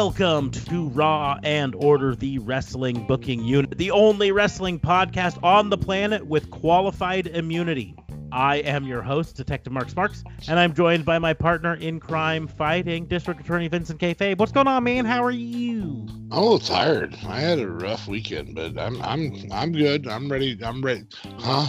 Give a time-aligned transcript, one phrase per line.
[0.00, 5.76] Welcome to Raw and Order, the wrestling booking unit, the only wrestling podcast on the
[5.76, 7.96] planet with qualified immunity.
[8.30, 12.46] I am your host, Detective Mark Sparks, and I'm joined by my partner in crime
[12.46, 14.14] fighting, District Attorney Vincent K.
[14.14, 14.38] Fabe.
[14.38, 15.04] What's going on, man?
[15.04, 16.06] How are you?
[16.30, 17.18] I'm a little tired.
[17.26, 20.06] I had a rough weekend, but I'm I'm I'm good.
[20.06, 20.56] I'm ready.
[20.62, 21.06] I'm ready.
[21.40, 21.66] Huh?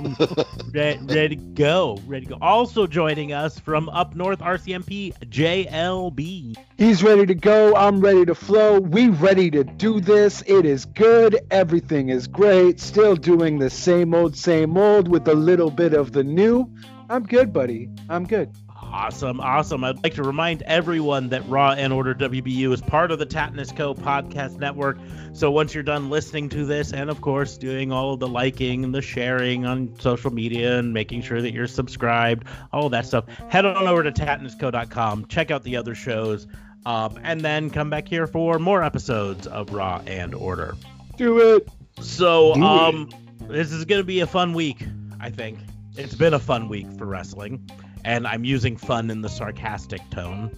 [0.72, 1.98] Re- ready to go.
[2.06, 2.38] Ready to go.
[2.40, 6.56] Also joining us from up north, RCMP JLB.
[6.78, 7.74] He's ready to go.
[7.74, 8.78] I'm ready to flow.
[8.78, 10.44] We ready to do this.
[10.46, 11.36] It is good.
[11.50, 12.78] Everything is great.
[12.78, 16.72] Still doing the same old, same old with a little bit of the new.
[17.10, 17.90] I'm good, buddy.
[18.08, 18.52] I'm good.
[18.80, 19.82] Awesome, awesome.
[19.82, 23.76] I'd like to remind everyone that Raw and Order WBU is part of the Tatnus
[23.76, 24.98] Co podcast network.
[25.32, 28.84] So once you're done listening to this, and of course doing all of the liking
[28.84, 33.24] and the sharing on social media and making sure that you're subscribed, all that stuff,
[33.48, 36.46] head on over to tatnusco.com, check out the other shows,
[36.86, 40.76] um, and then come back here for more episodes of Raw and Order.
[41.16, 41.68] Do it.
[42.00, 42.66] So Do it.
[42.66, 43.10] um,
[43.48, 44.84] this is going to be a fun week,
[45.20, 45.58] I think.
[45.96, 47.68] It's been a fun week for wrestling,
[48.04, 50.56] and I'm using fun in the sarcastic tone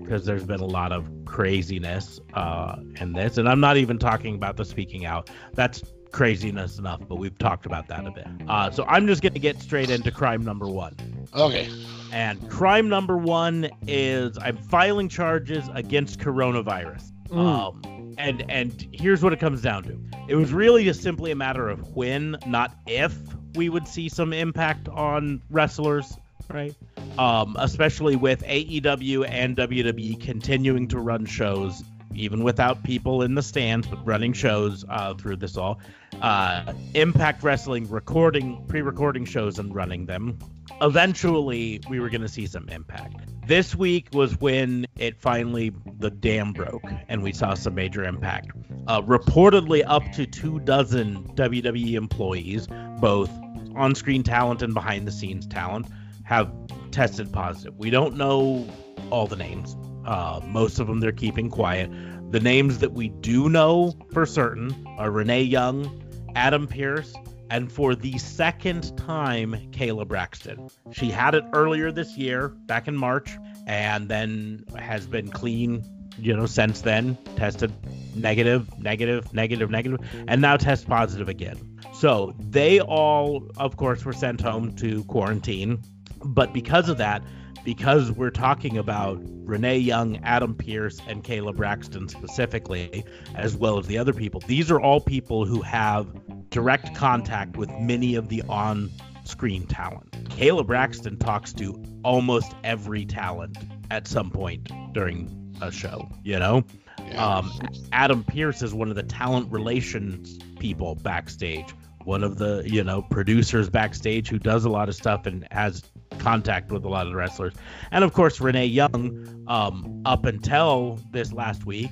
[0.00, 4.34] because there's been a lot of craziness uh, in this, and I'm not even talking
[4.34, 5.30] about the speaking out.
[5.54, 8.26] That's craziness enough, but we've talked about that a bit.
[8.46, 10.94] Uh, so I'm just going to get straight into crime number one.
[11.34, 11.68] Okay.
[12.12, 17.10] And crime number one is I'm filing charges against coronavirus.
[17.28, 17.38] Mm.
[17.38, 19.98] Um, and and here's what it comes down to.
[20.28, 23.16] It was really just simply a matter of when, not if,
[23.54, 26.16] we would see some impact on wrestlers,
[26.50, 26.74] right?
[27.18, 31.82] Um, especially with AEW and WWE continuing to run shows,
[32.14, 35.80] even without people in the stands, but running shows uh, through this all.
[36.20, 40.38] Uh, Impact Wrestling recording, pre-recording shows and running them.
[40.80, 43.16] Eventually, we were going to see some impact.
[43.46, 48.50] This week was when it finally the dam broke and we saw some major impact.
[48.86, 52.68] Uh, reportedly, up to two dozen WWE employees,
[53.00, 53.30] both
[53.74, 55.86] on-screen talent and behind-the-scenes talent,
[56.24, 56.52] have
[56.90, 57.76] tested positive.
[57.78, 58.68] We don't know
[59.10, 59.76] all the names.
[60.04, 61.90] Uh, most of them they're keeping quiet.
[62.32, 66.02] The names that we do know for certain are Renee Young,
[66.34, 67.14] Adam Pearce,
[67.50, 70.70] and for the second time, Kayla Braxton.
[70.92, 73.36] She had it earlier this year, back in March,
[73.66, 75.84] and then has been clean,
[76.18, 77.18] you know, since then.
[77.36, 77.70] Tested
[78.16, 81.78] negative, negative, negative, negative, and now test positive again.
[81.92, 85.82] So they all, of course, were sent home to quarantine.
[86.24, 87.22] But because of that,
[87.64, 93.86] because we're talking about Renee Young, Adam Pearce, and Kayla Braxton specifically, as well as
[93.86, 96.08] the other people, these are all people who have
[96.50, 98.90] direct contact with many of the on
[99.24, 100.10] screen talent.
[100.30, 103.56] Kayla Braxton talks to almost every talent
[103.90, 106.64] at some point during a show, you know?
[107.06, 107.24] Yeah.
[107.24, 107.52] Um,
[107.92, 111.74] Adam Pearce is one of the talent relations people backstage,
[112.04, 115.82] one of the you know producers backstage who does a lot of stuff and has
[116.18, 117.54] contact with a lot of the wrestlers,
[117.90, 121.90] and of course Renee Young, um, up until this last week,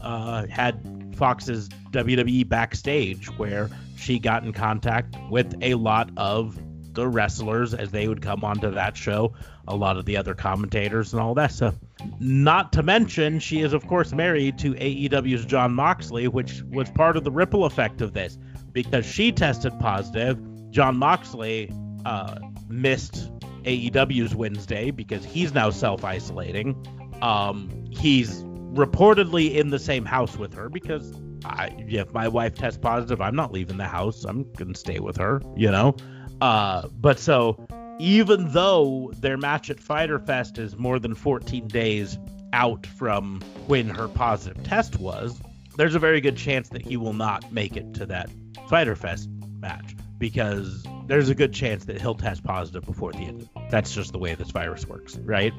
[0.00, 0.80] uh, had
[1.16, 6.58] Fox's WWE backstage where she got in contact with a lot of
[6.94, 9.32] the wrestlers as they would come onto that show,
[9.68, 11.74] a lot of the other commentators and all that stuff.
[12.18, 17.16] Not to mention, she is of course married to AEW's Jon Moxley, which was part
[17.16, 18.38] of the ripple effect of this
[18.72, 20.38] because she tested positive.
[20.70, 21.72] Jon Moxley
[22.04, 22.38] uh,
[22.68, 23.30] missed
[23.64, 26.76] AEW's Wednesday because he's now self isolating.
[27.22, 28.42] Um, he's
[28.72, 31.12] reportedly in the same house with her because
[31.44, 34.24] I, if my wife tests positive, I'm not leaving the house.
[34.24, 35.96] I'm gonna stay with her, you know.
[36.40, 37.66] Uh, but so
[37.98, 42.18] even though their match at Fyter Fest is more than 14 days
[42.52, 45.40] out from when her positive test was,
[45.76, 48.30] there's a very good chance that he will not make it to that
[48.68, 49.28] Fyter Fest
[49.60, 53.48] match because there's a good chance that he'll test positive before the end.
[53.70, 55.52] That's just the way this virus works, right?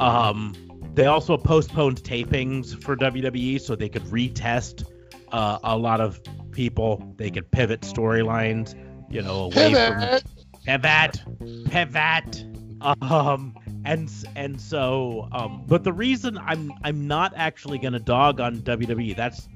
[0.00, 0.54] Um,
[0.92, 4.84] they also postponed tapings for WWE so they could retest
[5.32, 6.20] uh, a lot of
[6.50, 7.14] people.
[7.16, 8.74] They could pivot storylines,
[9.08, 10.20] you know, away from
[10.64, 11.22] Pivot.
[11.70, 12.44] pivot, pivot.
[13.00, 13.54] Um,
[13.84, 18.56] and and so um but the reason i'm i'm not actually going to dog on
[18.58, 19.48] wwe that's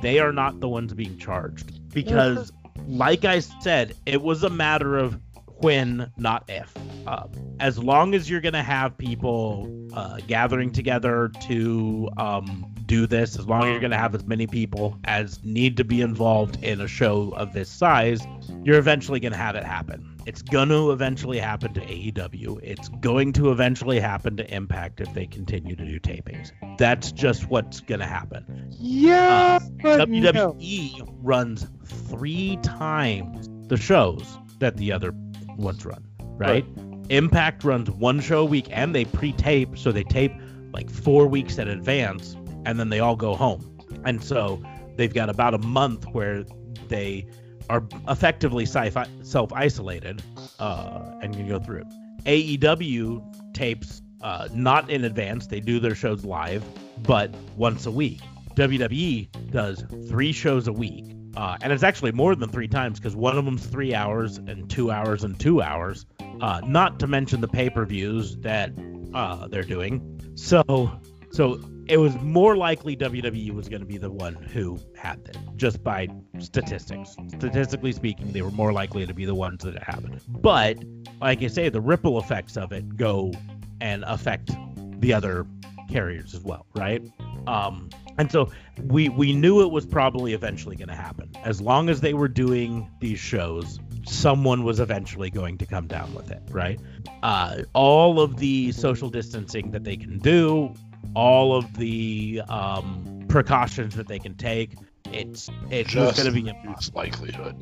[0.00, 2.52] they are not the ones being charged because
[2.86, 5.18] like i said it was a matter of
[5.62, 6.74] when not if.
[7.06, 7.26] Uh,
[7.60, 13.38] as long as you're going to have people uh, gathering together to um, do this
[13.38, 16.62] as long as you're going to have as many people as need to be involved
[16.62, 18.26] in a show of this size
[18.64, 22.60] you're eventually going to have it happen it's going to eventually happen to AEW.
[22.62, 26.52] It's going to eventually happen to Impact if they continue to do tapings.
[26.78, 28.66] That's just what's going to happen.
[28.70, 30.32] Yeah, Uh, but no.
[30.54, 35.12] WWE runs three times the shows that the other
[35.56, 36.04] ones run,
[36.36, 36.64] right?
[37.08, 40.32] Impact runs one show a week and they pre tape, so they tape
[40.72, 42.34] like four weeks in advance
[42.64, 43.68] and then they all go home.
[44.04, 44.62] And so
[44.96, 46.44] they've got about a month where
[46.88, 47.26] they
[47.70, 50.22] are effectively self isolated
[50.58, 51.84] uh, and can go through.
[52.24, 56.64] AEW tapes uh, not in advance, they do their shows live,
[57.02, 58.20] but once a week.
[58.54, 61.04] WWE does three shows a week.
[61.36, 64.68] Uh, and it's actually more than three times because one of them's three hours and
[64.70, 66.06] two hours and two hours.
[66.40, 68.70] Uh, not to mention the pay-per-views that
[69.14, 70.20] uh, they're doing.
[70.34, 70.92] So,
[71.30, 75.36] so it was more likely WWE was going to be the one who had this,
[75.56, 76.08] just by
[76.38, 77.16] statistics.
[77.28, 80.20] Statistically speaking, they were more likely to be the ones that it happened.
[80.28, 80.78] But,
[81.20, 83.32] like I say, the ripple effects of it go
[83.80, 84.52] and affect
[85.00, 85.46] the other
[85.90, 87.02] carriers as well, right?
[87.46, 88.50] Um, and so
[88.84, 91.30] we we knew it was probably eventually going to happen.
[91.44, 96.14] As long as they were doing these shows, someone was eventually going to come down
[96.14, 96.78] with it, right?
[97.22, 100.74] Uh, all of the social distancing that they can do,
[101.14, 104.74] all of the um, precautions that they can take,
[105.12, 107.00] it's it was Just going to be its impossible.
[107.00, 107.56] likelihood.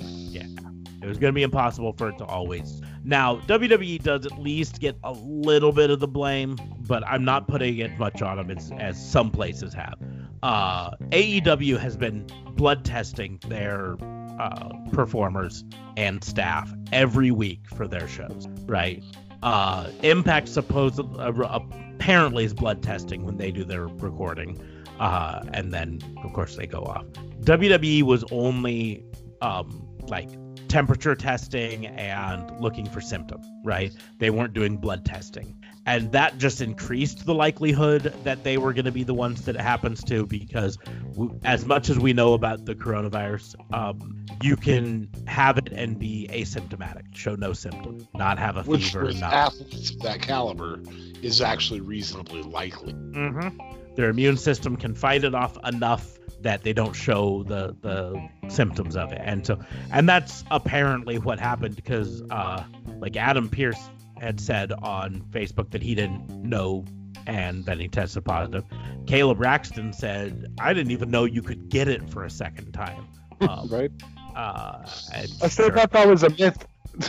[1.03, 2.83] It was going to be impossible for it to always.
[3.05, 6.57] Now WWE does at least get a little bit of the blame,
[6.87, 9.95] but I'm not putting it much on them as, as some places have.
[10.43, 13.97] Uh, AEW has been blood testing their
[14.39, 15.65] uh, performers
[15.97, 19.03] and staff every week for their shows, right?
[19.43, 24.61] Uh, Impact supposedly uh, apparently is blood testing when they do their recording,
[24.99, 27.05] uh, and then of course they go off.
[27.43, 29.05] WWE was only
[29.41, 30.29] um, like
[30.69, 33.93] temperature testing and looking for symptoms, right?
[34.19, 35.60] They weren't doing blood testing.
[35.91, 39.57] And that just increased the likelihood that they were going to be the ones that
[39.57, 40.77] it happens to because,
[41.15, 45.99] w- as much as we know about the coronavirus, um, you can have it and
[45.99, 50.23] be asymptomatic, show no symptoms, not have a Which fever, with not athletes of that
[50.23, 50.81] caliber
[51.23, 52.93] is actually reasonably likely.
[52.93, 53.49] hmm
[53.97, 58.95] Their immune system can fight it off enough that they don't show the the symptoms
[58.95, 59.59] of it, and so
[59.91, 62.63] and that's apparently what happened because uh,
[63.01, 63.91] like Adam Pearce
[64.21, 66.85] had said on Facebook that he didn't know
[67.27, 68.65] and then he tested positive.
[69.05, 73.07] Kayla Braxton said, "I didn't even know you could get it for a second time."
[73.41, 73.91] Um, right?
[74.37, 74.83] uh,
[75.15, 75.73] I still sure.
[75.73, 76.67] thought that was a myth.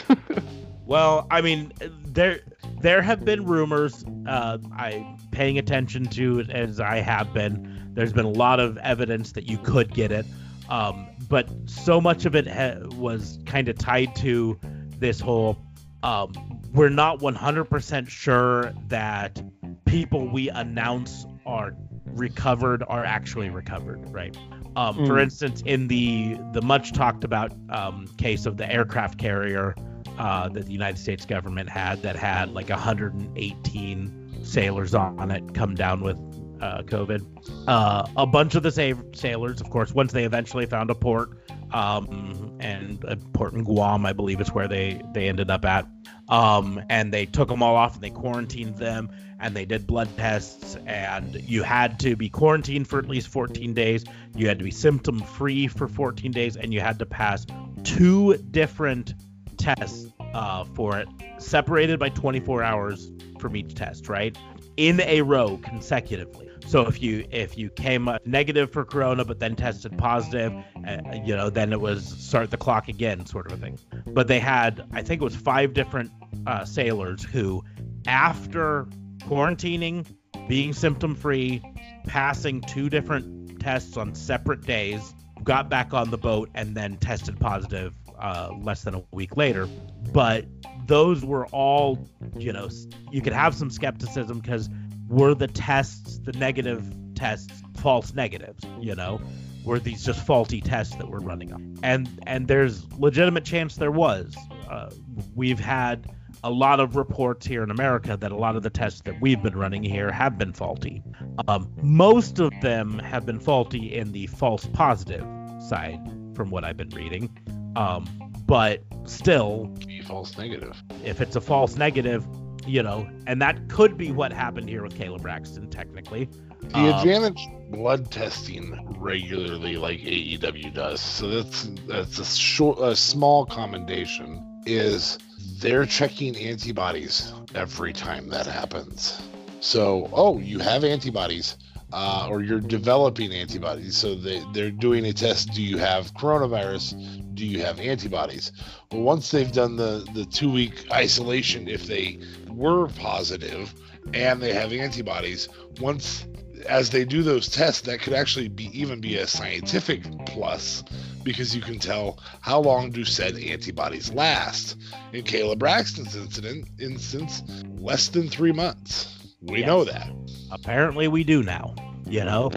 [0.92, 1.72] Well, I mean,
[2.04, 2.42] there
[2.82, 4.04] there have been rumors.
[4.28, 7.92] Uh, I paying attention to it as I have been.
[7.94, 10.26] There's been a lot of evidence that you could get it,
[10.68, 14.60] um, but so much of it ha- was kind of tied to
[15.00, 15.58] this whole.
[16.04, 19.42] Um, we're not 100% sure that
[19.86, 21.74] people we announce are
[22.06, 24.36] recovered are actually recovered, right?
[24.76, 25.24] Um, For Mm.
[25.24, 29.76] instance, in the the much talked about um, case of the aircraft carrier
[30.18, 35.76] uh, that the United States government had that had like 118 sailors on it come
[35.76, 36.18] down with
[36.62, 37.26] uh, COVID.
[37.68, 41.32] Uh, a bunch of the sa- sailors, of course, once they eventually found a port,
[41.74, 45.88] um, and a port in Guam, I believe is where they they ended up at.
[46.32, 49.12] Um, and they took them all off and they quarantined them
[49.42, 53.74] and they did blood tests and you had to be quarantined for at least 14
[53.74, 54.06] days.
[54.36, 57.46] You had to be symptom free for 14 days and you had to pass
[57.84, 59.14] two different
[59.58, 61.08] tests uh, for it,
[61.40, 64.38] separated by 24 hours from each test, right?
[64.78, 66.51] In a row consecutively.
[66.68, 70.54] So if you if you came up negative for corona but then tested positive,
[70.88, 73.80] uh, you know, then it was start the clock again, sort of a thing.
[74.08, 76.12] But they had, I think it was five different
[76.48, 77.64] uh, sailors who,
[78.08, 78.88] after
[79.22, 80.06] quarantining,
[80.48, 81.62] being symptom free,
[82.06, 85.14] passing two different tests on separate days,
[85.44, 89.68] got back on the boat and then tested positive uh, less than a week later.
[90.14, 90.46] But
[90.88, 92.70] those were all, you know,
[93.12, 94.70] you could have some skepticism because
[95.12, 96.84] were the tests, the negative
[97.16, 99.22] tests, false negatives, you know?
[99.64, 101.76] Were these just faulty tests that we're running on?
[101.84, 104.36] And and there's legitimate chance there was.
[104.68, 104.90] Uh,
[105.36, 106.08] we've had
[106.44, 109.44] a lot of reports here in America that a lot of the tests that we've
[109.44, 111.04] been running here have been faulty.
[111.48, 115.24] Um, most of them have been faulty in the false positive
[115.70, 116.00] side,
[116.34, 117.30] from what I've been reading.
[117.76, 118.10] Um,
[118.48, 120.82] but still, Be false negative.
[121.06, 122.26] if it's a false negative,
[122.68, 126.30] you know, and that could be what happened here with Kayla Braxton, technically.
[126.70, 132.96] The Um, advantage blood testing regularly, like AEW does, so that's that's a short, a
[132.96, 134.46] small commendation.
[134.66, 135.18] Is
[135.60, 139.20] they're checking antibodies every time that happens.
[139.60, 141.58] So, oh, you have antibodies,
[141.94, 143.98] uh, or you're developing antibodies.
[143.98, 145.54] So they they're doing a test.
[145.54, 146.94] Do you have coronavirus?
[147.42, 148.52] Do you have antibodies?
[148.92, 153.74] Well, once they've done the the two week isolation, if they were positive
[154.14, 156.28] and they have antibodies, once
[156.70, 160.84] as they do those tests, that could actually be even be a scientific plus
[161.24, 164.78] because you can tell how long do said antibodies last.
[165.12, 167.42] In Kayla Braxton's incident instance,
[167.80, 169.18] less than three months.
[169.42, 169.68] We Yes.
[169.68, 170.12] know that.
[170.52, 171.74] Apparently, we do now,
[172.08, 172.52] you know,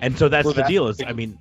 [0.00, 0.88] and so that's For the that deal.
[0.88, 1.38] Is I mean,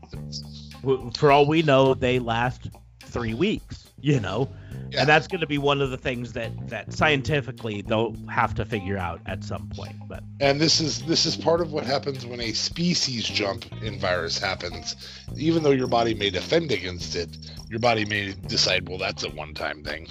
[1.15, 2.69] for all we know, they last
[3.13, 4.50] three weeks, you know,
[4.89, 5.01] Yeah.
[5.01, 8.65] and that's going to be one of the things that that scientifically they'll have to
[8.65, 9.96] figure out at some point.
[10.10, 14.00] But And this is this is part of what happens when a species jump in
[14.00, 14.96] virus happens.
[15.38, 17.29] Even though your body may defend against it,
[17.70, 20.08] your body may decide, well, that's a one-time thing.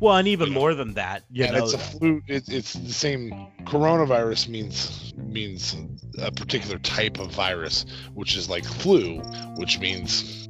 [0.00, 2.20] well, and even more than that, you and know, it's a flu.
[2.28, 3.30] It, it's the same.
[3.64, 5.74] Coronavirus means means
[6.20, 9.20] a particular type of virus, which is like flu,
[9.56, 10.48] which means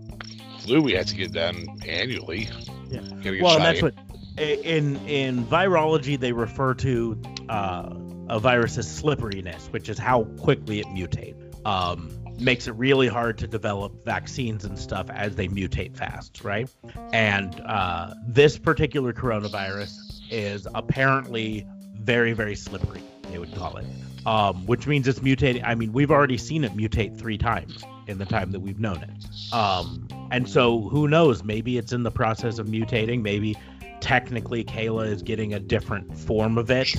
[0.64, 0.80] flu.
[0.80, 2.48] We have to get done annually.
[2.88, 3.02] Yeah.
[3.40, 3.84] Well, that's in.
[3.84, 3.94] what
[4.36, 7.90] in in virology they refer to uh,
[8.28, 11.40] a virus's slipperiness, which is how quickly it mutates.
[11.66, 16.68] Um, makes it really hard to develop vaccines and stuff as they mutate fast, right?
[17.12, 19.96] And uh, this particular coronavirus
[20.30, 23.02] is apparently very, very slippery.
[23.30, 23.86] They would call it,
[24.26, 25.62] um, which means it's mutating.
[25.64, 29.02] I mean, we've already seen it mutate three times in the time that we've known
[29.02, 29.52] it.
[29.54, 31.42] Um, and so who knows?
[31.44, 33.22] Maybe it's in the process of mutating.
[33.22, 33.56] Maybe
[34.00, 36.94] technically Kayla is getting a different form of it.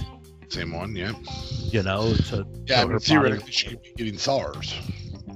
[0.49, 1.13] Same one, yeah.
[1.71, 4.73] You know, to Yeah, so I her mean, body- theoretically, she could be getting SARS,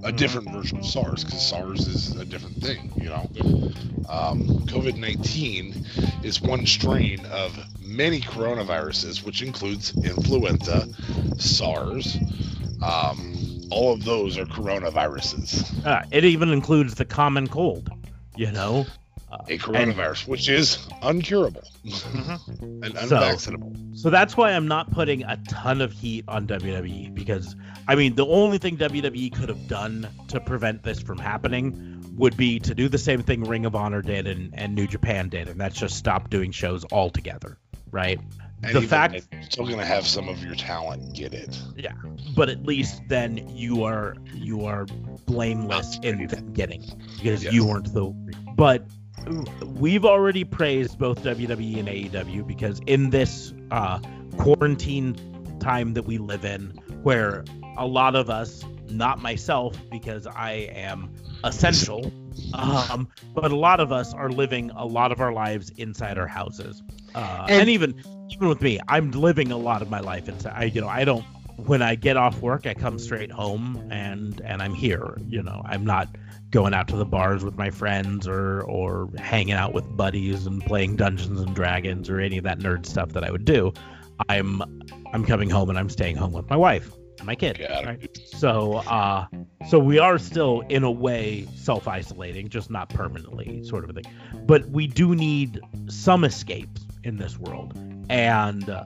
[0.04, 0.16] a Mhm.
[0.16, 2.92] different version of SARS, because SARS is a different thing.
[2.96, 3.30] You know,
[4.08, 5.86] um, COVID nineteen
[6.24, 10.88] is one strain of many coronaviruses, which includes influenza,
[11.38, 12.18] SARS.
[12.84, 15.86] Um, all of those are coronaviruses.
[15.86, 17.90] Uh, it even includes the common cold.
[18.36, 18.86] You know,
[19.32, 22.84] uh, A and coronavirus, which is uncurable Mm-hmm.
[22.84, 23.98] and So- unvaccinable.
[23.98, 27.56] so that's why I'm not putting a ton of heat on WWE because
[27.88, 32.36] I mean the only thing WWE could have done to prevent this from happening would
[32.36, 35.48] be to do the same thing Ring of Honor did and, and New Japan did,
[35.48, 37.58] and that's just stop doing shows altogether,
[37.92, 38.20] right?
[38.64, 41.58] And the fact- then, you're still going to have some of your talent get it.
[41.78, 41.94] Yeah,
[42.36, 44.86] but at least then you are you are
[45.26, 47.54] blameless in them getting it, because Yes.
[47.54, 48.06] you weren't the
[48.56, 48.86] but
[49.76, 54.00] we've already praised both WWE and AEW because in this uh,
[54.38, 55.16] quarantine
[55.60, 56.70] time that we live in
[57.04, 57.44] where
[57.78, 61.14] a lot of us not myself because I am
[61.44, 62.12] essential
[62.54, 66.28] um, but a lot of us are living a lot of our lives inside our
[66.28, 66.82] houses
[67.14, 70.54] uh, and, And- even even with me i'm living a lot of my life inside
[70.56, 71.26] I, you know i don't
[71.66, 75.18] when i get off work i come straight home and and i'm here.
[75.28, 76.08] You know i'm not
[76.52, 80.64] going out to the bars with my friends or or hanging out with buddies and
[80.66, 83.74] playing dungeons and dragons or any of that nerd stuff that i would do.
[84.30, 84.62] I'm
[85.14, 88.18] i'm coming home and i'm staying home with my wife and my kid right?
[88.38, 89.28] so uh
[89.68, 94.12] so we are still in a way self-isolating just not permanently sort of a thing.
[94.46, 97.78] But we do need some escapes in this world
[98.10, 98.86] and uh,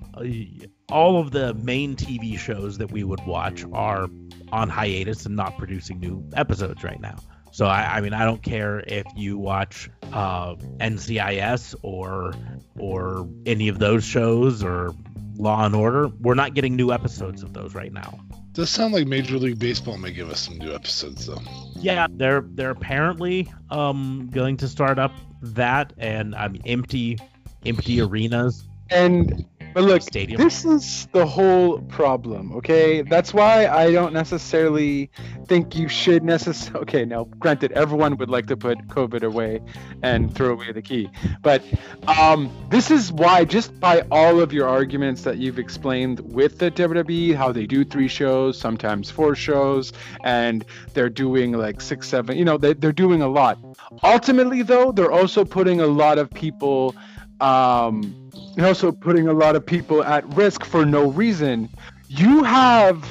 [0.91, 4.07] all of the main tv shows that we would watch are
[4.51, 7.15] on hiatus and not producing new episodes right now
[7.53, 12.33] so I, I mean I don't care if you watch uh, NCIS or
[12.79, 14.95] or any of those shows or
[15.35, 16.07] Law and Order.
[16.07, 18.19] We're not getting new episodes of those right now.
[18.53, 21.41] Does sound like Major League Baseball may give us some new episodes though.
[21.75, 25.11] Yeah, they're they're apparently um going to start up
[25.43, 27.19] that and I mean empty
[27.67, 30.39] empty arenas, And but look, stadium.
[30.39, 33.01] this is the whole problem, okay?
[33.01, 35.09] That's why I don't necessarily
[35.47, 36.73] think you should necessarily.
[36.83, 39.61] Okay, now, granted, everyone would like to put COVID away
[40.01, 41.09] and throw away the key,
[41.41, 41.63] but
[42.07, 46.69] um, this is why, just by all of your arguments that you've explained with the
[46.71, 52.37] WWE, how they do three shows, sometimes four shows, and they're doing like six, seven,
[52.37, 53.57] you know, they, they're doing a lot.
[54.03, 56.95] Ultimately, though, they're also putting a lot of people.
[57.39, 58.22] Um,
[58.57, 61.69] and also putting a lot of people at risk for no reason.
[62.07, 63.03] You have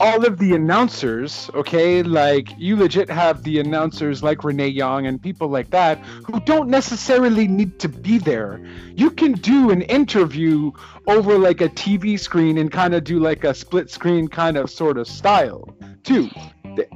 [0.00, 2.02] all of the announcers, okay?
[2.02, 6.68] Like you legit have the announcers like Renee Young and people like that who don't
[6.68, 8.60] necessarily need to be there.
[8.94, 10.72] You can do an interview
[11.06, 14.68] over like a TV screen and kind of do like a split screen kind of
[14.68, 16.28] sort of style, too.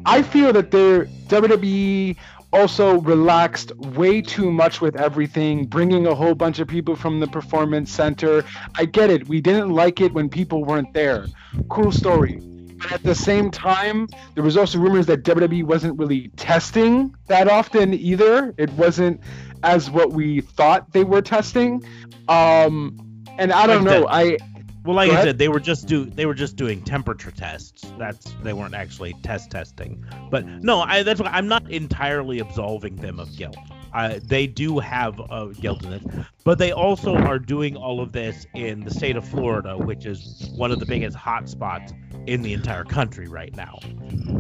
[0.07, 2.17] I feel that they're WWE
[2.53, 7.27] also relaxed way too much with everything, bringing a whole bunch of people from the
[7.27, 8.45] performance center.
[8.77, 9.27] I get it.
[9.29, 11.27] We didn't like it when people weren't there.
[11.69, 12.41] Cool story.
[12.77, 17.49] But at the same time, there was also rumors that WWE wasn't really testing that
[17.49, 18.55] often either.
[18.57, 19.21] It wasn't
[19.63, 21.83] as what we thought they were testing.
[22.29, 24.07] Um, and I don't know.
[24.09, 24.39] I
[24.85, 27.91] well, like I said, they were just do they were just doing temperature tests.
[27.99, 30.05] That's they weren't actually test testing.
[30.31, 33.57] But no, I that's why I'm not entirely absolving them of guilt.
[33.95, 36.03] Uh, they do have a guilt in it,
[36.43, 40.51] but they also are doing all of this in the state of Florida, which is
[40.57, 41.93] one of the biggest hotspots
[42.27, 43.79] in the entire country right now.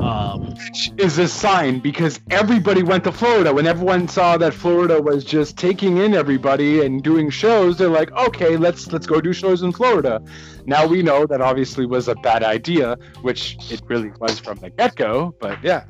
[0.00, 3.52] Um, which is a sign because everybody went to Florida.
[3.52, 8.10] When everyone saw that Florida was just taking in everybody and doing shows, they're like,
[8.12, 10.20] okay, let's let's go do shows in Florida.
[10.66, 14.70] Now we know that obviously was a bad idea, which it really was from the
[14.70, 15.34] get go.
[15.38, 15.84] But yeah.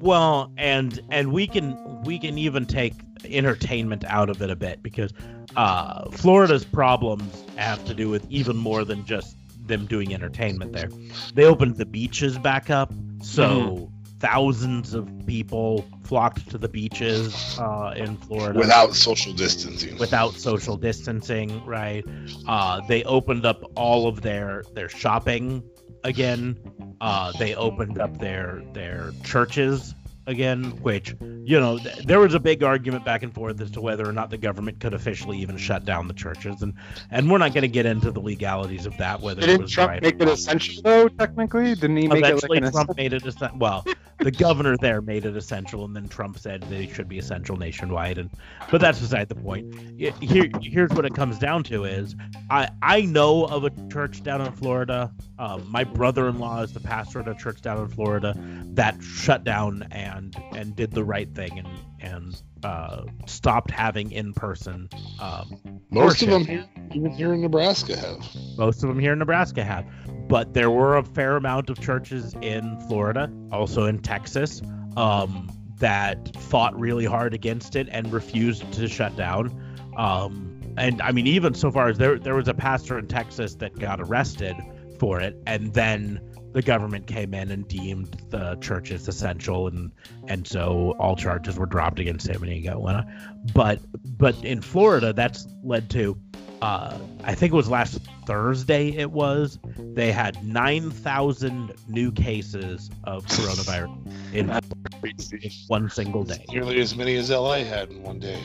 [0.00, 4.82] Well, and and we can we can even take entertainment out of it a bit
[4.82, 5.12] because
[5.56, 9.36] uh, Florida's problems have to do with even more than just
[9.66, 10.88] them doing entertainment there.
[11.34, 14.18] They opened the beaches back up, so mm-hmm.
[14.18, 19.96] thousands of people flocked to the beaches uh, in Florida without social distancing.
[19.98, 22.04] Without social distancing, right?
[22.46, 25.62] Uh, they opened up all of their their shopping
[26.04, 26.56] again.
[27.00, 29.94] Uh, they opened up their their churches
[30.26, 33.80] again, which, you know, th- there was a big argument back and forth as to
[33.80, 36.74] whether or not the government could officially even shut down the churches, and
[37.10, 39.20] and we're not going to get into the legalities of that.
[39.20, 41.08] Whether didn't it was Trump right make it essential though?
[41.08, 43.58] Technically, didn't he make Eventually, it like Trump made it essential.
[43.58, 43.84] Well,
[44.18, 47.56] the governor there made it essential, and then Trump said that it should be essential
[47.56, 48.18] nationwide.
[48.18, 48.30] And
[48.70, 49.74] but that's beside the point.
[49.98, 52.14] Here, here's what it comes down to: is
[52.50, 55.12] I I know of a church down in Florida.
[55.38, 58.34] Um, my brother-in-law is the pastor at a church down in Florida
[58.74, 60.13] that shut down and
[60.54, 61.68] and did the right thing and
[62.00, 64.88] and uh, stopped having in-person.
[65.20, 66.28] Um, Most worship.
[66.28, 68.26] of them here, even here in Nebraska have.
[68.56, 69.84] Most of them here in Nebraska have,
[70.28, 74.62] but there were a fair amount of churches in Florida, also in Texas,
[74.96, 79.52] um, that fought really hard against it and refused to shut down.
[79.96, 83.54] Um, and I mean, even so far as there there was a pastor in Texas
[83.56, 84.56] that got arrested
[84.98, 86.20] for it, and then
[86.54, 89.90] the government came in and deemed the churches essential, and
[90.28, 93.04] and so all charges were dropped against him, and he got one.
[93.52, 93.80] But
[94.16, 96.16] but in Florida, that's led to.
[96.62, 98.90] Uh, I think it was last Thursday.
[98.90, 106.44] It was they had nine thousand new cases of coronavirus in one single day.
[106.48, 108.40] Nearly as many as LA had in one day.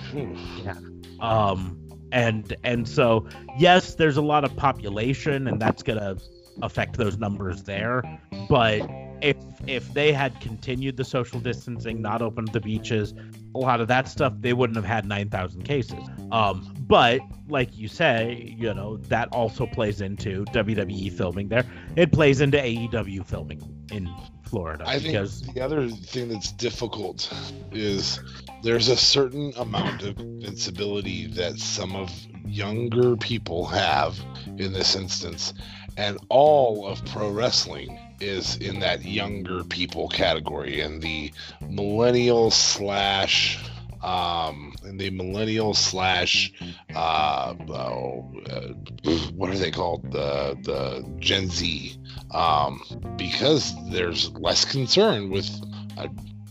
[0.63, 0.73] Yeah.
[1.19, 1.77] Um,
[2.11, 3.27] and and so
[3.59, 6.17] yes, there's a lot of population, and that's gonna
[6.61, 8.03] affect those numbers there.
[8.49, 8.89] But
[9.21, 13.13] if if they had continued the social distancing, not opened the beaches,
[13.55, 15.99] a lot of that stuff, they wouldn't have had nine thousand cases.
[16.31, 21.65] Um, but like you say, you know that also plays into WWE filming there.
[21.95, 24.09] It plays into AEW filming in
[24.43, 24.83] Florida.
[24.87, 25.41] I because...
[25.41, 27.31] think the other thing that's difficult
[27.71, 28.19] is
[28.63, 32.11] there's a certain amount of invincibility that some of
[32.45, 34.19] younger people have
[34.57, 35.53] in this instance
[35.99, 40.79] and all of pro wrestling is in that younger people category.
[40.79, 41.33] And the
[41.69, 43.59] millennial slash
[44.01, 46.53] um and the millennial slash
[46.95, 50.09] uh, oh, uh, what are they called?
[50.13, 51.97] The the gen z.
[52.31, 52.81] Um
[53.17, 55.49] because there's less concern with
[55.97, 56.07] uh,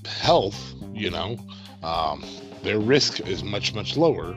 [0.07, 1.39] health you know
[1.83, 2.23] um
[2.63, 4.37] their risk is much much lower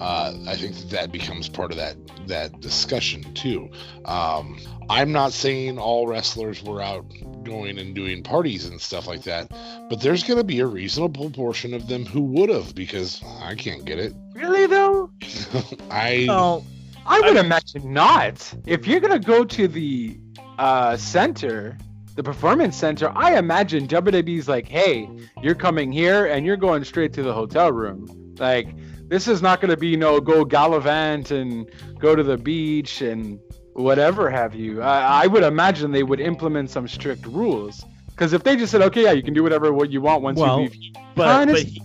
[0.00, 1.96] uh, I think that, that becomes part of that
[2.28, 3.70] that discussion too.
[4.04, 4.58] Um,
[4.90, 7.04] I'm not saying all wrestlers were out
[7.44, 9.50] going and doing parties and stuff like that,
[9.88, 13.54] but there's going to be a reasonable portion of them who would have because I
[13.54, 14.14] can't get it.
[14.34, 15.10] Really though?
[15.90, 16.64] I oh,
[17.06, 18.54] I would I, imagine not.
[18.66, 20.18] If you're going to go to the
[20.58, 21.76] uh, center,
[22.14, 25.08] the performance center, I imagine WWE's like, hey,
[25.42, 28.34] you're coming here and you're going straight to the hotel room.
[28.38, 28.68] Like
[29.08, 33.00] this is not going to be you no go gallivant and go to the beach
[33.02, 33.40] and
[33.72, 34.82] whatever have you.
[34.82, 38.82] I, I would imagine they would implement some strict rules because if they just said,
[38.82, 41.58] okay, yeah, you can do whatever what you want once well, you leave, but, but
[41.58, 41.82] he,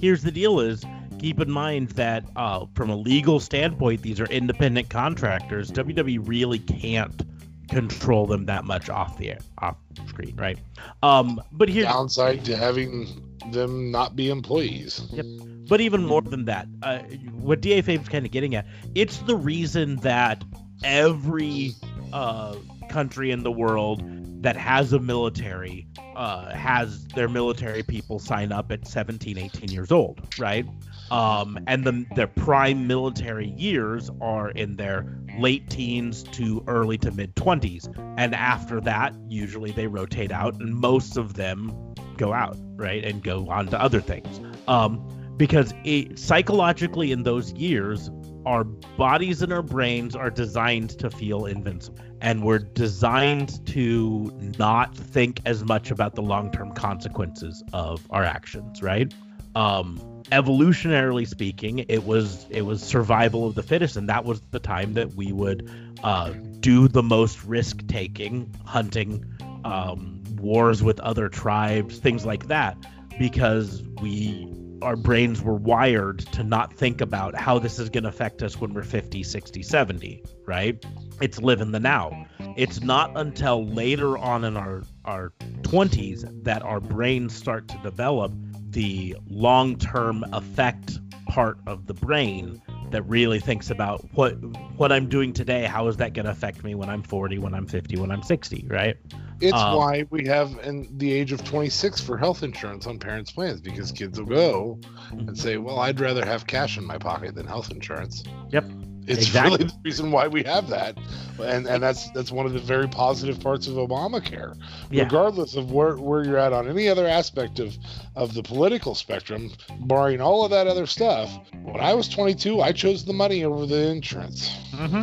[0.00, 0.84] here's the deal: is
[1.18, 5.70] keep in mind that uh, from a legal standpoint, these are independent contractors.
[5.70, 7.22] WWE really can't
[7.68, 9.76] control them that much off the air, off
[10.08, 10.58] screen, right?
[11.02, 15.02] Um, but here, Downside to having them not be employees.
[15.12, 15.26] Yep.
[15.68, 16.98] but even more than that, uh,
[17.40, 20.42] what DA is kind of getting at, it's the reason that
[20.82, 21.72] every
[22.12, 22.56] uh,
[22.88, 24.02] country in the world
[24.42, 29.90] that has a military uh, has their military people sign up at 17, 18 years
[29.90, 30.66] old, right?
[31.10, 37.10] Um, and the, their prime military years are in their late teens to early to
[37.10, 37.88] mid 20s.
[38.16, 41.72] And after that, usually they rotate out, and most of them
[42.16, 43.04] go out, right?
[43.04, 44.40] And go on to other things.
[44.66, 48.10] Um, because it, psychologically, in those years,
[48.46, 54.96] our bodies and our brains are designed to feel invincible and we're designed to not
[54.96, 59.12] think as much about the long-term consequences of our actions right
[59.54, 64.58] um evolutionarily speaking it was it was survival of the fittest and that was the
[64.58, 65.70] time that we would
[66.02, 69.24] uh do the most risk taking hunting
[69.64, 72.76] um wars with other tribes things like that
[73.18, 74.46] because we
[74.82, 78.60] our brains were wired to not think about how this is going to affect us
[78.60, 80.84] when we're 50, 60, 70, right?
[81.20, 82.26] It's live in the now.
[82.56, 88.32] It's not until later on in our our 20s that our brains start to develop
[88.70, 94.32] the long-term effect part of the brain that really thinks about what
[94.76, 97.54] what I'm doing today, how is that going to affect me when I'm 40, when
[97.54, 98.96] I'm 50, when I'm 60, right?
[99.40, 103.30] It's Um, why we have in the age of 26 for health insurance on parents'
[103.30, 104.78] plans because kids will go
[105.10, 108.64] and say, "Well, I'd rather have cash in my pocket than health insurance." Yep.
[109.06, 109.52] It's Exactly.
[109.52, 110.98] really the reason why we have that,
[111.42, 114.54] and and that's that's one of the very positive parts of Obamacare.
[114.90, 115.04] Yeah.
[115.04, 117.74] Regardless of where, where you're at on any other aspect of
[118.16, 121.30] of the political spectrum, barring all of that other stuff,
[121.62, 124.50] when I was 22, I chose the money over the insurance.
[124.74, 125.02] hmm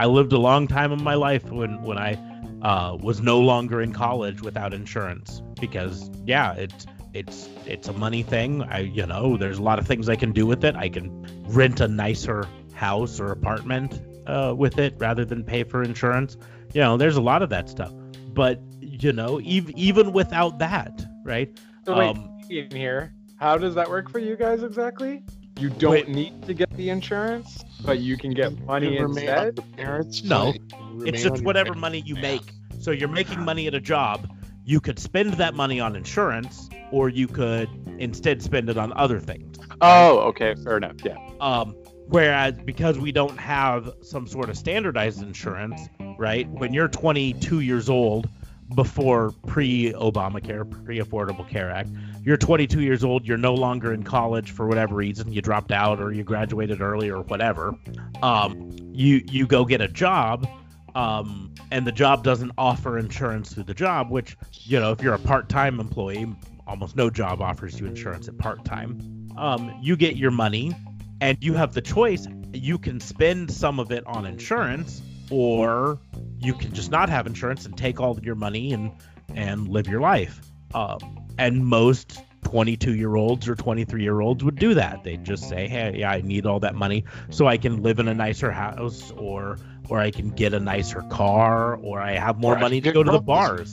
[0.00, 2.18] I lived a long time in my life when when I
[2.64, 8.22] uh, was no longer in college without insurance because yeah, it's it's it's a money
[8.22, 8.62] thing.
[8.62, 10.74] I you know there's a lot of things I can do with it.
[10.74, 11.08] I can
[11.48, 16.36] rent a nicer house or apartment uh, with it rather than pay for insurance.
[16.72, 17.92] You know, there's a lot of that stuff.
[18.32, 21.56] But you know, ev- even without that, right?
[21.84, 25.22] So wait, Um, in here, how does that work for you guys exactly?
[25.60, 26.08] You don't Wait.
[26.08, 29.54] need to get the insurance, but you can get money You instead.
[29.56, 30.52] the parents' No.
[30.94, 31.06] Plan.
[31.06, 32.36] You remain It's just whatever money you plan.
[32.36, 32.82] make.
[32.82, 34.28] So you're making money at a job.
[34.64, 39.20] You could spend that money on insurance, or you could instead spend it on other
[39.20, 39.56] things.
[39.80, 40.96] Oh, okay, fair enough.
[41.04, 41.16] Yeah.
[41.40, 41.76] Um,
[42.08, 46.48] whereas because we don't have some sort of standardized insurance, right?
[46.48, 48.28] When you're 22 years old,
[48.74, 51.90] before pre-Obamacare, pre-Affordable Care Act,
[52.22, 53.26] you're 22 years old.
[53.26, 55.32] You're no longer in college for whatever reason.
[55.32, 57.74] You dropped out, or you graduated early, or whatever.
[58.22, 60.48] Um, you you go get a job.
[60.94, 65.14] Um, and the job doesn't offer insurance through the job, which, you know, if you're
[65.14, 66.32] a part time employee,
[66.66, 69.28] almost no job offers you insurance at part time.
[69.36, 70.72] Um, you get your money
[71.20, 72.26] and you have the choice.
[72.52, 75.98] You can spend some of it on insurance, or
[76.38, 78.92] you can just not have insurance and take all of your money and
[79.34, 80.40] and live your life.
[80.74, 85.02] Um, and most 22 year olds or 23 year olds would do that.
[85.02, 88.06] They'd just say, "Hey, yeah, I need all that money so I can live in
[88.06, 89.56] a nicer house, or
[89.88, 93.02] or I can get a nicer car, or I have more Or money to go
[93.02, 93.72] to the bars."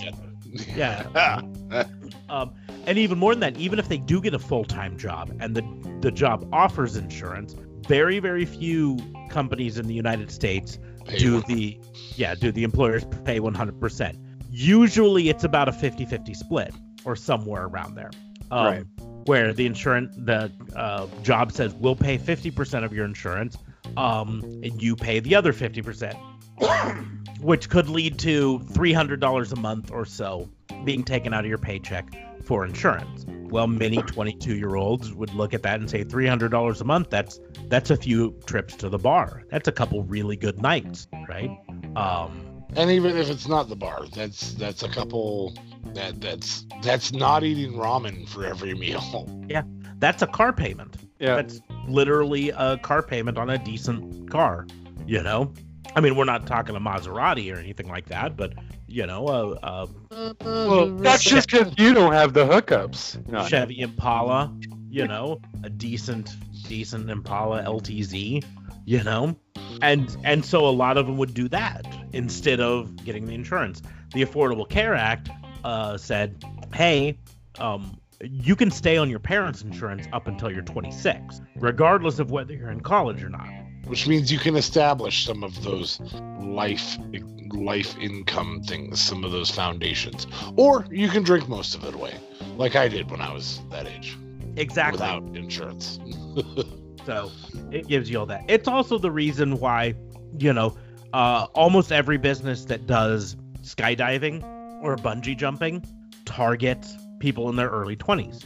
[0.75, 1.41] Yeah.
[2.29, 2.53] Um,
[2.85, 5.53] and even more than that, even if they do get a full time job and
[5.55, 5.63] the
[5.99, 7.55] the job offers insurance,
[7.87, 8.97] very very few
[9.29, 11.43] companies in the United States Pay do one.
[11.47, 11.77] the
[12.15, 14.17] yeah do the employers pay 100%.
[14.49, 16.73] Usually it's about a 50-50 split
[17.05, 18.11] or somewhere around there.
[18.49, 18.83] Um, Right.
[19.25, 23.57] Where the insurance the uh, job says we'll pay 50% of your insurance,
[23.97, 26.15] um, and you pay the other 50%,
[27.41, 30.49] which could lead to $300 a month or so
[30.83, 32.13] being taken out of your paycheck
[32.45, 33.25] for insurance.
[33.27, 37.09] Well, many 22-year-olds would look at that and say $300 a month.
[37.09, 39.43] That's that's a few trips to the bar.
[39.49, 41.49] That's a couple really good nights, right?
[41.95, 45.53] Um, And even if it's not the bar, that's that's a couple
[45.93, 49.27] that that's that's not eating ramen for every meal.
[49.49, 49.63] Yeah,
[49.99, 50.95] that's a car payment.
[51.19, 51.35] Yeah.
[51.35, 54.67] That's literally a car payment on a decent car.
[55.05, 55.53] You know,
[55.95, 58.53] I mean, we're not talking a Maserati or anything like that, but
[58.87, 63.27] you know, a, a Well, that's just because you don't have the hookups.
[63.27, 64.53] No, Chevy Impala,
[64.89, 66.35] you know, a decent
[66.67, 68.43] decent Impala LTZ,
[68.85, 69.35] you know,
[69.81, 73.81] and and so a lot of them would do that instead of getting the insurance.
[74.13, 75.29] The Affordable Care Act
[75.63, 77.17] uh, said, hey,
[77.59, 82.53] um, you can stay on your parents' insurance up until you're 26, regardless of whether
[82.53, 83.47] you're in college or not.
[83.85, 85.99] which means you can establish some of those
[86.39, 86.97] life
[87.53, 92.13] life income things, some of those foundations, or you can drink most of it away,
[92.55, 94.17] like I did when I was that age,
[94.55, 94.93] Exactly.
[94.93, 95.99] without insurance.
[97.05, 97.31] So
[97.71, 98.43] it gives you all that.
[98.47, 99.95] It's also the reason why,
[100.37, 100.77] you know,
[101.13, 104.43] uh, almost every business that does skydiving
[104.83, 105.83] or bungee jumping
[106.25, 108.43] targets people in their early 20s.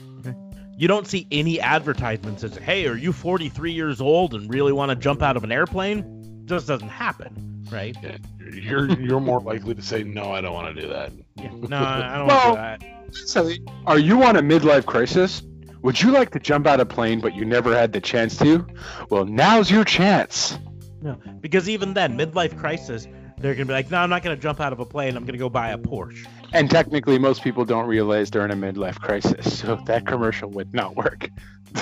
[0.77, 4.73] You don't see any advertisements that say, hey, are you 43 years old and really
[4.73, 6.43] want to jump out of an airplane?
[6.45, 7.95] Just doesn't happen, right?
[8.03, 8.17] Yeah,
[8.51, 11.13] you're you're more likely to say no, I don't want to do that.
[11.37, 11.49] Yeah.
[11.69, 13.27] No, I don't Well- want to do that.
[13.27, 13.49] So,
[13.87, 15.41] are you on a midlife crisis?
[15.81, 18.37] Would you like to jump out of a plane, but you never had the chance
[18.39, 18.67] to?
[19.09, 20.59] Well, now's your chance.
[21.01, 23.07] No, because even then, midlife crisis,
[23.37, 25.15] they're gonna be like, no, I'm not gonna jump out of a plane.
[25.15, 26.25] I'm gonna go buy a Porsche.
[26.55, 30.73] And technically, most people don't realize they're in a midlife crisis, so that commercial would
[30.73, 31.29] not work.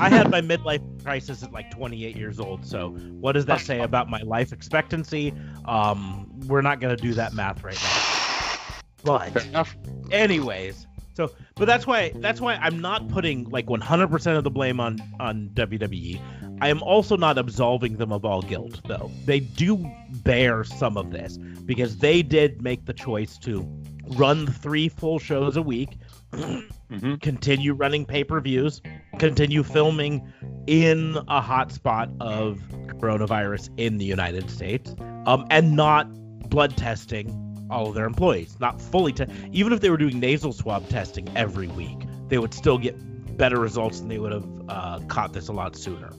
[0.01, 2.65] I had my midlife crisis at like 28 years old.
[2.65, 5.31] So what does that say about my life expectancy?
[5.65, 8.79] Um, we're not gonna do that math right now.
[9.03, 9.45] But
[10.11, 14.79] anyways, so but that's why that's why I'm not putting like 100% of the blame
[14.79, 16.19] on on WWE.
[16.61, 19.11] I am also not absolving them of all guilt though.
[19.25, 19.85] They do
[20.23, 23.61] bear some of this because they did make the choice to
[24.15, 25.97] run three full shows a week
[26.33, 27.21] Mhm.
[27.21, 28.81] continue running pay-per-views,
[29.19, 30.21] continue filming
[30.67, 32.59] in a hotspot of
[32.99, 36.07] coronavirus in the United States, um, and not
[36.49, 37.39] blood testing
[37.69, 38.57] all of their employees.
[38.59, 41.97] Not fully te- even if they were doing nasal swab testing every week,
[42.29, 42.95] they would still get
[43.37, 46.11] better results and they would have uh, caught this a lot sooner.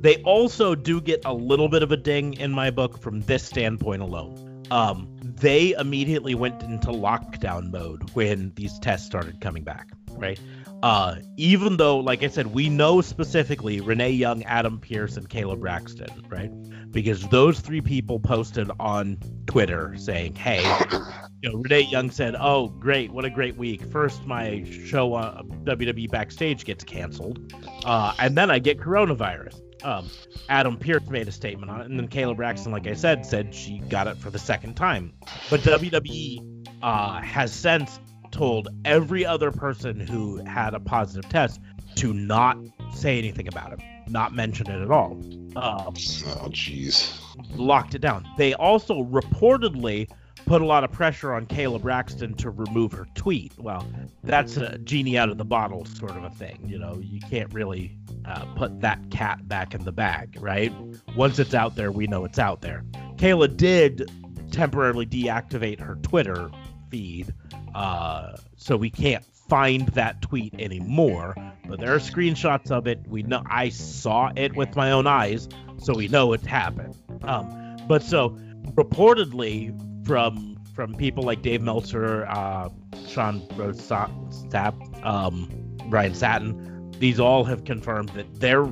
[0.00, 3.42] They also do get a little bit of a ding in my book from this
[3.44, 4.62] standpoint alone.
[4.70, 5.08] Um,
[5.42, 10.40] they immediately went into lockdown mode when these tests started coming back, right?
[10.84, 15.58] Uh, even though, like I said, we know specifically Renee Young, Adam Pearce, and Kayla
[15.58, 16.50] Braxton, right?
[16.92, 20.62] Because those three people posted on Twitter saying, "Hey,
[21.42, 23.84] you know, Renee Young said, "Oh, great, what a great week!
[23.90, 27.52] First, my show on WWE Backstage gets canceled,
[27.84, 30.08] uh, and then I get coronavirus." Um,
[30.48, 33.54] Adam Pearce made a statement on it, and then Kayla Braxton, like I said, said
[33.54, 35.12] she got it for the second time.
[35.50, 37.98] But WWE uh, has since
[38.30, 41.60] told every other person who had a positive test
[41.96, 42.56] to not
[42.94, 45.12] say anything about it, not mention it at all.
[45.56, 47.12] Um, Oh, jeez.
[47.56, 48.26] locked it down.
[48.38, 50.08] They also reportedly
[50.46, 53.52] put a lot of pressure on Kayla Braxton to remove her tweet.
[53.58, 53.86] Well,
[54.22, 56.60] that's a genie out of the bottle sort of a thing.
[56.66, 60.72] You know, you can't really uh, put that cat back in the bag, right?
[61.16, 62.84] Once it's out there, we know it's out there.
[63.16, 64.10] Kayla did
[64.50, 66.50] temporarily deactivate her Twitter
[66.90, 67.32] feed,
[67.74, 71.34] uh, so we can't find that tweet anymore.
[71.68, 73.00] But there are screenshots of it.
[73.08, 76.96] We know I saw it with my own eyes, so we know it happened.
[77.22, 78.30] Um, but so
[78.74, 82.70] reportedly from from people like Dave Meltzer, uh,
[83.06, 85.48] Sean Ross Sapp, um,
[85.88, 88.64] Ryan Satin, these all have confirmed that their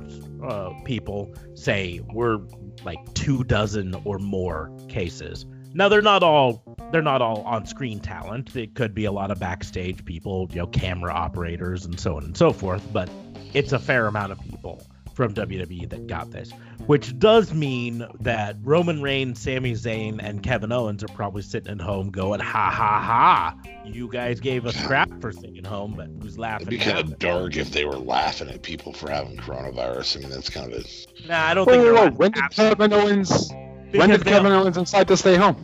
[0.42, 2.38] uh, people say we're
[2.84, 5.44] like two dozen or more cases.
[5.74, 8.56] Now they're not all they're not all on screen talent.
[8.56, 12.24] It could be a lot of backstage people, you know, camera operators and so on
[12.24, 13.08] and so forth, but
[13.52, 14.82] it's a fair amount of people
[15.20, 16.50] from WWE that got this,
[16.86, 21.78] which does mean that Roman Reigns, Sami Zayn, and Kevin Owens are probably sitting at
[21.82, 23.54] home going, "Ha ha ha!
[23.84, 27.18] You guys gave us crap for staying home, but who's laughing?" It'd be kind of
[27.18, 30.16] dark if they were laughing at people for having coronavirus.
[30.16, 31.28] I mean, that's kind of a.
[31.28, 32.16] Nah, I don't Whoa, think whoa, they're whoa.
[32.16, 33.50] When did at- Kevin Owens?
[33.90, 35.62] When did Kevin Owens decide to stay home?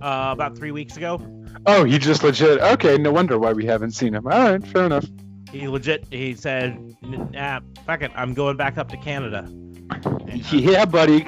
[0.00, 1.20] Uh, about three weeks ago,
[1.66, 2.60] Oh, he just legit.
[2.60, 4.26] Okay, no wonder why we haven't seen him.
[4.26, 5.06] All right, fair enough.
[5.52, 10.56] He legit he said, "Nah, fuck it, I'm going back up to Canada." And, uh,
[10.56, 11.26] Yeah, buddy.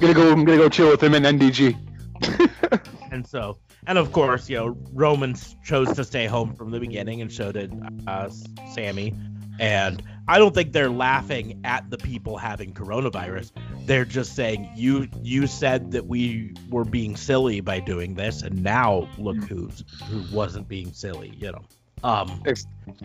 [0.00, 0.32] Gonna go.
[0.32, 1.76] I'm gonna go chill with him in NDG.
[3.16, 7.22] And so, and of course, you know, Romans chose to stay home from the beginning,
[7.22, 7.72] and so did
[8.06, 8.28] uh,
[8.74, 9.14] Sami.
[9.58, 13.52] And I don't think they're laughing at the people having coronavirus.
[13.86, 18.62] They're just saying you you said that we were being silly by doing this, and
[18.62, 21.32] now look who's who wasn't being silly.
[21.38, 21.64] You know.
[22.02, 22.42] Um,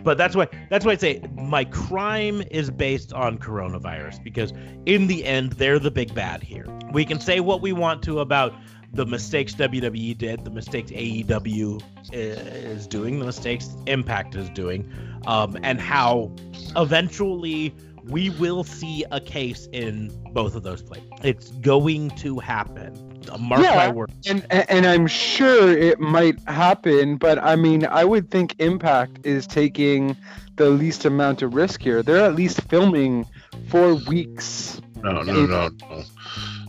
[0.04, 4.52] but that's why that's why I say my crime is based on coronavirus because
[4.86, 6.66] in the end they're the big bad here.
[6.92, 8.54] We can say what we want to about
[8.92, 14.90] the mistakes WWE did, the mistakes AEW is doing, the mistakes Impact is doing,
[15.26, 16.30] um, and how
[16.76, 17.74] eventually
[18.04, 21.08] we will see a case in both of those places.
[21.22, 23.11] It's going to happen.
[23.38, 23.76] Mark Yeah.
[23.76, 24.12] my word.
[24.28, 29.46] And and I'm sure it might happen, but I mean, I would think Impact is
[29.46, 30.16] taking
[30.56, 32.02] the least amount of risk here.
[32.02, 33.26] They're at least filming
[33.68, 34.80] for weeks.
[35.02, 36.02] No, no, no, no.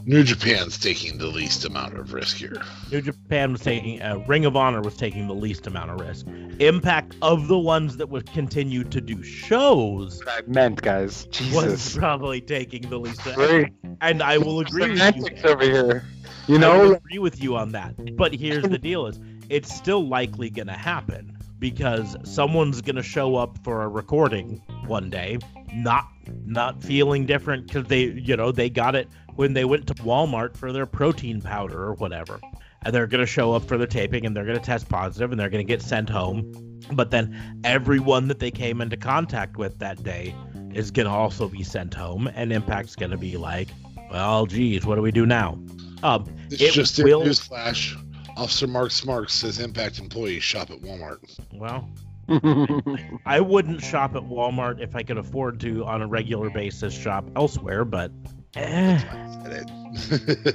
[0.06, 2.62] New Japan's taking the least amount of risk here.
[2.92, 6.26] New Japan was taking, uh, Ring of Honor was taking the least amount of risk.
[6.60, 11.26] Impact of the ones that would continue to do shows What I meant, guys.
[11.32, 11.54] Jesus.
[11.54, 13.22] Was probably taking the least.
[13.36, 14.98] Great And I will agree with you.
[14.98, 16.04] semantics over here.
[16.47, 18.15] You know, agree with you on that.
[18.17, 23.03] But here's the deal: is it's still likely going to happen because someone's going to
[23.03, 25.38] show up for a recording one day,
[25.73, 26.08] not
[26.45, 30.58] not feeling different because they, you know, they got it when they went to Walmart
[30.58, 32.39] for their protein powder or whatever,
[32.84, 35.32] and they're going to show up for their taping and they're going to test positive
[35.32, 36.51] and they're going to get sent home.
[36.91, 40.36] But then everyone that they came into contact with that day
[40.73, 43.69] is going to also be sent home, and Impact's going to be like,
[44.12, 45.58] well, geez, what do we do now?
[46.04, 47.98] Um, It's It just a will- newsflash.
[48.36, 51.20] Officer Mark Smarks says Impact employees shop at Walmart.
[51.54, 51.88] well,
[53.28, 57.26] I wouldn't shop at Walmart if I could afford to on a regular basis shop
[57.36, 58.12] elsewhere, but
[58.56, 58.98] eh,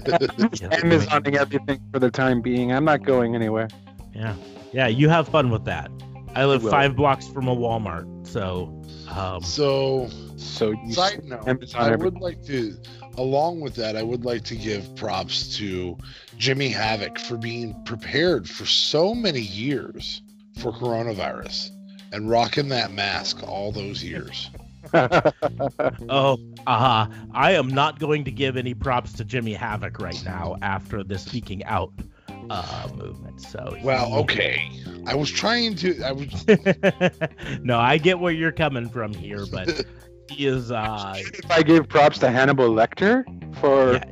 [0.09, 2.73] Amazoning everything for the time being.
[2.73, 3.69] I'm not going anywhere.
[4.15, 4.35] yeah,
[4.73, 5.91] yeah, you have fun with that.
[6.35, 8.75] I live five blocks from a Walmart, so
[9.17, 12.77] um, so, So you side note, I would like to,
[13.19, 15.99] along with that, I would like to give props to
[16.39, 20.23] Jimmy Havoc for being prepared for so many years
[20.59, 21.71] for coronavirus
[22.13, 24.51] and rocking that mask all those years.
[24.95, 27.07] oh, uh-huh.
[27.35, 31.19] I am not going to give any props to Jimmy Havoc right now after the
[31.19, 31.93] speaking out
[32.51, 33.41] uh, movement.
[33.41, 34.71] So Well, okay.
[35.07, 36.03] I was trying to.
[36.03, 36.47] I was.
[37.63, 39.85] no, I get where you're coming from here, but
[40.31, 43.25] he is uh if I gave props to Hannibal Lecter
[43.61, 44.05] for yeah,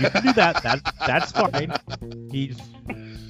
[0.00, 0.62] you can do that.
[0.62, 1.72] That that's fine.
[2.30, 2.58] He's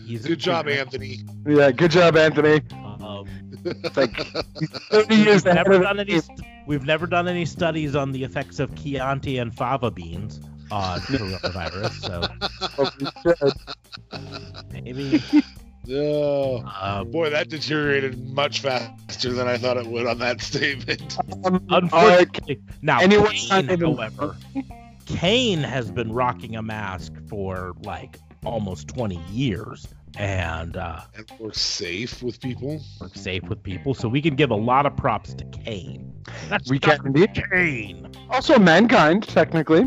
[0.07, 0.81] he's a Good job, singer.
[0.81, 1.19] Anthony.
[1.47, 2.61] yeah, good job, Anthony.
[2.75, 3.27] Um,
[3.65, 4.17] It's like
[5.11, 8.75] he's we've never done any st- we've never done any studies on the effects of
[8.75, 12.23] Chianti and fava beans on coronavirus, so
[12.79, 13.53] Oh,
[14.73, 15.23] maybe
[15.91, 21.17] Oh, um, boy, that deteriorated much faster than I thought it would on that statement.
[21.45, 24.37] Um, unfortunately now anyone Kane, even- however
[25.07, 29.87] Kane has been rocking a mask for like almost 20 years
[30.19, 32.81] and uh And we're safe with people.
[33.01, 36.13] works safe with people, so we can give a lot of props to Kane.
[36.49, 37.43] That's we can indeed.
[37.51, 38.09] Kane.
[38.31, 39.83] Also, mankind, technically.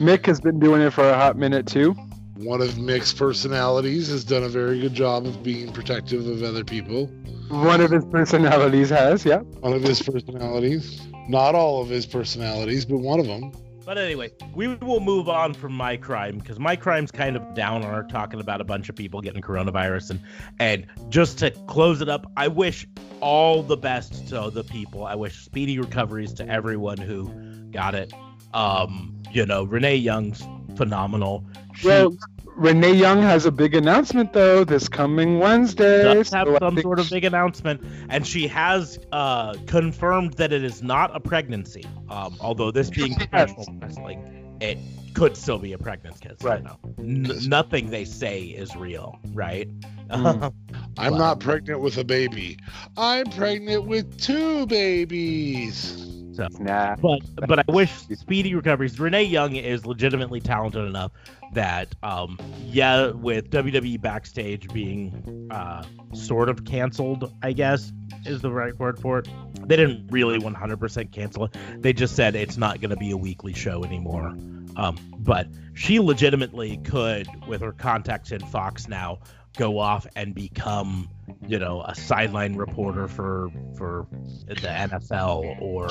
[0.00, 1.96] Mick has been doing it for a hot minute too.
[2.36, 6.64] One of Mick's personalities has done a very good job of being protective of other
[6.64, 7.06] people.
[7.48, 9.38] One of his personalities has, yeah.
[9.38, 11.00] One of his personalities.
[11.28, 13.52] Not all of his personalities, but one of them.
[13.84, 18.04] But anyway, we will move on from my crime because my crime's kind of downer,
[18.10, 20.20] talking about a bunch of people getting coronavirus, and
[20.58, 22.86] and just to close it up, I wish
[23.20, 25.06] all the best to the people.
[25.06, 27.28] I wish speedy recoveries to everyone who
[27.70, 28.12] got it.
[28.54, 30.42] Um, you know, Renee Young's
[30.76, 31.44] phenomenal.
[31.74, 32.16] She Well,
[32.56, 36.02] Renee Young has a big announcement though this coming Wednesday.
[36.04, 40.62] does have so some sort of big announcement, and she has uh, confirmed that it
[40.62, 41.84] is not a pregnancy.
[42.08, 44.78] Um, although this being professional wrestling, it
[45.14, 46.28] could still be a pregnancy.
[46.42, 46.60] Right.
[46.60, 49.68] You know, N- nothing they say is real, right?
[50.10, 50.52] Mm.
[50.98, 51.18] I'm Wow.
[51.18, 52.56] not pregnant with a baby.
[52.96, 56.13] I'm pregnant with two babies.
[56.38, 56.96] Nah.
[56.96, 58.98] but but I wish speedy recoveries.
[58.98, 61.12] Renee Young is legitimately talented enough
[61.52, 67.92] that um yeah, with WWE backstage being uh sort of canceled, I guess
[68.26, 69.28] is the right word for it.
[69.66, 71.56] They didn't really 100% cancel it.
[71.78, 74.34] They just said it's not going to be a weekly show anymore.
[74.76, 79.20] Um, but she legitimately could, with her contacts in Fox now,
[79.56, 81.08] go off and become,
[81.46, 84.06] you know, a sideline reporter for for
[84.46, 85.88] the NFL or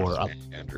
[0.00, 0.28] or a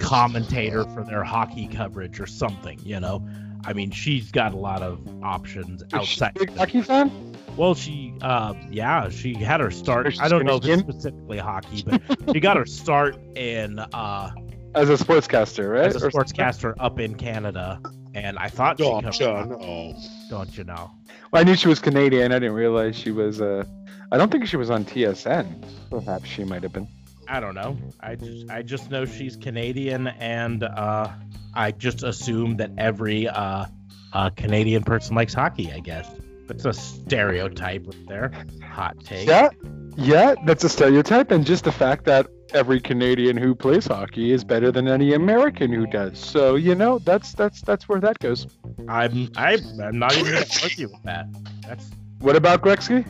[0.00, 3.26] commentator for their hockey coverage or something, you know.
[3.64, 6.34] I mean, she's got a lot of options Is she a outside.
[6.34, 7.34] big hockey fan?
[7.56, 10.18] Well, she, uh, yeah, she had her start.
[10.20, 12.00] I don't know if specifically hockey, but
[12.32, 14.30] she got her start in uh,
[14.74, 15.86] As a sportscaster, right?
[15.94, 17.80] as a sportscaster up in Canada,
[18.14, 19.20] and I thought she Don't covered.
[19.20, 19.94] you know?
[20.28, 20.90] Don't you know?
[21.32, 22.32] Well, I knew she was Canadian.
[22.32, 23.40] I didn't realize she was.
[23.40, 23.64] Uh,
[24.12, 25.64] I don't think she was on TSN.
[25.90, 26.88] Perhaps she might have been.
[27.28, 27.76] I don't know.
[28.00, 31.08] I just I just know she's Canadian, and uh,
[31.54, 33.66] I just assume that every uh,
[34.12, 35.72] uh, Canadian person likes hockey.
[35.72, 36.10] I guess.
[36.50, 38.32] That's a stereotype right there.
[38.72, 39.28] Hot take.
[39.28, 39.50] Yeah,
[39.96, 44.42] yeah, that's a stereotype, and just the fact that every Canadian who plays hockey is
[44.42, 46.18] better than any American who does.
[46.18, 48.48] So you know, that's that's that's where that goes.
[48.88, 51.26] I'm I, I'm not even gonna argue with that.
[51.68, 51.88] That's
[52.18, 53.06] What about Gretzky?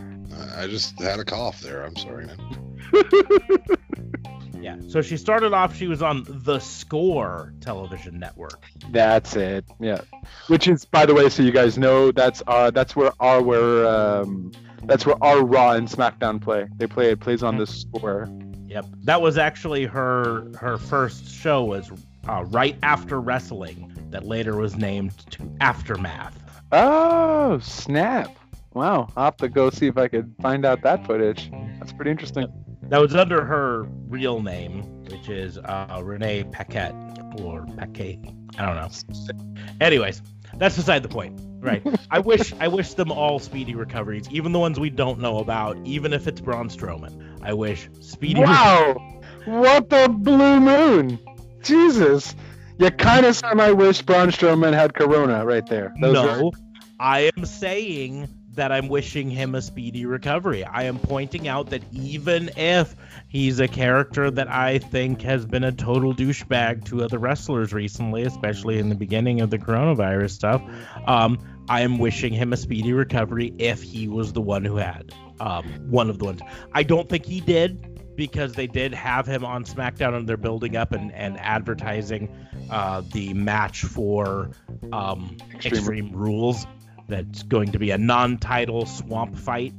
[0.59, 1.82] I just had a cough there.
[1.82, 2.69] I'm sorry, man.
[4.61, 4.76] yeah.
[4.88, 5.76] So she started off.
[5.76, 8.64] She was on the Score television network.
[8.91, 9.64] That's it.
[9.80, 10.01] Yeah.
[10.49, 13.86] Which is, by the way, so you guys know, that's uh that's where our where
[13.86, 14.53] um
[14.84, 16.66] that's where our Raw and SmackDown play.
[16.76, 18.28] They play it plays on the score.
[18.66, 18.86] Yep.
[19.05, 21.91] That was actually her her first show was
[22.28, 26.38] uh, right after wrestling that later was named to Aftermath.
[26.72, 28.36] Oh snap!
[28.74, 31.51] Wow, I'll have to go see if I could find out that footage.
[31.78, 32.47] That's pretty interesting.
[32.91, 36.95] That was under her real name, which is uh, Renee Paquette
[37.38, 38.20] or Paquet.
[38.59, 39.45] I don't know.
[39.80, 40.20] Anyways,
[40.57, 41.41] that's beside the point.
[41.61, 41.86] Right.
[42.11, 45.78] I wish I wish them all speedy recoveries, even the ones we don't know about,
[45.84, 47.38] even if it's Braun Strowman.
[47.43, 48.41] I wish speedy.
[48.41, 51.20] Wow, what the blue moon!
[51.62, 52.34] Jesus,
[52.78, 55.95] you kind of sound I wish Braun Strowman had Corona right there.
[56.01, 56.51] Those no, were-
[56.99, 60.64] I am saying that I'm wishing him a speedy recovery.
[60.64, 62.96] I am pointing out that even if
[63.28, 68.24] he's a character that I think has been a total douchebag to other wrestlers recently,
[68.24, 70.62] especially in the beginning of the coronavirus stuff,
[71.07, 71.38] um,
[71.68, 75.64] I am wishing him a speedy recovery if he was the one who had um,
[75.88, 76.40] one of the ones.
[76.72, 80.76] I don't think he did because they did have him on SmackDown and they're building
[80.76, 82.28] up and, and advertising
[82.68, 84.51] uh, the match for
[84.92, 86.66] um, Extreme- Extreme Rules
[87.11, 89.74] that's going to be a non-title swamp fight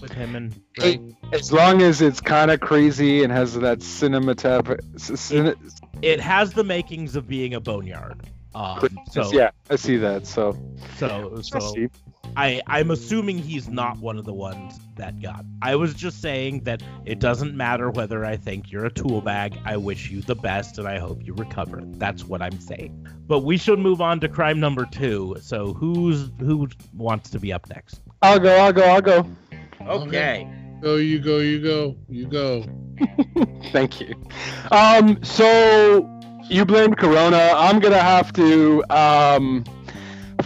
[0.00, 1.00] with him and Hey,
[1.32, 4.80] as long as it's kind of crazy and has that cinematograph.
[4.98, 5.54] Cin-
[6.02, 8.20] it has the makings of being a boneyard.
[8.54, 10.26] Um, so yeah, I see that.
[10.26, 10.56] So,
[10.96, 11.74] so so.
[12.36, 15.44] I I'm assuming he's not one of the ones that got.
[15.62, 19.58] I was just saying that it doesn't matter whether I think you're a tool bag.
[19.64, 21.80] I wish you the best and I hope you recover.
[21.84, 23.06] That's what I'm saying.
[23.26, 25.36] But we should move on to crime number two.
[25.40, 28.00] So who's who wants to be up next?
[28.22, 28.56] I'll go.
[28.56, 28.84] I'll go.
[28.84, 29.26] I'll go.
[29.82, 30.48] Okay.
[30.80, 32.64] Go, you go, you go, you go.
[33.72, 34.14] Thank you.
[34.70, 36.08] Um, so
[36.48, 37.52] you blamed Corona.
[37.54, 39.64] I'm gonna have to um,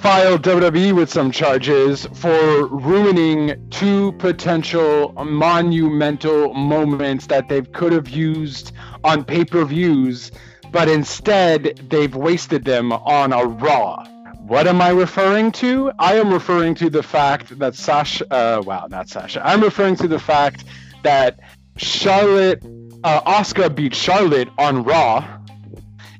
[0.05, 8.11] file WWE with some charges for ruining two potential monumental moments that they could have
[8.11, 10.31] used on pay-per-views,
[10.71, 14.05] but instead they've wasted them on a Raw.
[14.41, 15.91] What am I referring to?
[15.99, 18.27] I am referring to the fact that Sasha.
[18.31, 19.41] Uh, wow, not Sasha.
[19.43, 20.65] I'm referring to the fact
[21.03, 21.41] that
[21.79, 22.63] Charlotte,
[23.05, 25.27] uh, Asuka beat Charlotte on Raw.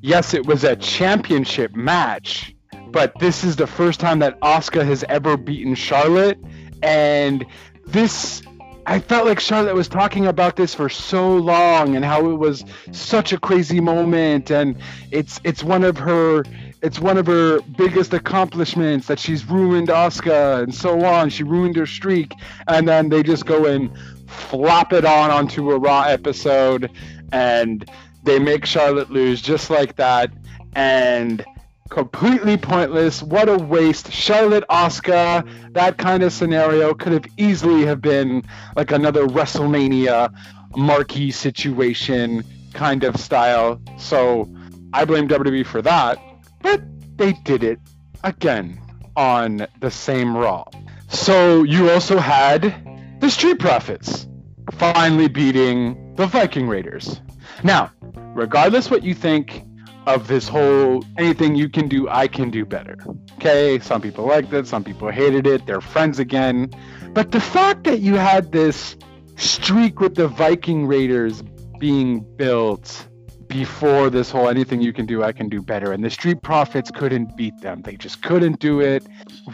[0.01, 2.54] Yes, it was a championship match,
[2.95, 6.39] but this is the first time that Asuka has ever beaten Charlotte,
[6.81, 7.45] and
[7.85, 8.41] this.
[8.87, 12.63] I felt like Charlotte was talking about this for so long and how it was
[12.91, 14.77] such a crazy moment and
[15.09, 16.43] it's it's one of her
[16.83, 21.29] it's one of her biggest accomplishments that she's ruined Asuka and so on.
[21.31, 22.31] She ruined her streak,
[22.67, 23.91] and then they just go and
[24.27, 26.89] flop it on onto a Raw episode,
[27.33, 27.89] and
[28.23, 30.31] they make Charlotte lose just like that,
[30.75, 31.43] and
[31.89, 33.21] completely pointless.
[33.23, 34.11] What a waste.
[34.11, 38.43] Charlotte Asuka, that kind of scenario could have easily have been
[38.75, 40.33] like another WrestleMania
[40.75, 43.79] marquee situation kind of style.
[43.97, 44.49] So
[44.93, 46.19] I blame WWE for that
[46.65, 46.81] but
[47.17, 47.79] they did it
[48.23, 48.81] again
[49.15, 50.65] on the same Raw.
[51.09, 54.27] So you also had the Street Profits
[54.71, 57.21] finally beating the Viking Raiders.
[57.63, 57.91] Now,
[58.33, 59.63] regardless what you think
[60.07, 62.97] of this whole anything you can do, I can do better.
[63.33, 66.71] Okay, some people liked it, some people hated it, they're friends again.
[67.13, 68.95] But the fact that you had this
[69.37, 71.43] streak with the Viking Raiders
[71.79, 73.07] being built
[73.47, 75.91] before this whole anything you can do, I can do better.
[75.91, 77.81] And the Street Profits couldn't beat them.
[77.81, 79.05] They just couldn't do it.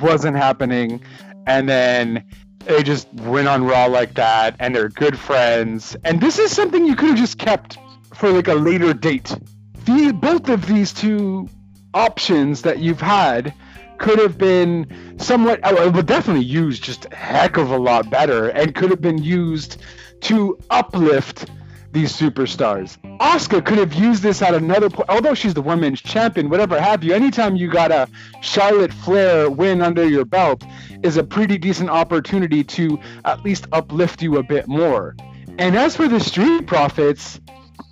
[0.02, 1.02] Wasn't happening.
[1.47, 2.24] And then
[2.66, 5.95] they just went on Raw like that, and they're good friends.
[6.04, 7.78] And this is something you could have just kept
[8.14, 9.36] for like a later date.
[9.86, 11.49] The both of these two
[11.93, 13.53] options that you've had
[13.97, 18.09] could have been somewhat, oh, it would definitely used just a heck of a lot
[18.09, 19.82] better, and could have been used
[20.21, 21.49] to uplift
[21.91, 22.97] these superstars.
[23.19, 27.03] Asuka could have used this at another point, although she's the women's champion, whatever have
[27.03, 27.13] you.
[27.13, 28.07] Anytime you got a
[28.41, 30.63] Charlotte Flair win under your belt
[31.03, 35.15] is a pretty decent opportunity to at least uplift you a bit more.
[35.57, 37.41] And as for the Street Profits,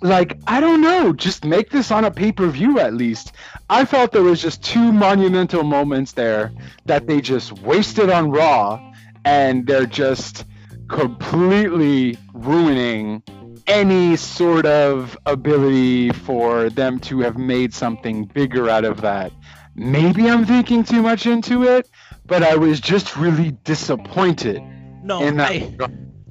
[0.02, 3.32] like, I don't know, just make this on a pay per view at least.
[3.68, 6.52] I felt there was just two monumental moments there
[6.86, 8.92] that they just wasted on Raw
[9.24, 10.44] and they're just
[10.88, 13.22] completely ruining
[13.66, 19.32] any sort of ability for them to have made something bigger out of that.
[19.76, 21.88] Maybe I'm thinking too much into it,
[22.26, 24.62] but I was just really disappointed
[25.02, 25.50] No, in that.
[25.50, 25.76] I,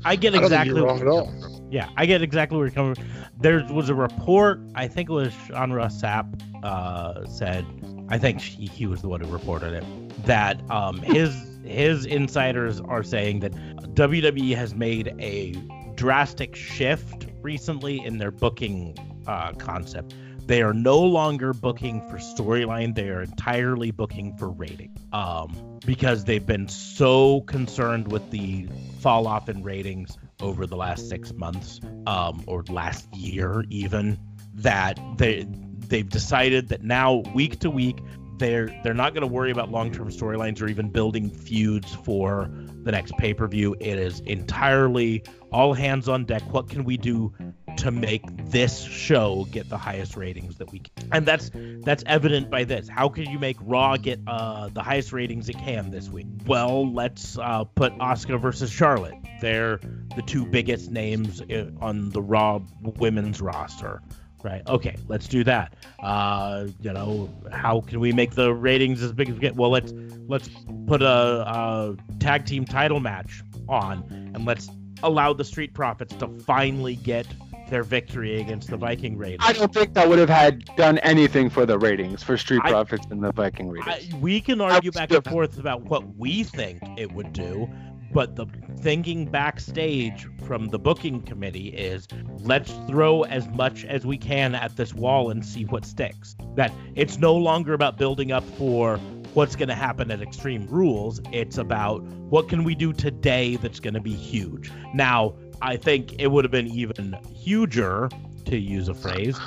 [0.04, 1.26] I get I don't exactly think you're what wrong at you're all.
[1.26, 1.59] coming from.
[1.70, 3.06] Yeah, I get exactly where you're coming from.
[3.40, 7.66] There was a report, I think it was Sean Ross Sapp uh, said,
[8.10, 12.82] I think he, he was the one who reported it, that um, his his insiders
[12.82, 13.52] are saying that
[13.94, 15.52] WWE has made a
[15.94, 18.98] drastic shift recently in their booking
[19.28, 20.16] uh, concept.
[20.48, 24.98] They are no longer booking for storyline; they are entirely booking for rating.
[25.14, 28.68] Um, because they've been so concerned with the
[29.00, 34.18] fall off in ratings over the last six months, um, or last year even,
[34.54, 35.46] that they
[35.88, 37.98] they've decided that now week to week
[38.40, 42.50] they're they're not going to worry about long-term storylines or even building feuds for
[42.84, 43.76] the next pay-per-view.
[43.80, 46.42] It is entirely all hands on deck.
[46.52, 47.34] What can we do
[47.78, 51.10] to make this show get the highest ratings that we can?
[51.12, 52.88] And that's that's evident by this.
[52.88, 56.28] How can you make Raw get uh, the highest ratings it can this week?
[56.46, 59.16] Well, let's uh, put Asuka versus Charlotte.
[59.42, 59.80] They're
[60.16, 61.42] the two biggest names
[61.82, 64.02] on the Raw women's roster.
[64.44, 64.62] Right.
[64.68, 64.96] Okay.
[65.08, 65.76] Let's do that.
[66.02, 69.56] Uh, you know, how can we make the ratings as big as we get?
[69.56, 69.94] Well, let's
[70.28, 70.50] let's
[70.88, 74.70] put a, a tag team title match on, and let's
[75.04, 77.28] allow the Street Profits to finally get
[77.70, 79.40] their victory against the Viking Raiders.
[79.42, 82.72] I don't think that would have had done anything for the ratings for Street I-
[82.72, 83.88] Profits and the Viking Raiders.
[83.88, 87.70] I, we can argue back and forth about what we think it would do,
[88.12, 88.46] but the
[88.80, 92.08] thinking backstage from the booking committee is
[92.40, 96.36] let's throw as much as we can at this wall and see what sticks.
[96.56, 98.98] That it's no longer about building up for
[99.34, 101.22] what's going to happen at Extreme Rules.
[101.32, 104.72] It's about what can we do today that's going to be huge.
[104.94, 108.10] Now, I think it would have been even huger,
[108.46, 109.38] to use a phrase,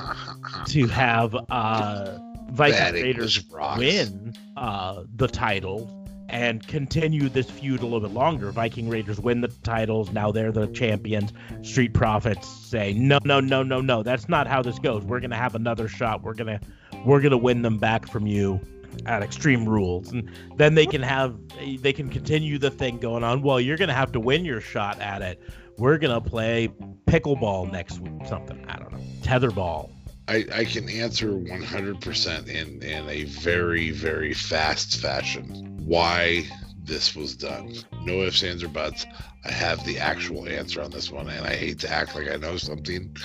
[0.67, 2.19] to have uh,
[2.51, 3.45] Viking Raiders
[3.77, 6.02] win uh, the title
[6.33, 8.51] and continue this feud a little bit longer.
[8.51, 10.11] Viking Raiders win the titles.
[10.11, 11.33] Now they're the champions.
[11.61, 14.03] Street Profits say, no, no, no, no, no.
[14.03, 15.05] That's not how this goes.
[15.05, 16.23] We're gonna have another shot.
[16.23, 16.59] We're gonna,
[17.05, 18.61] we're gonna win them back from you
[19.07, 21.37] at Extreme Rules, and then they can have,
[21.81, 23.43] they can continue the thing going on.
[23.43, 25.41] Well, you're gonna have to win your shot at it.
[25.77, 26.69] We're gonna play
[27.07, 28.27] pickleball next week.
[28.27, 29.91] Something I don't know, tetherball.
[30.29, 36.45] I, I can answer 100% in, in a very, very fast fashion why
[36.85, 37.75] this was done.
[38.03, 39.07] No ifs, ands, or buts.
[39.45, 42.37] I have the actual answer on this one, and I hate to act like I
[42.37, 43.17] know something,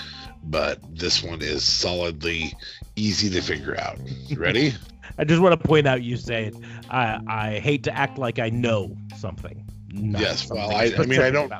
[0.44, 2.54] but this one is solidly
[2.96, 3.98] easy to figure out.
[4.36, 4.74] Ready?
[5.18, 8.50] I just want to point out you saying I I hate to act like I
[8.50, 9.64] know something.
[9.92, 11.52] not Yes, well, I- I mean, I don't-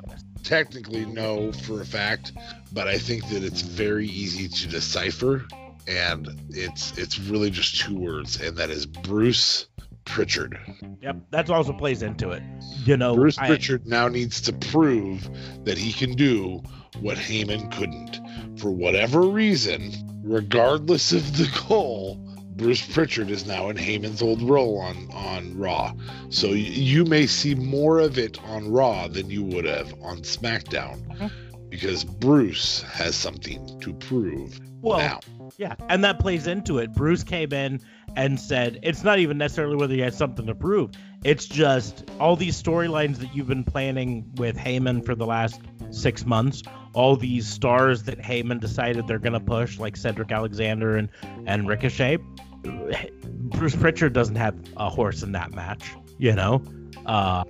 [0.45, 2.33] Technically, know for a fact,
[2.73, 5.45] but I think that it's very easy to decipher,
[5.89, 9.67] and it's it's really just two words, and that is Bruce
[10.09, 10.59] Pritchard.
[11.03, 12.43] Yep, that also plays into it.
[12.85, 15.29] You know, Bruce I- Pritchard now needs to prove
[15.65, 16.63] that he can do
[17.01, 18.21] what Heyman couldn't.
[18.59, 19.93] For whatever reason,
[20.25, 22.17] regardless of the goal,
[22.57, 25.93] Bruce Pritchard is now in Heyman's old role on, on Raw.
[26.31, 30.19] So y- you may see more of it on Raw than you would have on
[30.23, 30.99] SmackDown.
[31.17, 31.31] Mhm.
[31.69, 35.21] Because Bruce has something to prove well, now.
[35.59, 36.95] yeah, and that plays into it.
[36.95, 37.79] Bruce came in
[38.19, 40.91] and said it's not even necessarily whether he has something to prove.
[41.25, 45.61] It's just all these storylines that you've been planning with Heyman for the last
[45.91, 46.65] six months.
[46.95, 51.09] All these stars that Heyman decided they're gonna push, like Cedric Alexander and
[51.47, 52.19] and Ricochet.
[52.65, 56.61] Bruce Pritchard doesn't have a horse in that match, you know.
[57.07, 57.45] Uh,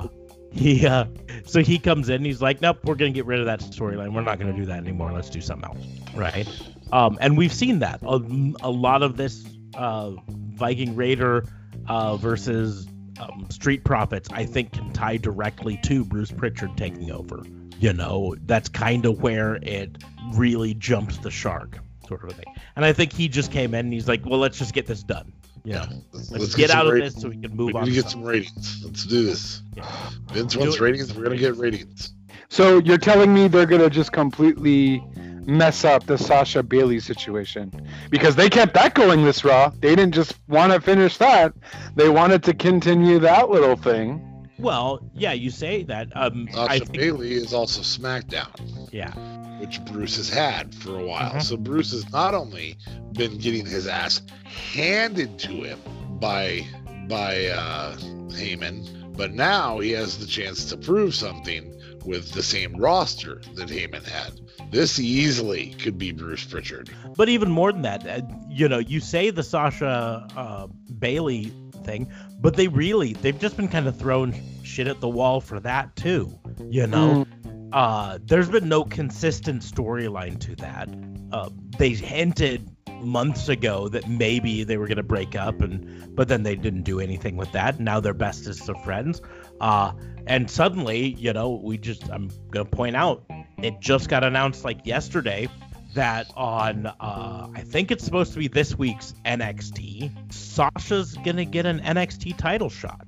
[0.53, 1.07] he uh,
[1.47, 4.13] so he comes in, he's like, nope, we're gonna get rid of that storyline.
[4.13, 5.13] We're not gonna do that anymore.
[5.13, 6.47] Let's do something else, right?
[6.93, 8.17] Um, and we've seen that a,
[8.63, 11.45] a lot of this uh, Viking Raider
[11.89, 12.87] uh, versus
[13.21, 17.45] um, Street Profits, I think, can tie directly to Bruce Pritchard taking over.
[17.81, 19.99] You know, that's kind of where it
[20.35, 22.53] really jumps the shark, sort of a thing.
[22.77, 25.03] And I think he just came in and he's like, well, let's just get this
[25.03, 25.33] done.
[25.65, 27.15] You know, Let's, let's, let's get, some out of ratings.
[27.15, 27.85] this so we can We move on.
[27.85, 28.83] need to to get some ratings.
[28.85, 29.63] Let's do this.
[29.77, 30.11] Yeah.
[30.33, 31.13] Vince Do wants ratings.
[31.13, 32.15] We're gonna get ratings.
[32.49, 35.03] So you're telling me they're gonna just completely
[35.49, 37.73] mess up the Sasha Bayley situation
[38.11, 39.71] because they kept that going this Raw.
[39.81, 41.55] They didn't just want to finish that;
[41.97, 44.25] they wanted to continue that little thing.
[44.59, 46.09] Well, yeah, you say that.
[46.15, 48.89] Um, I Sasha think, Bayley is also SmackDown.
[48.93, 49.13] yeah,
[49.61, 51.33] which Bruce has had for a while.
[51.33, 51.43] Mhm.
[51.43, 52.77] So Bruce has not only
[53.13, 55.79] been getting his ass handed to him
[56.21, 56.67] by
[57.09, 61.75] by uh, Heyman, But now he has the chance to prove something
[62.05, 64.33] with the same roster that Heyman had.
[64.71, 66.91] This easily could be Bruce Pritchard.
[67.17, 70.67] But even more than that, uh, you know, you say the Sasha uh,
[70.99, 71.53] Bayley
[71.85, 72.11] thing,
[72.41, 75.97] but they really they've just been kind of throwing shit at the wall for that
[75.97, 76.39] too.
[76.69, 77.27] You know,
[77.73, 80.89] uh, there's been no consistent storyline to that.
[81.33, 81.49] Uh,
[81.79, 82.69] they hinted
[83.01, 86.83] months ago that maybe they were going to break up and but then they didn't
[86.83, 89.23] do anything with that now they're bestest of friends
[89.61, 89.93] uh
[90.27, 93.25] and suddenly you know we just i'm going to point out
[93.63, 95.49] it just got announced like yesterday
[95.95, 101.67] that on uh i think it's supposed to be this week's nxt sasha's to get
[101.67, 103.07] an nxt title shot.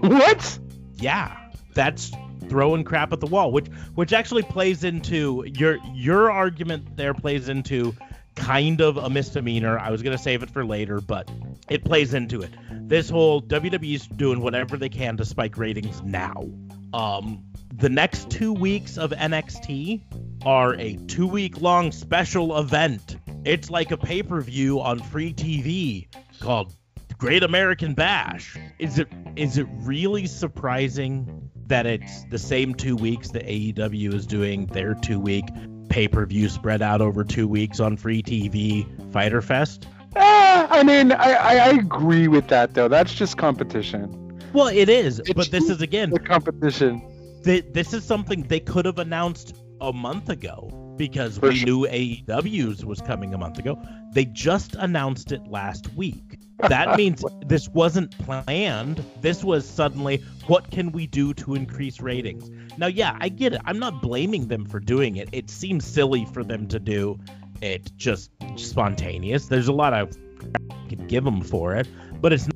[0.00, 0.58] What?
[0.96, 1.36] yeah
[1.74, 2.12] that's
[2.48, 7.48] throwing crap at the wall which which actually plays into your your argument there plays
[7.48, 7.94] into
[8.38, 9.78] kind of a misdemeanor.
[9.78, 11.30] I was to save it for later but
[11.68, 12.50] it plays into it.
[12.70, 16.44] This whole wwe's doing whatever they can to spike ratings now
[16.92, 20.00] um the next two weeks of nxt
[20.44, 26.08] are a two week long special event it's like a pay-per-view on free tv
[26.40, 26.72] called
[27.18, 28.56] Great American Bash.
[28.78, 34.24] Is it is it really surprising that it's the same two weeks that AEW is
[34.24, 35.44] doing their two week
[35.88, 39.88] pay per view spread out over two weeks on free TV Fyter Fest?
[40.14, 42.88] Ah, I mean, I, I, I agree with that though.
[42.88, 44.27] That's just competition.
[44.52, 47.02] Well, it is, It's but this is again, The competition.
[47.44, 51.66] th- this is something they could have announced a month ago because For we sure.
[51.66, 53.80] knew AEW's was coming a month ago.
[54.12, 56.38] They just announced it last week.
[56.68, 59.04] That means this wasn't planned.
[59.20, 62.50] This was suddenly, what can we do to increase ratings?
[62.78, 63.60] Now, yeah, I get it.
[63.64, 65.28] I'm not blaming them for doing it.
[65.32, 67.18] It seems silly for them to do
[67.60, 69.46] it just spontaneous.
[69.46, 70.16] There's a lot of
[70.54, 71.86] I could give them for it,
[72.20, 72.48] but it's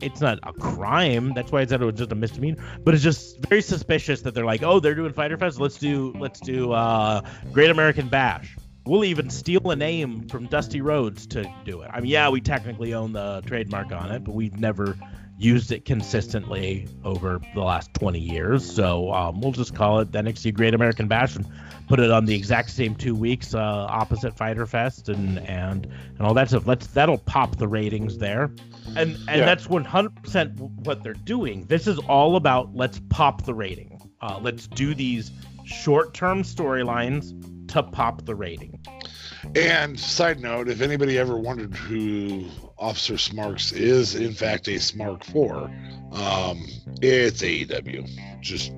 [0.00, 1.32] it's not a crime.
[1.34, 2.62] That's why I said it was just a misdemeanor.
[2.84, 5.60] But it's just very suspicious that they're like, oh, they're doing Fyter Fest.
[5.60, 7.22] Let's do let's do uh,
[7.52, 8.56] Great American Bash.
[8.86, 11.90] We'll even steal a name from Dusty Rhodes to do it.
[11.92, 14.96] I mean, yeah, we technically own the trademark on it, but we've never
[15.38, 18.70] used it consistently over the last 20 years.
[18.70, 21.46] So um, we'll just call it the NXT Great American Bash and
[21.90, 26.20] put it on the exact same two weeks uh, opposite Fyter Fest and and and
[26.20, 26.64] all that stuff.
[26.64, 28.44] Let's that'll pop the ratings there,
[28.96, 29.44] and and Yeah.
[29.44, 31.64] that's 100% what they're doing.
[31.66, 34.00] This is all about let's pop the rating.
[34.20, 35.32] Uh, let's do these
[35.64, 37.34] short-term storylines
[37.72, 38.78] to pop the rating.
[39.56, 42.44] And side note, if anybody ever wondered who
[42.78, 45.54] Officer Smarks is, in fact, a Smark 4,
[46.12, 46.66] um,
[47.02, 48.06] it's AEW.
[48.40, 48.72] Just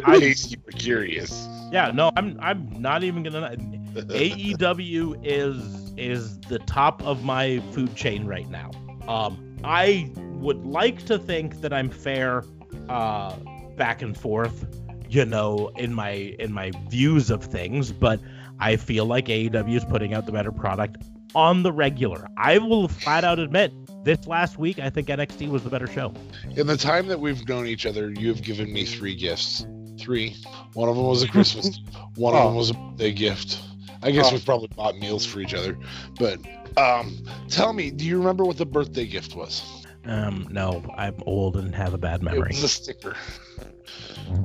[0.04, 1.46] I- case you were curious.
[1.72, 3.56] Yeah, no, I'm I'm not even gonna.
[3.94, 8.70] AEW is is the top of my food chain right now.
[9.08, 12.44] Um, I would like to think that I'm fair,
[12.88, 13.36] uh,
[13.76, 14.66] back and forth,
[15.08, 18.20] you know, in my in my views of things, but
[18.60, 21.02] I feel like AEW is putting out the better product
[21.34, 22.28] on the regular.
[22.36, 23.72] I will flat out admit
[24.04, 26.12] this last week I think NXT was the better show.
[26.56, 29.66] In the time that we've known each other, you have given me three gifts.
[29.98, 30.36] Three.
[30.74, 31.68] One of them was a Christmas.
[31.78, 31.96] gift.
[32.16, 32.46] One of Oh.
[32.48, 33.60] them was a birthday gift.
[34.02, 34.32] I guess Oh.
[34.32, 35.78] we've probably bought meals for each other.
[36.18, 36.38] But
[36.76, 39.62] um, tell me, do you remember what the birthday gift was?
[40.06, 42.50] Um, no, I'm old and have a bad memory.
[42.50, 43.16] It was a sticker.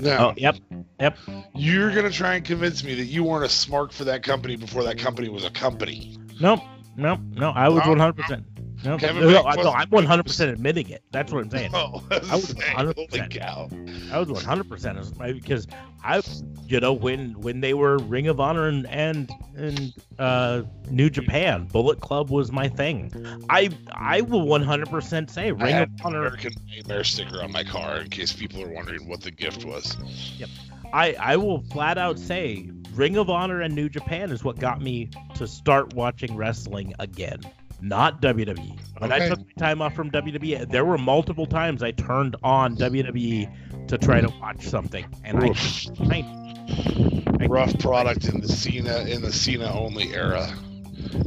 [0.02, 0.58] Now, Oh, yep,
[1.00, 1.18] yep.
[1.56, 4.84] you're gonna try and convince me that you weren't a smart for that company before
[4.84, 6.18] that company was a company.
[6.42, 6.60] Nope,
[6.98, 7.52] nope, no.
[7.52, 8.46] I was one hundred percent.
[8.84, 11.04] No, Kevin no, Banks no, I'm one hundred percent admitting it.
[11.12, 11.72] That's what I'm saying.
[11.80, 12.96] Oh, I was 100%.
[12.96, 13.70] holy cow!
[14.12, 15.68] I was one hundred percent because
[16.04, 16.22] I,
[16.68, 21.66] you know, when when they were Ring of Honor and and and uh, New Japan,
[21.66, 23.12] Bullet Club was my thing.
[23.50, 26.20] I I will one hundred percent say I Ring of an Honor.
[26.20, 29.98] American Nightmare sticker on my car in case people are wondering what the gift was.
[30.38, 30.50] Yep.
[30.94, 34.82] I I will flat out say Ring of Honor and New Japan is what got
[34.82, 37.42] me to start watching wrestling again.
[37.82, 38.78] Not WWE.
[39.00, 42.76] When I took my time off from WWE, there were multiple times I turned on
[42.76, 45.88] WWE to try to watch something, and I, Oof.
[46.12, 50.54] I Rough product in the Cena in the Cena only era.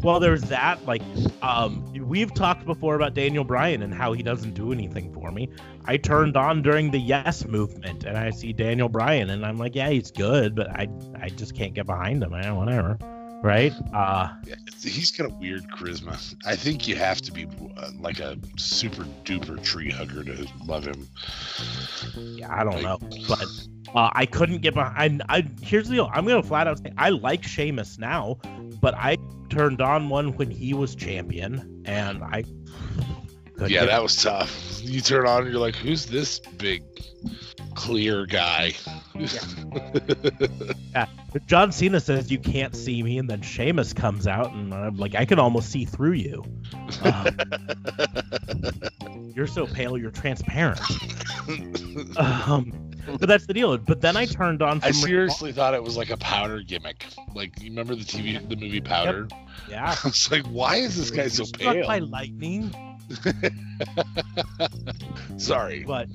[0.03, 0.85] well, there's that.
[0.87, 1.03] Like,
[1.41, 5.49] um, we've talked before about Daniel Bryan and how he doesn't do anything for me.
[5.87, 9.75] I turned on during the Yes movement, and I see Daniel Bryan, and I'm like,
[9.75, 10.89] yeah, he's good, but I
[11.21, 12.35] I just can't get behind him.
[12.35, 12.99] I don't whatever,
[13.43, 13.73] right?
[13.93, 16.35] Uh, Yeah, he's got a weird charisma.
[16.47, 20.85] I think you have to be uh, like a super duper tree hugger to love
[20.85, 21.09] him.
[22.17, 23.45] yeah, I don't know, but
[23.95, 25.23] uh, I couldn't get behind.
[25.29, 26.11] I, I here's the deal.
[26.13, 28.39] I'm gonna flat out say I like Sheamus now,
[28.81, 29.19] but I
[29.51, 32.45] turned on one when he was champion, and I
[33.63, 34.81] Couldn't yeah, that was tough.
[34.83, 36.83] You turn on, and you're like, "Who's this big,
[37.75, 38.73] clear guy?"
[40.95, 44.97] But John Cena says you can't see me, and then Sheamus comes out, and I'm
[44.97, 46.45] like, I can almost see through you.
[47.03, 47.37] Um,
[49.35, 50.81] you're so pale, you're transparent.
[52.17, 52.73] Um,
[53.19, 53.77] but that's the deal.
[53.77, 54.81] But then I turned on.
[54.81, 57.05] Some I seriously thought it was like a powder gimmick.
[57.35, 59.27] Like you remember the TV, the movie Powder?
[59.69, 59.97] Yeah.
[60.05, 62.73] I was like, "Why is this guy so Struck by lightning,
[65.37, 65.85] Sorry.
[65.85, 66.09] but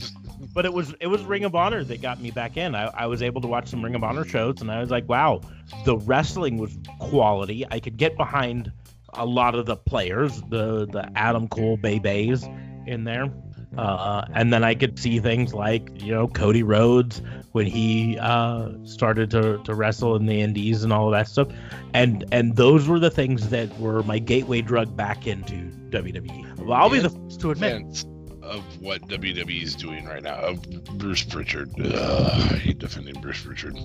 [0.54, 2.76] but it was it was Ring of Honor that got me back in.
[2.76, 5.08] I, I was able to watch some Ring of Honor shows, and I was like,
[5.08, 5.42] wow,
[5.86, 7.66] the wrestling was quality.
[7.70, 8.72] I could get behind
[9.14, 12.48] a lot of the players, the the Adam Cole Bays
[12.86, 13.32] in there.
[13.78, 17.22] Uh, and then I could see things like, you know, Cody Rhodes
[17.52, 21.50] when he uh, started to, to wrestle in the Indies and all of that stuff.
[21.94, 26.60] And and those were the things that were my gateway drug back into WWE.
[26.60, 28.06] Well, I'll be the first to admit, Sense
[28.48, 30.36] of what WWE is doing right now.
[30.36, 30.62] Of
[30.98, 31.70] Bruce Pritchard.
[31.80, 33.78] Ugh, I hate defending Bruce Pritchard.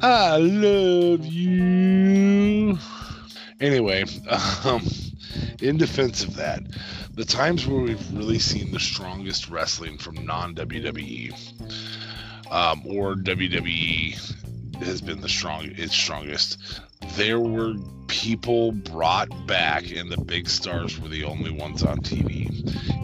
[0.00, 2.78] I love you.
[3.60, 4.04] Anyway,
[4.64, 4.86] um,
[5.60, 6.62] in defense of that,
[7.14, 11.32] the times where we've really seen the strongest wrestling from non WWE,
[12.50, 14.34] um, or WWE
[14.84, 16.80] has been the strong its strongest.
[17.16, 17.74] There were
[18.08, 22.50] people brought back, and the big stars were the only ones on TV.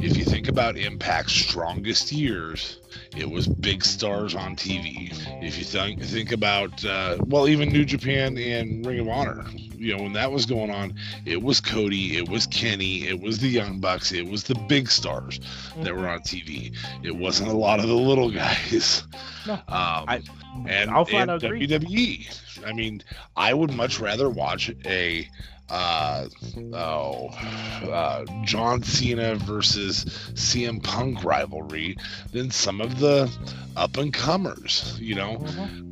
[0.05, 2.79] If you think about Impact's strongest years,
[3.17, 5.13] it was big stars on TV.
[5.43, 9.45] If you think think about uh, well, even New Japan and Ring of Honor,
[9.77, 10.95] you know when that was going on,
[11.25, 14.91] it was Cody, it was Kenny, it was the Young Bucks, it was the big
[14.91, 15.41] stars
[15.79, 16.77] that were on TV.
[17.03, 19.05] It wasn't a lot of the little guys.
[19.47, 20.23] No, um, I-
[20.67, 21.31] and, I'll and.
[21.31, 22.65] WWE.
[22.65, 23.03] I mean,
[23.37, 25.29] I would much rather watch a
[25.73, 26.29] uh,
[26.75, 31.97] oh, uh, John Cena versus CM Punk rivalry
[32.31, 33.33] than some of the
[33.75, 34.99] up and comers.
[35.01, 35.47] You know,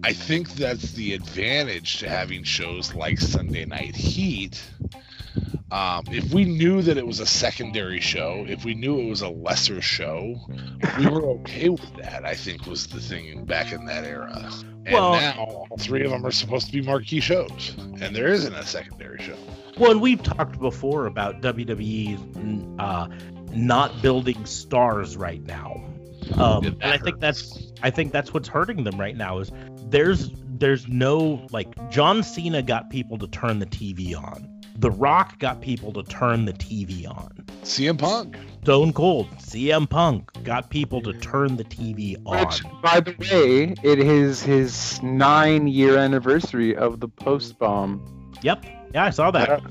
[0.04, 4.62] I think that's the advantage to having shows like Sunday Night Heat.
[5.72, 9.22] Um, if we knew that it was a secondary show, if we knew it was
[9.22, 10.34] a lesser show,
[10.98, 12.26] we were okay with that.
[12.26, 14.50] I think was the thing back in that era.
[14.86, 18.28] And Well- now all three of them are supposed to be marquee shows, and there
[18.28, 19.36] isn't a secondary show.
[19.78, 22.18] Well, and we've talked before about WWE
[22.78, 23.08] uh,
[23.52, 25.82] not building stars right now,
[26.36, 29.38] um, and I think that's I think that's what's hurting them right now.
[29.38, 29.50] Is
[29.88, 34.48] there's there's no like John Cena got people to turn the TV on.
[34.76, 37.44] The Rock got people to turn the TV on.
[37.62, 38.36] CM Punk.
[38.62, 42.46] Stone Cold, CM Punk got people to turn the TV on.
[42.46, 48.02] Which, by the way, it is his nine-year anniversary of the post bomb.
[48.42, 48.64] Yep.
[48.94, 49.62] Yeah, I saw that.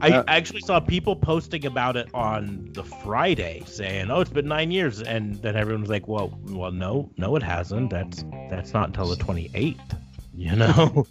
[0.00, 0.24] I Yeah.
[0.28, 5.00] actually saw people posting about it on the Friday, saying, "Oh, it's been nine years,"
[5.00, 7.90] and then everyone was like, "Well, well, no, no, it hasn't.
[7.90, 9.96] That's that's not until the 28th."
[10.36, 11.06] You know.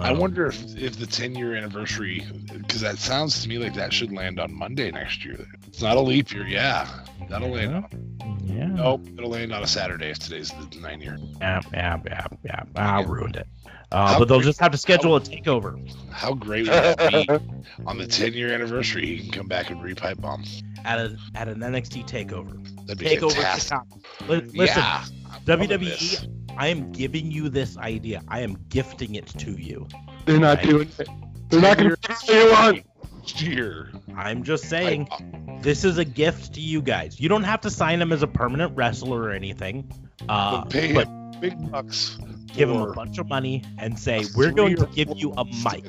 [0.00, 3.74] I Um, wonder if, if the 10 year anniversary, because that sounds to me like
[3.74, 5.46] that should land on Monday next year.
[5.66, 6.46] It's not a leap year.
[6.46, 6.88] Yeah,
[7.28, 7.74] that'll land.
[7.74, 8.66] On, Yeah.
[8.68, 11.18] nope, it'll land on a Saturday if today's the nine year.
[11.40, 12.62] Yeah, yeah, yeah, yeah.
[12.76, 13.06] I Yeah.
[13.06, 13.46] ruined it.
[13.92, 15.78] Uh, but they'll great- just have to schedule a takeover
[16.10, 17.28] How great would that be
[17.86, 19.06] on the 10 year anniversary?
[19.06, 20.42] He can come back and repipe bomb.
[20.84, 22.52] at a at an NXT takeover.
[22.86, 23.78] That'd be Takeover fantastic.
[24.18, 24.34] Chicago.
[24.34, 25.04] Li- Listen, yeah,
[25.44, 26.26] WWE, this.
[26.56, 28.22] I am giving you this idea.
[28.28, 29.86] I am gifting it to you.
[30.24, 30.68] They're not Right.
[30.68, 31.08] doing it.
[31.48, 32.86] They're not going to what you want.
[33.18, 33.90] Next year.
[34.16, 35.08] I'm just saying.
[35.10, 37.18] Like, This is a gift to you guys.
[37.18, 39.90] You don't have to sign him as a permanent wrestler or anything.
[40.28, 42.18] Uh, but pay but him big bucks.
[42.54, 45.84] give him a bunch of money and say, "We're going to give you a mic.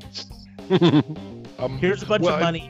[1.58, 2.70] Um, Here's a bunch well, of money.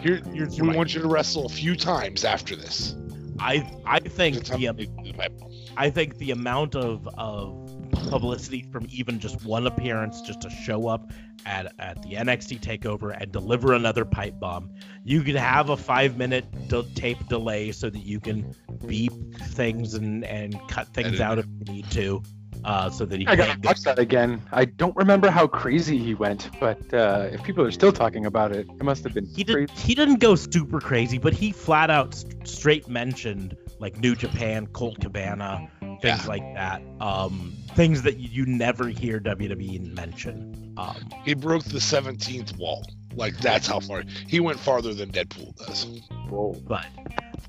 [0.00, 2.94] Here, Here's we your mic." want you to wrestle a few times after this.
[3.40, 5.50] I I think That's how the big the pipe bomb.
[5.76, 7.72] I think the amount of of
[8.10, 11.10] publicity from even just one appearance, just to show up
[11.44, 14.70] at at the NXT Takeover and deliver another pipe bomb,
[15.04, 18.54] you could have a five minute de- tape delay so that you can
[18.86, 19.12] beep
[19.48, 22.22] things and and cut things out if you need to,
[22.66, 24.42] uh, so that he I gotta watch that again.
[24.52, 28.50] I don't remember how crazy he went, but uh, if people are still talking about
[28.52, 29.66] it, it must have been He crazy.
[29.66, 29.70] did.
[29.70, 34.66] He didn't go super crazy, but he flat out st- straight mentioned like New Japan,
[34.68, 36.26] Colt Cabana, things Yeah.
[36.26, 36.82] like that.
[37.00, 40.74] Um, things that you, you never hear WWE mention.
[40.78, 42.84] Um, He broke the 17th wall.
[43.14, 45.84] Like that's how far he went farther than Deadpool does.
[46.28, 46.54] Whoa.
[46.66, 46.84] but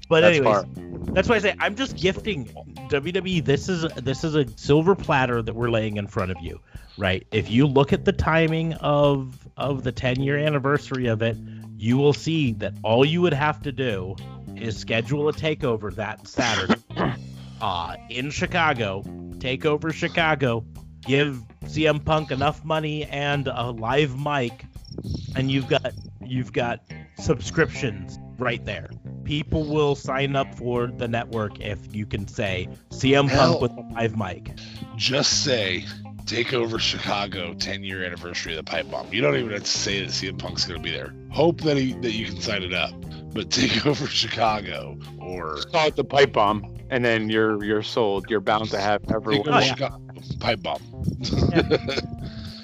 [0.09, 0.65] but That's anyways, far.
[1.13, 2.45] that's why I say I'm just gifting
[2.89, 3.43] WWE.
[3.43, 6.59] This is this is a silver platter that we're laying in front of you,
[6.97, 7.25] right?
[7.31, 11.37] If you look at the timing of of the 10 year anniversary of it,
[11.77, 14.15] you will see that all you would have to do
[14.55, 16.81] is schedule a takeover that Saturday
[17.61, 19.03] uh, in Chicago.
[19.37, 20.65] Takeover Chicago.
[21.05, 24.65] Give CM Punk enough money and a live mic,
[25.35, 25.93] and you've got
[26.25, 26.81] you've got
[27.19, 28.89] subscriptions right there.
[29.23, 33.59] People will sign up for the network if you can say CM Hell.
[33.59, 34.51] Punk with a live mic.
[34.95, 35.85] Just say
[36.25, 39.11] take over Chicago 10 year anniversary of the pipe bomb.
[39.11, 41.13] You don't even have to say that CM Punk's going to be there.
[41.31, 42.93] Hope that he that you can sign it up.
[43.33, 47.83] But take over Chicago or Just call it the pipe bomb, and then you're you're
[47.83, 48.29] sold.
[48.29, 49.47] You're bound to have take everyone.
[49.47, 49.75] over Oh, yeah.
[49.75, 50.06] Chicago
[50.39, 50.81] pipe bomb.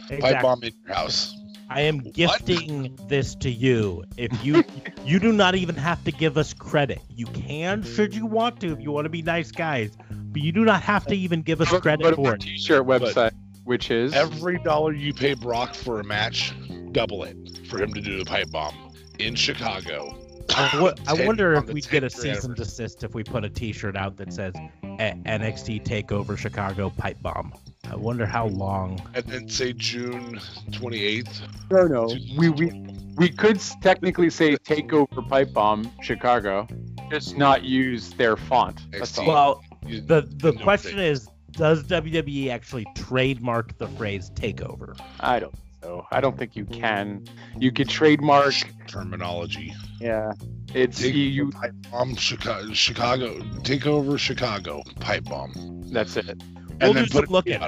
[0.10, 0.42] Pipe Exactly.
[0.42, 1.36] bomb in your house.
[1.70, 4.04] I am gifting this to you.
[4.18, 4.64] If you
[5.06, 7.00] you do not even have to give us credit.
[7.10, 10.52] You can should you want to if you want to be nice guys, but you
[10.52, 12.42] do not have to even give us Go- go credit to for our it.
[12.42, 13.32] T-shirt website,
[13.64, 16.54] which is Every dollar you pay Brock for a match,
[16.92, 17.38] double it
[17.68, 18.76] for him to do the pipe bomb
[19.20, 20.16] in Chicago.
[20.50, 23.44] I, wo- I wonder if we'd get a 10th cease and desist if we put
[23.44, 27.54] a T-shirt out that says NXT Takeover Chicago Pipe Bomb.
[27.90, 29.02] I wonder how long.
[29.14, 30.40] And then say June
[30.72, 31.42] 28th.
[31.72, 32.16] no, no.
[32.38, 32.72] We we
[33.18, 36.68] we could technically say takeover pipe bomb Chicago,
[37.12, 38.80] just not use their font.
[38.92, 39.28] That's all.
[39.28, 41.06] Well, the the No question thing.
[41.06, 44.98] is, does WWE actually trademark the phrase takeover?
[45.20, 46.08] I don't know.
[46.10, 47.26] I don't think you can.
[47.60, 48.56] You could trademark.
[48.88, 49.74] terminology.
[50.04, 50.34] Yeah,
[50.74, 51.24] it's Take you.
[51.24, 53.40] you pipe bomb Chicago, Chicago.
[53.64, 54.82] Take over Chicago.
[55.00, 55.54] Pipe bomb.
[55.92, 56.26] that's it.
[56.26, 57.60] We'll and then do put some looking.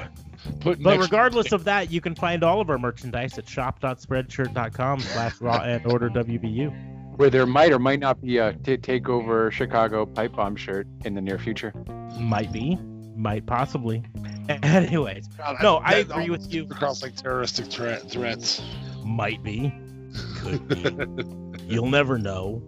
[0.60, 5.00] Put But next- regardless of that, you can find all of our merchandise at shop.spreadshirt.com
[5.00, 7.16] slash raw and order WBU.
[7.16, 11.14] Where there might or might not be a t- takeover Chicago pipe bomb shirt in
[11.14, 11.72] the near future.
[12.20, 12.76] Might be,
[13.16, 14.02] might possibly.
[14.62, 16.64] Anyways, God, no, I that agree with you.
[16.70, 18.60] Across like terroristic threat, threats.
[19.04, 19.72] might be,
[20.36, 21.24] could be.
[21.66, 22.62] You'll never know.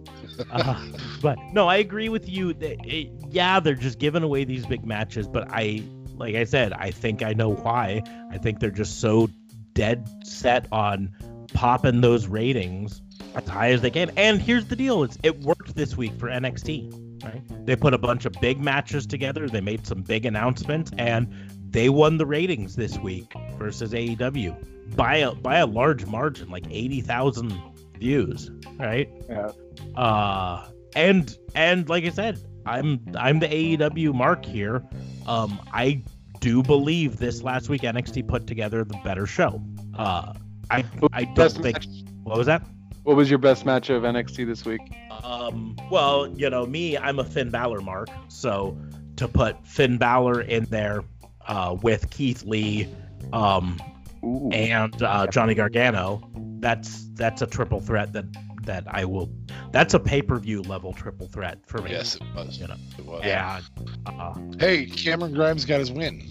[0.51, 0.85] Uh,
[1.21, 2.53] but no, I agree with you.
[2.53, 5.83] That it, yeah, they're just giving away these big matches, but I,
[6.15, 8.03] like I said, I think I know why.
[8.31, 9.29] I think they're just so
[9.73, 11.13] dead set on
[11.53, 13.01] popping those ratings
[13.35, 14.11] as high as they can.
[14.17, 17.23] And here's the deal: it's it worked this week for NXT.
[17.23, 17.65] Right?
[17.65, 19.47] They put a bunch of big matches together.
[19.49, 21.27] They made some big announcements, and
[21.69, 26.65] they won the ratings this week versus AEW by a by a large margin, like
[26.69, 27.51] eighty thousand
[27.99, 28.49] views.
[28.77, 29.09] Right?
[29.29, 29.51] Yeah.
[29.95, 34.83] Uh, and and like I said, I'm I'm the AEW mark here.
[35.27, 36.01] Um, I
[36.39, 39.61] do believe this last week NXT put together the better show.
[39.97, 40.33] Uh,
[40.71, 40.83] I
[41.13, 41.75] I don't think.
[41.75, 41.87] match-
[42.23, 42.63] What was that?
[43.03, 44.81] What was your best match of NXT this week?
[45.23, 48.77] Um, well, you know me, I'm a Finn Balor mark, so
[49.15, 51.03] to put Finn Balor in there
[51.47, 52.87] uh, with Keith Lee,
[53.33, 53.79] um,
[54.23, 54.49] Ooh.
[54.51, 56.21] and uh, Johnny Gargano,
[56.59, 58.25] that's that's a triple threat that
[58.63, 59.29] that I will.
[59.71, 61.91] That's a pay per view level triple threat for me.
[61.91, 62.59] Yes, it was.
[62.59, 62.75] You know.
[62.97, 63.21] It was.
[63.23, 63.63] And,
[64.05, 66.29] uh, Hey, Cameron Grimes got his win.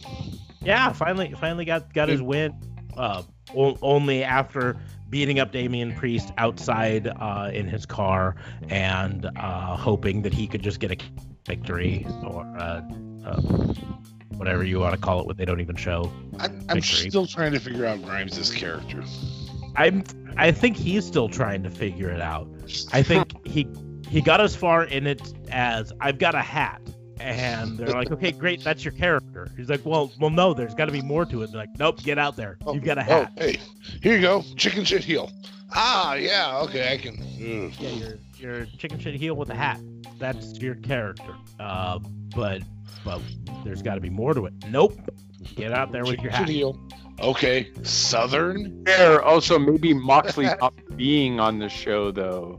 [0.63, 2.55] yeah, finally, finally got got his win.
[2.97, 3.23] Uh,
[3.57, 4.77] o- only after
[5.09, 8.35] beating up Damian Priest outside uh, in his car
[8.69, 10.97] and uh, hoping that he could just get a
[11.47, 12.83] victory or uh,
[13.25, 13.41] uh,
[14.37, 16.13] whatever you want to call it, what they don't even show.
[16.39, 19.03] I'm, I'm still trying to figure out Grimes' character.
[19.79, 20.05] I'm
[20.37, 22.49] I think he's still trying to figure it out.
[22.93, 23.67] I think he
[24.09, 26.81] he got as far in it as I've got a hat.
[27.21, 29.49] And they're like, okay, great, that's your character.
[29.57, 31.51] He's like, well, well, no, there's got to be more to it.
[31.51, 32.59] They're like, nope, get out there.
[32.73, 33.33] You've got a hat.
[33.37, 33.59] Oh, hey,
[34.01, 34.45] here you go.
[34.57, 35.33] Chicken shit heel.
[35.75, 37.17] Ah, yeah, okay, I can.
[37.19, 37.73] ugh.
[37.81, 39.81] Yeah, you're you're chicken shit heel with a hat.
[40.19, 41.35] That's your character.
[41.59, 41.99] Uh,
[42.37, 42.63] but
[43.05, 43.21] but
[43.65, 44.55] there's got to be more to it.
[44.69, 44.97] Nope.
[45.55, 46.49] Get out there with your shit hat.
[46.49, 46.79] heel.
[47.21, 48.85] Okay, Southern.
[48.85, 52.59] There, also maybe Moxley not being on the show though.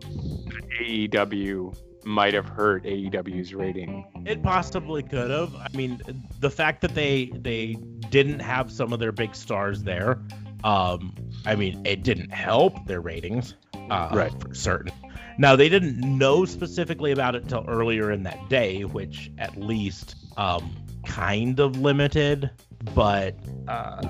[0.82, 1.76] AEW
[2.06, 4.06] might have hurt AEW's rating.
[4.26, 5.56] It possibly could have.
[5.56, 6.02] I mean,
[6.40, 7.78] the fact that they they
[8.10, 10.20] didn't have some of their big stars there,
[10.64, 11.16] um,
[11.46, 13.56] I mean, it didn't help their ratings,
[13.90, 14.32] uh, Right.
[14.42, 14.92] For certain.
[15.38, 20.16] Now they didn't know specifically about it till earlier in that day, which at least
[20.38, 20.76] um,
[21.06, 22.52] kind of limited,
[22.96, 23.36] but
[23.68, 24.02] uh,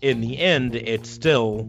[0.00, 1.66] in the end, it still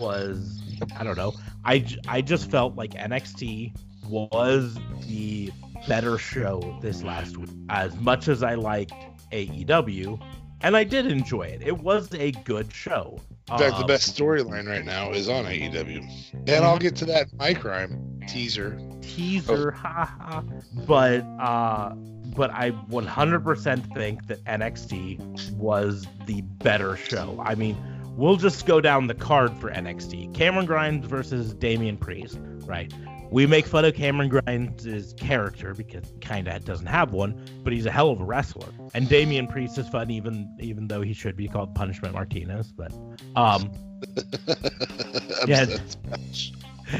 [0.00, 0.60] was.
[0.98, 1.34] I don't know.
[1.64, 3.76] I, I just felt like NXT
[4.08, 5.52] was the
[5.86, 7.50] better show this last week.
[7.68, 8.92] As much as I liked
[9.32, 10.20] AEW,
[10.62, 13.18] and I did enjoy it, it was a good show.
[13.50, 16.06] In fact, the Um, best storyline right now is on AEW.
[16.48, 18.78] And I'll get to that Mike Rhyme teaser.
[19.02, 20.42] teaser, haha.
[20.86, 21.94] But uh,
[22.36, 27.40] but I 100% think that NXT was the better show.
[27.44, 27.76] I mean,
[28.16, 30.34] we'll just go down the card for NXT.
[30.34, 32.92] Cameron Grimes versus Damian Priest, right?
[33.30, 37.86] We make fun of Cameron Grimes' character because kind of doesn't have one, but he's
[37.86, 38.68] a hell of a wrestler.
[38.92, 42.72] And Damian Priest is fun, even even though he should be called Punishment Martinez.
[42.72, 42.92] But
[43.36, 43.70] um,
[45.46, 45.66] Yeah.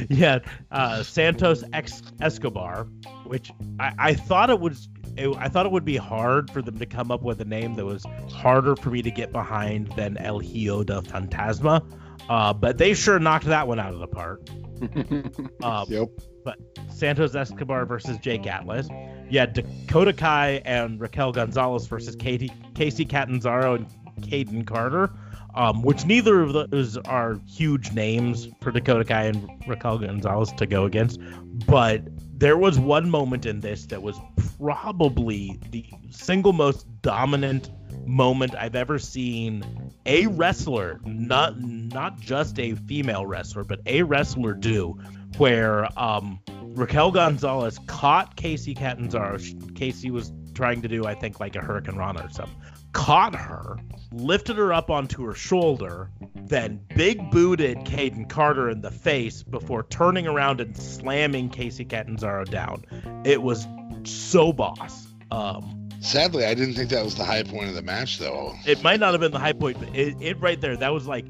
[0.08, 0.38] Yeah,
[0.70, 2.84] uh, Santos Ex- Escobar,
[3.24, 3.50] which
[3.80, 4.88] I, I thought it was.
[5.20, 7.74] It, I thought it would be hard for them to come up with a name
[7.74, 11.84] that was harder for me to get behind than El Hijo de Fantasma,
[12.28, 14.40] uh, but they sure knocked that one out of the park.
[15.62, 16.08] Um, Yep.
[16.42, 16.56] But
[16.88, 18.88] Santos Escobar versus Jake Atlas.
[19.28, 23.86] You had Dakota Kai and Raquel Gonzalez versus Katie, Kacy Catanzaro and
[24.22, 25.10] Kayden Carter,
[25.54, 30.64] um, which neither of those are huge names for Dakota Kai and Raquel Gonzalez to
[30.66, 31.20] go against.
[31.66, 32.02] But
[32.40, 34.18] there was one moment in this that was
[34.58, 37.70] probably the single most dominant
[38.06, 44.54] moment I've ever seen a wrestler, not not just a female wrestler, but a wrestler
[44.54, 44.98] do,
[45.36, 49.36] where um, Raquel Gonzalez caught Kacy Catanzaro.
[49.36, 52.56] Kacy was trying to do, I think, like a Hurricanrana or something.
[52.92, 53.76] Caught her,
[54.12, 59.84] lifted her up onto her shoulder, then big booted Kayden Carter in the face before
[59.84, 62.84] turning around and slamming Kacy Catanzaro down.
[63.24, 63.66] It was
[64.04, 65.06] so boss.
[65.30, 68.54] Um, Sadly, I didn't think that was the high point of the match, though.
[68.66, 71.06] it might not have been the high point, but it, it right there, that was
[71.06, 71.26] like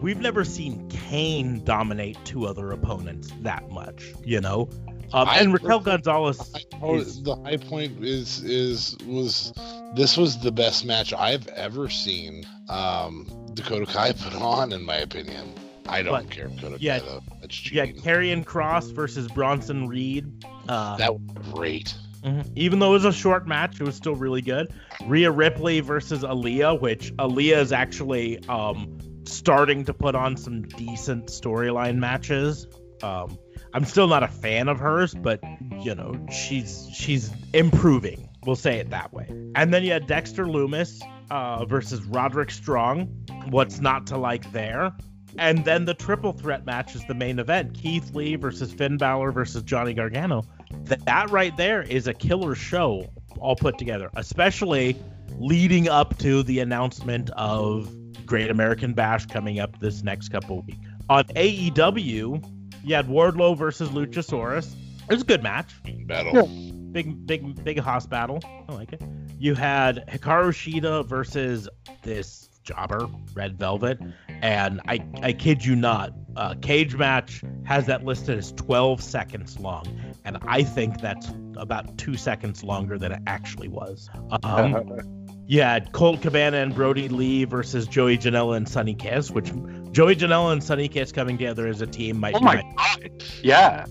[0.00, 4.68] we've never seen Kane dominate two other opponents that much, you know.
[5.14, 6.52] Um, and Raquel Gonzalez,
[6.82, 9.52] Oh, is- the high point is is was
[9.94, 14.96] this was the best match I've ever seen um, Dakota Kai put on, in my
[14.96, 15.52] opinion.
[15.88, 17.20] I don't But- care Dakota yeah, Kai though.
[17.40, 18.02] That's yeah, cheating.
[18.02, 20.44] Karrion Kross versus Bronson Reed.
[20.68, 21.94] Uh, that was great.
[22.22, 22.50] mhm.
[22.56, 24.72] Even though it was a short match, it was still really good.
[25.06, 31.26] Rhea Ripley versus Aliyah, which Aliyah is actually um, starting to put on some decent
[31.26, 32.66] storyline matches.
[33.02, 33.38] Um,
[33.74, 35.40] I'm still not a fan of hers, but
[35.80, 38.28] you know she's she's improving.
[38.46, 39.26] We'll say it that way.
[39.56, 43.06] And then you had Dexter Lumis uh, versus Roderick Strong.
[43.50, 44.92] What's not to like there?
[45.38, 49.32] And then the triple threat match is the main event: Keith Lee versus Finn Balor
[49.32, 50.44] versus Johnny Gargano.
[50.84, 53.10] That that right there is a killer show
[53.40, 54.96] all put together, especially
[55.38, 57.92] leading up to the announcement of
[58.24, 60.78] Great American Bash coming up this next couple weeks.
[61.08, 62.53] On AEW,
[62.84, 64.74] you had Wardlow versus Luchasaurus.
[65.08, 65.72] It was a good match.
[66.06, 66.46] Battle.
[66.92, 68.40] Big, big, big hoss battle.
[68.68, 69.02] I like it.
[69.38, 71.68] You had Hikaru Shida versus
[72.02, 74.00] this jobber, Red Velvet.
[74.28, 79.58] And I, I kid you not, uh, Cage Match has that listed as 12 seconds
[79.58, 79.86] long.
[80.24, 84.08] And I think that's about two seconds longer than it actually was.
[84.42, 89.52] Um, you had Colt Cabana and Brodie Lee versus Joey Janela and Sunny Kiss, which
[89.94, 93.22] Joey Janela and Sunny Kiss coming together as a team might Oh be my god.
[93.42, 93.86] Yeah.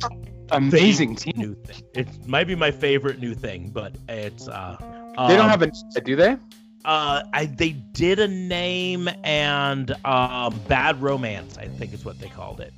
[0.51, 1.34] Amazing team.
[1.38, 1.82] new thing.
[1.95, 4.76] It might be my favorite new thing, but it's uh
[5.28, 6.36] They don't um, have a do they?
[6.86, 12.28] uh I they did a name and um Bad Romance, I think is what they
[12.28, 12.74] called it.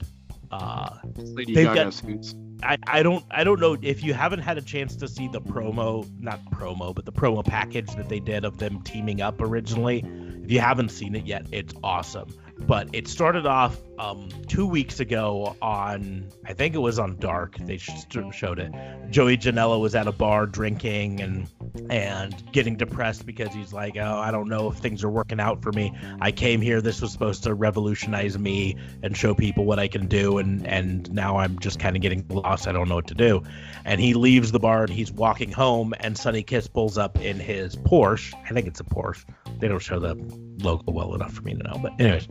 [0.52, 2.36] Uh Lady They've Gaga got- suits.
[2.64, 5.42] I, I don't I don't know if you haven't had a chance to see the
[5.42, 10.06] promo not promo but the promo package that they did of them teaming up originally
[10.44, 15.00] if you haven't seen it yet it's awesome but it started off um, two weeks
[15.00, 18.72] ago on I think it was on Dark they showed it.
[19.10, 21.50] Joey Janela was at a bar drinking and
[21.90, 25.62] and getting depressed because he's like oh I don't know if things are working out
[25.62, 25.94] for me.
[26.22, 30.08] I came here this was supposed to revolutionize me and show people what I can
[30.08, 33.16] do and and now I'm just kind of getting lost I don't know what to
[33.16, 33.44] do.
[33.86, 37.40] And he leaves the bar and he's walking home and Sunny Kiss pulls up in
[37.40, 38.34] his Porsche.
[38.46, 39.26] I think it's a Porsche.
[39.60, 40.16] They don't show the
[40.60, 42.28] logo well enough for me to know but anyways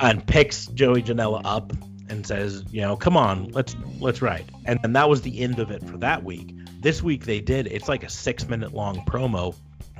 [0.00, 1.72] and picks Joey Janela up
[2.10, 4.50] and says you know come on let's let's ride.
[4.64, 6.54] And and that was the end of it for that week.
[6.80, 9.54] This week they did it's like a six minute long promo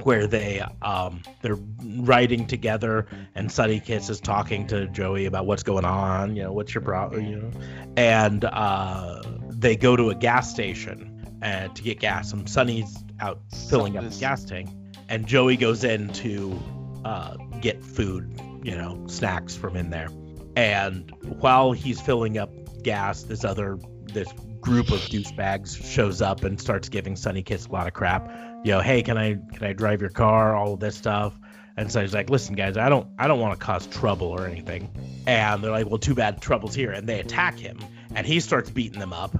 [0.04, 1.58] where they um they're
[1.96, 6.52] riding together and Sunny Kiss is talking to Joey about what's going on, you know,
[6.52, 7.50] what's your problem, you know,
[7.96, 12.32] and uh, they go to a gas station and to get gas.
[12.32, 14.70] And Sunny's out filling up the gas tank,
[15.08, 16.58] and Joey goes in to
[17.04, 20.08] uh, get food, you know, snacks from in there.
[20.56, 22.50] And while he's filling up
[22.82, 23.78] gas, this other
[24.12, 28.28] this group of douchebags shows up and starts giving Sunny Kiss a lot of crap.
[28.64, 30.56] You know, hey, can I can I drive your car?
[30.56, 31.38] All this stuff.
[31.76, 34.46] And so he's like, listen, guys, I don't I don't want to cause trouble or
[34.46, 34.90] anything.
[35.26, 36.90] And they're like, well, too bad trouble's here.
[36.90, 37.78] And they attack him,
[38.14, 39.36] and he starts beating them up.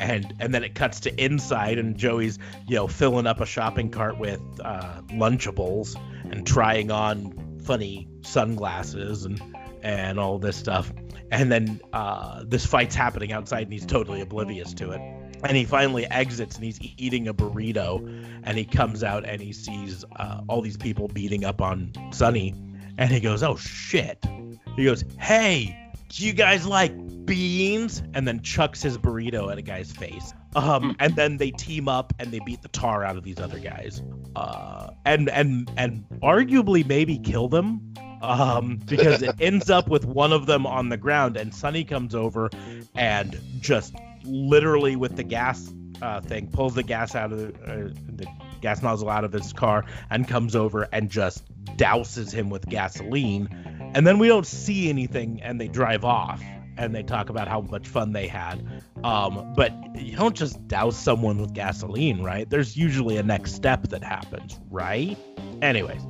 [0.00, 3.90] And and then it cuts to inside, and Joey's you know filling up a shopping
[3.90, 9.40] cart with uh, Lunchables and trying on funny sunglasses and
[9.82, 10.92] and all this stuff.
[11.30, 15.00] and then uh, this fight's happening outside, and he's totally oblivious to it.
[15.44, 18.06] And he finally exits, and he's eating a burrito,
[18.44, 22.54] and he comes out and he sees uh, all these people beating up on Sunny,
[22.98, 24.24] and he goes, "Oh shit!"
[24.76, 26.94] He goes, "Hey, do you guys like
[27.24, 30.32] beans?" And then chucks his burrito at a guy's face.
[30.54, 33.58] Um, and then they team up and they beat the tar out of these other
[33.58, 34.02] guys,
[34.36, 40.32] uh, and and and arguably maybe kill them, um, because it ends up with one
[40.32, 42.50] of them on the ground, and Sunny comes over
[42.94, 43.94] and just
[44.24, 45.72] literally with the gas
[46.02, 48.26] uh, thing pulls the gas out of the, uh, the
[48.60, 51.44] gas nozzle out of his car and comes over and just
[51.76, 53.48] douses him with gasoline,
[53.94, 56.42] and then we don't see anything, and they drive off.
[56.76, 58.66] And they talk about how much fun they had.
[59.04, 62.48] Um, but you don't just douse someone with gasoline, right?
[62.48, 65.18] There's usually a next step that happens, right?
[65.60, 66.02] Anyways,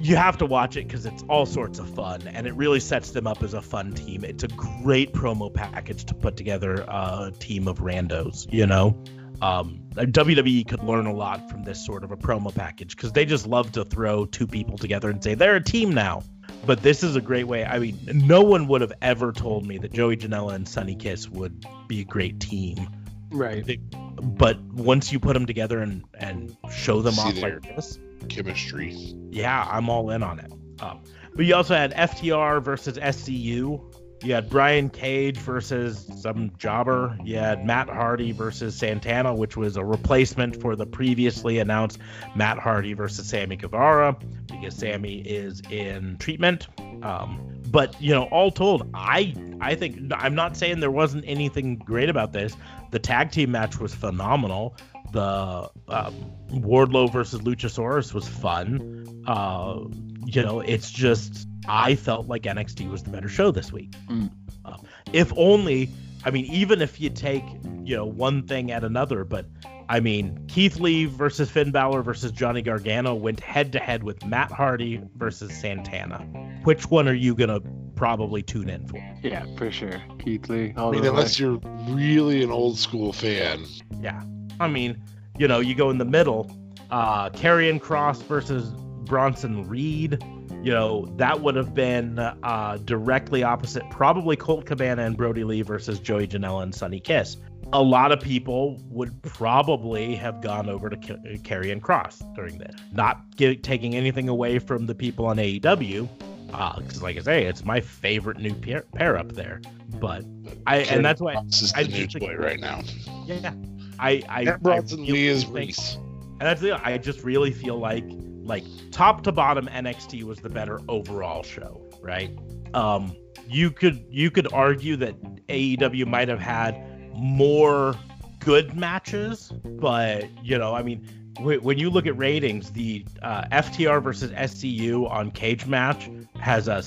[0.00, 3.10] you have to watch it because it's all sorts of fun and it really sets
[3.10, 4.24] them up as a fun team.
[4.24, 9.02] It's a great promo package to put together a team of randos, you know?
[9.40, 13.24] Um, WWE could learn a lot from this sort of a promo package because they
[13.24, 16.22] just love to throw two people together and say they're a team now.
[16.64, 17.64] But this is a great way.
[17.64, 21.28] I mean, no one would have ever told me that Joey Janela and Sunny Kiss
[21.28, 22.86] would be a great team.
[23.30, 23.64] Right.
[23.64, 23.80] They-
[24.22, 27.98] but once you put them together and and show them See off like this,
[28.28, 28.94] Chemistry.
[29.30, 30.52] yeah, I'm all in on it.
[30.80, 31.00] Um,
[31.34, 33.91] but you also had FTR versus SCU.
[34.22, 37.18] You had Brian Cage versus some jobber.
[37.24, 41.98] You had Matt Hardy versus Santana, which was a replacement for the previously announced
[42.36, 44.16] Matt Hardy versus Sammy Guevara
[44.46, 46.68] because Sammy is in treatment.
[47.02, 51.76] Um, but you know, all told, I I think I'm not saying there wasn't anything
[51.76, 52.54] great about this.
[52.92, 54.76] The tag team match was phenomenal.
[55.12, 59.24] The um, Wardlow versus Luchasaurus was fun.
[59.26, 59.80] Uh,
[60.26, 63.92] you know, it's just I felt like NXT was the better show this week.
[64.08, 64.30] Mm.
[64.64, 64.76] Uh,
[65.12, 65.90] if only,
[66.24, 67.44] I mean, even if you take
[67.84, 69.46] you know one thing at another, but
[69.88, 74.24] I mean, Keith Lee versus Finn Balor versus Johnny Gargano went head to head with
[74.24, 76.18] Matt Hardy versus Santana.
[76.64, 77.60] Which one are you gonna
[77.94, 78.96] probably tune in for?
[79.22, 80.02] Yeah, for sure.
[80.18, 80.72] Keith Lee.
[80.76, 83.66] I mean, the unless you're really an old school fan.
[84.00, 84.22] Yeah.
[84.60, 85.02] I mean,
[85.38, 86.50] you know, you go in the middle,
[86.90, 88.72] uh Karrion Kross versus
[89.04, 90.22] Bronson Reed.
[90.62, 95.62] You know, that would have been uh directly opposite, probably Colt Cabana and Brodie Lee
[95.62, 97.36] versus Joey Janela and Sunny Kiss.
[97.72, 102.74] A lot of people would probably have gone over to K- Karrion Kross during this.
[102.92, 106.08] Not gi- taking anything away from the people on AEW,
[106.46, 109.62] because like I say, it's my favorite new pair, pair up there.
[110.00, 110.24] But
[110.66, 112.82] I, and that's why, This is I the just news think- boy right now.
[113.26, 113.54] yeah,
[113.98, 115.94] I, I, Matt Bronson I Lee is really think- Reese.
[115.94, 118.04] and that's the I just really feel like
[118.42, 122.30] like top to bottom NXT was the better overall show, right?
[122.74, 123.16] Um
[123.48, 126.74] you could you could argue that AEW might have had
[127.14, 127.94] more
[128.40, 131.04] good matches, but you know, I mean,
[131.38, 136.66] wh- when you look at ratings, the uh, FTR versus SCU on Cage Match has
[136.68, 136.82] a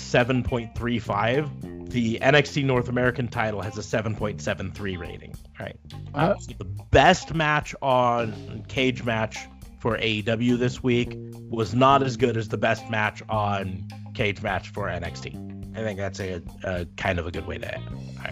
[0.69, 1.89] 7.35.
[1.89, 5.33] The NXT North American title has a 7.73 rating.
[5.59, 5.77] Right.
[6.13, 9.37] Uh, So the best match on Cage Match
[9.85, 11.13] for AEW this week
[11.47, 15.77] was not as good as the best match on Cage Match for NXT.
[15.77, 17.79] I think that's a, a kind of a good way to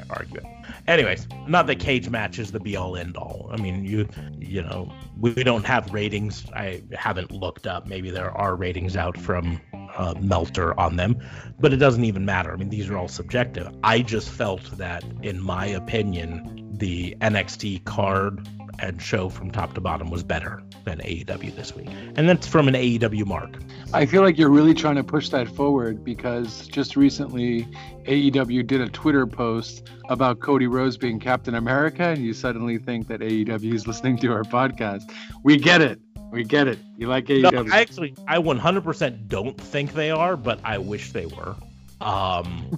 [0.10, 0.46] argue it.
[0.88, 3.52] Anyways, not that Cage Match is the be all end all.
[3.54, 6.44] I mean, you you know, we, we don't have ratings.
[6.56, 7.86] I haven't looked up.
[7.86, 9.62] Maybe there are ratings out from
[9.96, 11.20] uh, Meltzer on them,
[11.60, 12.52] but it doesn't even matter.
[12.52, 13.70] I mean, these are all subjective.
[13.84, 18.48] I just felt that, in my opinion, the NXT card
[18.80, 22.68] and show from top to bottom was better than AEW this week, and that's from
[22.68, 23.58] an AEW mark.
[23.94, 27.68] I feel like you're really trying to push that forward because just recently
[28.06, 33.08] AEW did a Twitter post about Cody Rhodes being Captain America, and you suddenly think
[33.08, 35.12] that AEW is listening to our podcast.
[35.44, 36.00] We get it.
[36.32, 36.80] We get it.
[36.98, 41.12] You like E No, I actually, I 100% don't think they are, but I wish
[41.12, 41.56] they were.
[42.04, 42.78] Um,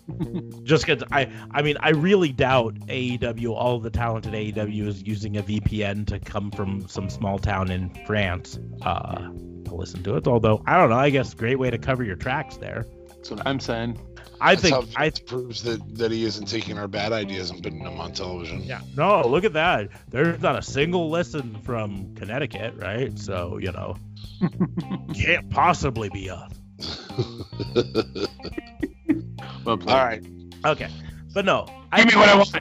[0.64, 5.38] just because I, I mean, I really doubt AEW, all the talented AEW is using
[5.38, 10.27] a VPN to come from some small town in France uh, to listen to it.
[10.27, 12.85] Although I don't know, I guess great way to cover your tracks there.
[13.10, 13.99] That's what I'm saying.
[14.41, 17.64] I That's think how I proves that, that he isn't taking our bad ideas and
[17.64, 18.61] putting them on television.
[18.61, 18.81] Yeah.
[18.95, 19.89] No, look at that.
[20.10, 23.18] There's not a single listen from Connecticut, right?
[23.18, 23.95] So, you know,
[25.15, 26.52] can't possibly be us.
[29.65, 29.95] Well played.
[29.95, 30.23] All right.
[30.65, 30.89] Okay.
[31.33, 32.55] But no, I Give me what I want.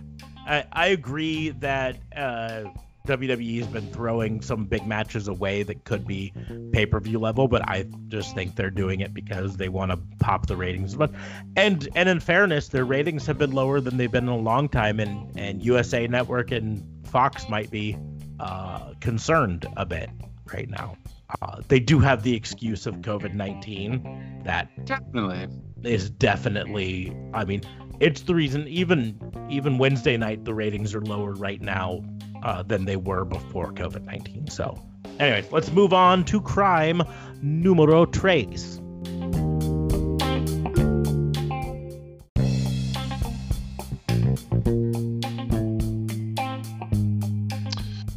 [0.46, 2.64] I, I agree that uh,
[3.06, 6.32] WWE's been throwing some big matches away that could be
[6.72, 9.98] pay per view level, but I just think they're doing it because they want to
[10.20, 10.94] pop the ratings.
[10.94, 11.12] But
[11.56, 14.70] and and in fairness, their ratings have been lower than they've been in a long
[14.70, 17.96] time, and and USA Network and Fox might be
[18.40, 20.08] uh, concerned a bit
[20.52, 20.96] right now.
[21.42, 25.48] Uh, they do have the excuse of COVID nineteen that Definitely.
[25.86, 27.14] Is definitely.
[27.32, 27.62] I mean,
[28.00, 29.18] it's the reason even
[29.50, 32.02] even Wednesday night the ratings are lower right now
[32.42, 34.48] uh, than they were before COVID nineteen.
[34.48, 34.80] So,
[35.18, 37.02] anyways, let's move on to crime
[37.42, 38.80] numero tres.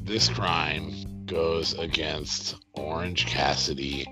[0.03, 0.93] This crime
[1.25, 4.07] goes against Orange Cassidy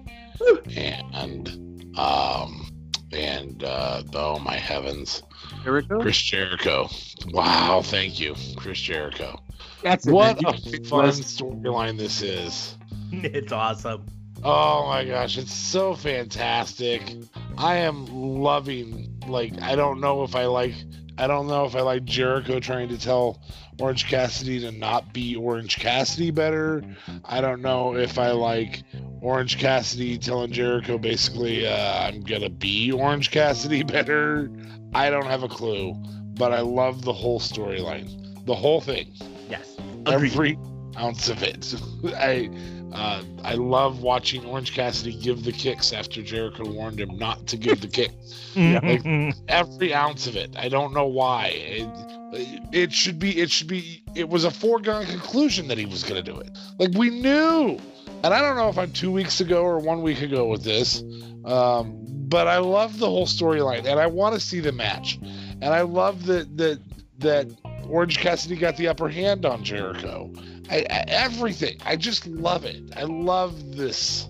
[0.75, 2.64] and um
[3.11, 5.23] and uh oh my heavens,
[5.63, 6.01] Jericho?
[6.01, 6.89] Chris Jericho.
[7.31, 9.39] Wow, thank you, Chris Jericho.
[9.83, 10.53] That's What a
[10.87, 12.77] fun storyline this is.
[13.11, 14.05] it's awesome.
[14.43, 17.15] Oh my gosh, it's so fantastic.
[17.57, 20.75] I am loving like I don't know if I like
[21.17, 23.39] I don't know if I like Jericho trying to tell
[23.79, 26.83] Orange Cassidy to not be Orange Cassidy better.
[27.23, 28.83] I don't know if I like
[29.21, 34.49] Orange Cassidy telling Jericho basically uh, I'm gonna be Orange Cassidy better.
[34.93, 35.93] I don't have a clue,
[36.37, 39.11] but I love the whole storyline, the whole thing
[39.49, 39.75] Yes.
[40.05, 40.31] Agreed.
[40.33, 40.59] every
[40.97, 41.73] ounce of it.
[42.15, 42.49] I
[42.95, 47.57] uh, I love watching Orange Cassidy give the kicks after Jericho warned him not to
[47.57, 48.11] give the kick.
[48.55, 49.35] Mhm.
[49.49, 50.55] Every ounce of it.
[50.57, 51.47] I don't know why.
[51.53, 53.37] It, it should be.
[53.39, 54.01] It should be.
[54.15, 56.49] It was a foregone conclusion that he was going to do it.
[56.79, 57.77] Like we knew.
[58.23, 61.03] And I don't know if I'm two weeks ago or one week ago with this,
[61.43, 65.19] um, but I love the whole storyline, and I want to see the match.
[65.21, 66.79] And I love that that
[67.19, 67.47] that
[67.89, 70.31] Orange Cassidy got the upper hand on Jericho.
[70.69, 71.77] I, I, everything.
[71.85, 72.83] I just love it.
[72.95, 74.27] I love this,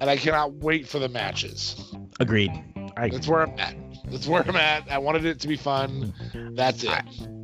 [0.00, 1.94] and I cannot wait for the matches.
[2.20, 2.52] Agreed.
[2.96, 3.76] I That's where I'm at.
[4.10, 4.90] That's where I'm at.
[4.90, 6.12] I wanted it to be fun.
[6.34, 6.90] That's it.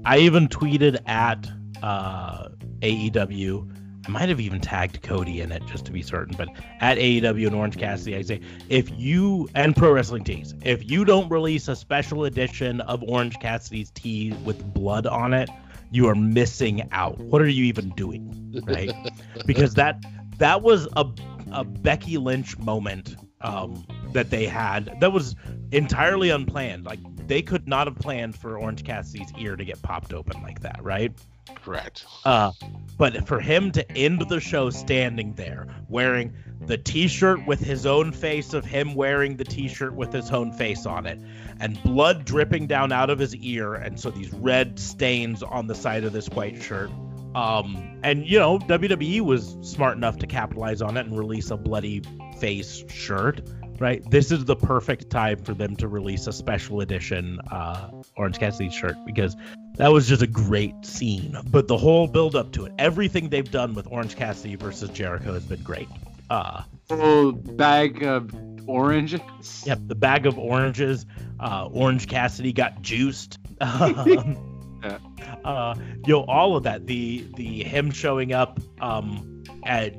[0.05, 1.49] I even tweeted at
[1.83, 2.49] uh,
[2.81, 3.71] AEW.
[4.07, 6.49] I might have even tagged Cody in it just to be certain, but
[6.81, 11.07] at AEW and Orange Cassidy, I say if you and Pro Wrestling Tees, if you
[11.07, 15.49] don't release a special edition of Orange Cassidy's tee with blood on it,
[15.95, 17.19] you are missing out.
[17.19, 18.93] What are you even doing, right?
[19.47, 20.05] because that
[20.39, 21.07] that was a
[21.53, 25.37] a Becky Lynch moment um, that they had that was
[25.71, 26.85] entirely unplanned.
[26.85, 26.99] Like
[27.29, 30.83] they could not have planned for Orange Cassidy's ear to get popped open like that,
[30.83, 31.13] right?
[31.55, 32.07] Correct.
[32.25, 32.53] Uh,
[32.97, 38.13] but for him to end the show standing there wearing the t-shirt with his own
[38.13, 41.19] face of him wearing the t-shirt with his own face on it
[41.61, 45.75] and blood dripping down out of his ear and so these red stains on the
[45.75, 46.91] side of this white shirt
[47.35, 51.57] um and you know WWE was smart enough to capitalize on it and release a
[51.57, 52.03] bloody
[52.39, 53.43] face shirt
[53.79, 58.39] right this is the perfect time for them to release a special edition uh Orange
[58.39, 59.37] Cassidy shirt because
[59.77, 61.37] that was just a great scene.
[61.51, 65.33] But the whole build up to it, everything they've done with Orange Cassidy versus Jericho
[65.35, 65.89] has been great.
[66.31, 68.31] Uh, Full bag of
[68.69, 69.21] oranges.
[69.67, 71.07] yep, the bag of oranges.
[71.41, 73.39] Uh, Orange Cassidy got juiced.
[73.61, 74.37] Um,
[74.85, 74.99] Yeah.
[75.45, 75.75] uh,
[76.07, 76.87] yo, all of that.
[76.87, 79.34] The the him showing up um,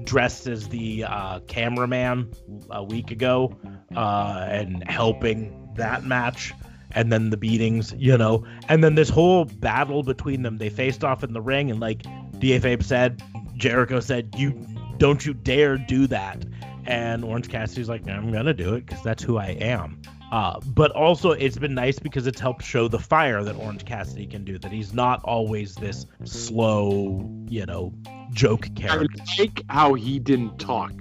[0.04, 2.32] dressed as the uh, cameraman
[2.70, 3.58] a week ago
[3.96, 6.54] uh, and helping that match.
[6.92, 10.58] And then the beatings, you know, and then this whole battle between them.
[10.58, 12.04] They faced off in the ring, and like
[12.40, 13.22] DFA said,
[13.58, 14.66] Jericho said, "You
[14.98, 16.46] don't you dare do that."
[16.86, 20.02] And Orange Cassidy's like, "I'm gonna do it because that's who I am."
[20.32, 24.26] Uh, but also, it's been nice because it's helped show the fire that Orange Cassidy
[24.26, 24.58] can do.
[24.58, 27.94] That he's not always this slow, you know,
[28.36, 29.08] joke character.
[29.22, 29.42] I character.
[29.44, 30.94] like how he didn't talk.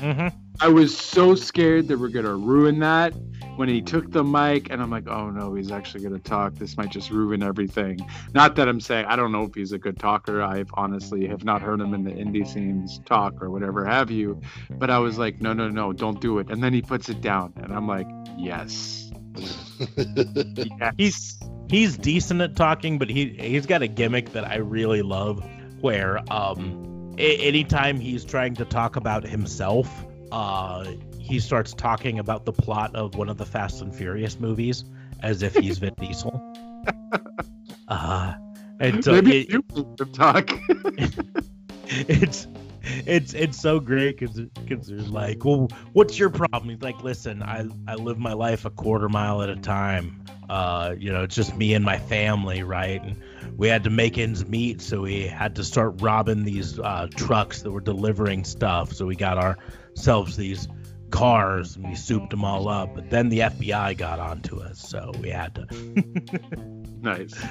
[0.00, 3.12] hmm I was so scared that we're gonna ruin that
[3.56, 6.54] when he took the mic, and I'm like, oh no, he's actually gonna talk.
[6.54, 7.98] This might just ruin everything.
[8.32, 10.40] Not that I'm saying I don't know if he's a good talker.
[10.42, 14.40] I've honestly have not heard him in the indie scenes talk or whatever have you.
[14.70, 16.50] But I was like, no, no, no, don't do it.
[16.50, 18.08] And then he puts it down, and I'm like,
[18.38, 19.72] yes, yes.
[20.96, 21.38] He's
[21.68, 25.44] he's decent at talking, but he he's got a gimmick that I really love,
[25.80, 29.88] where um, a- anytime he's trying to talk about himself,
[30.32, 30.84] uh,
[31.18, 34.84] he starts talking about the plot of one of the Fast and Furious movies
[35.22, 36.42] as if he's Vin Diesel.
[37.88, 38.34] Uh,
[38.80, 39.62] and so Maybe it- you
[39.96, 40.50] to talk.
[41.86, 42.46] it's
[42.84, 46.68] it's it's so great because because they're like, well, what's your problem?
[46.70, 50.20] He's like, listen, I I live my life a quarter mile at a time.
[50.48, 53.02] Uh, you know, it's just me and my family, right?
[53.02, 53.16] And
[53.56, 57.62] we had to make ends meet, so we had to start robbing these uh, trucks
[57.62, 58.92] that were delivering stuff.
[58.92, 60.68] So we got ourselves these
[61.10, 62.94] cars and we souped them all up.
[62.94, 65.66] But then the FBI got onto us, so we had to.
[67.06, 67.34] Nice.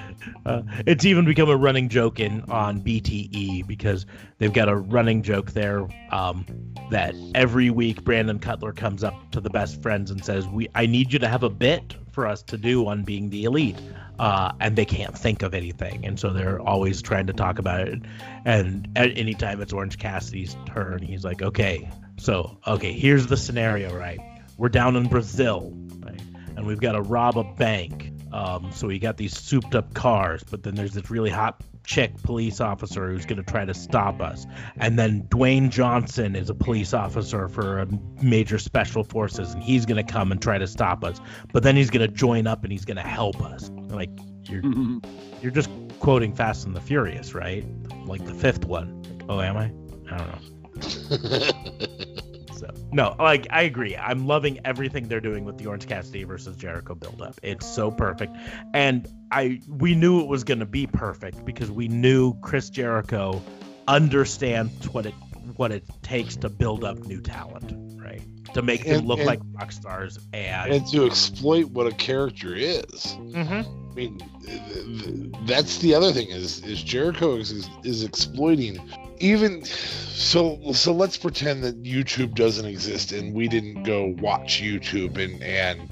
[0.46, 4.06] Uh, it's even become a running joke in on BTE because
[4.38, 6.46] they've got a running joke there um,
[6.92, 10.86] that every week Brandon Cutler comes up to the best friends and says, "We, I
[10.86, 13.80] need you to have a bit for us to do on being the elite,"
[14.20, 17.88] uh, and they can't think of anything, and so they're always trying to talk about
[17.88, 18.02] it.
[18.46, 23.38] And at any time it's Orange Cassidy's turn, he's like, "Okay, so okay, here's the
[23.38, 24.20] scenario, right?
[24.58, 26.22] We're down in Brazil, right,
[26.56, 30.44] and we've got to rob a bank." Um, so we got these souped up cars,
[30.44, 34.22] but then there's this really hot chick police officer who's going to try to stop
[34.22, 34.46] us.
[34.78, 37.88] And then Dwayne Johnson is a police officer for a
[38.22, 41.20] major special forces, and he's going to come and try to stop us.
[41.54, 43.70] But then he's going to join up and he's going to help us.
[43.90, 44.10] Like
[44.44, 44.64] you're
[45.42, 47.66] you're just quoting Fast and the Furious, right?
[48.06, 49.04] Like the fifth one.
[49.04, 49.72] Like, oh, am I?
[50.12, 52.32] I don't know.
[52.56, 53.96] So no, like I agree.
[53.98, 57.40] I'm loving everything they're doing with the Orange Cassidy versus Jericho buildup.
[57.44, 58.36] It's so perfect,
[58.74, 63.42] and I we knew it was going to be perfect because we knew Chris Jericho
[63.88, 65.14] understands what it
[65.58, 68.22] what it takes to build up new talent, right?
[68.54, 71.92] To make them And- look and- like rock stars and, and to exploit what a
[71.92, 72.90] character is.
[72.90, 73.66] Mhm.
[73.92, 78.78] I mean, th- th- that's the other thing is is Jericho is, is, is exploiting
[79.20, 85.18] even so so let's pretend that YouTube doesn't exist and we didn't go watch YouTube
[85.18, 85.90] and and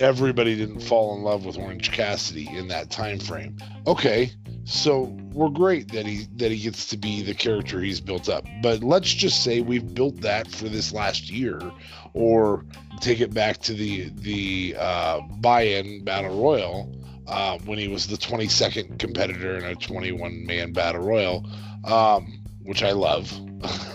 [0.00, 3.56] everybody didn't fall in love with Orange Cassidy in that time frame.
[3.86, 4.30] Okay,
[4.64, 8.44] so we're great that he that he gets to be the character he's built up.
[8.62, 11.60] But let's just say we've built that for this last year
[12.12, 12.64] or
[13.00, 16.94] take it back to the the uh, buy-in battle royal
[17.26, 21.46] uh, when he was the 22nd competitor in a 21 man battle royal,
[21.84, 23.32] um, which I love.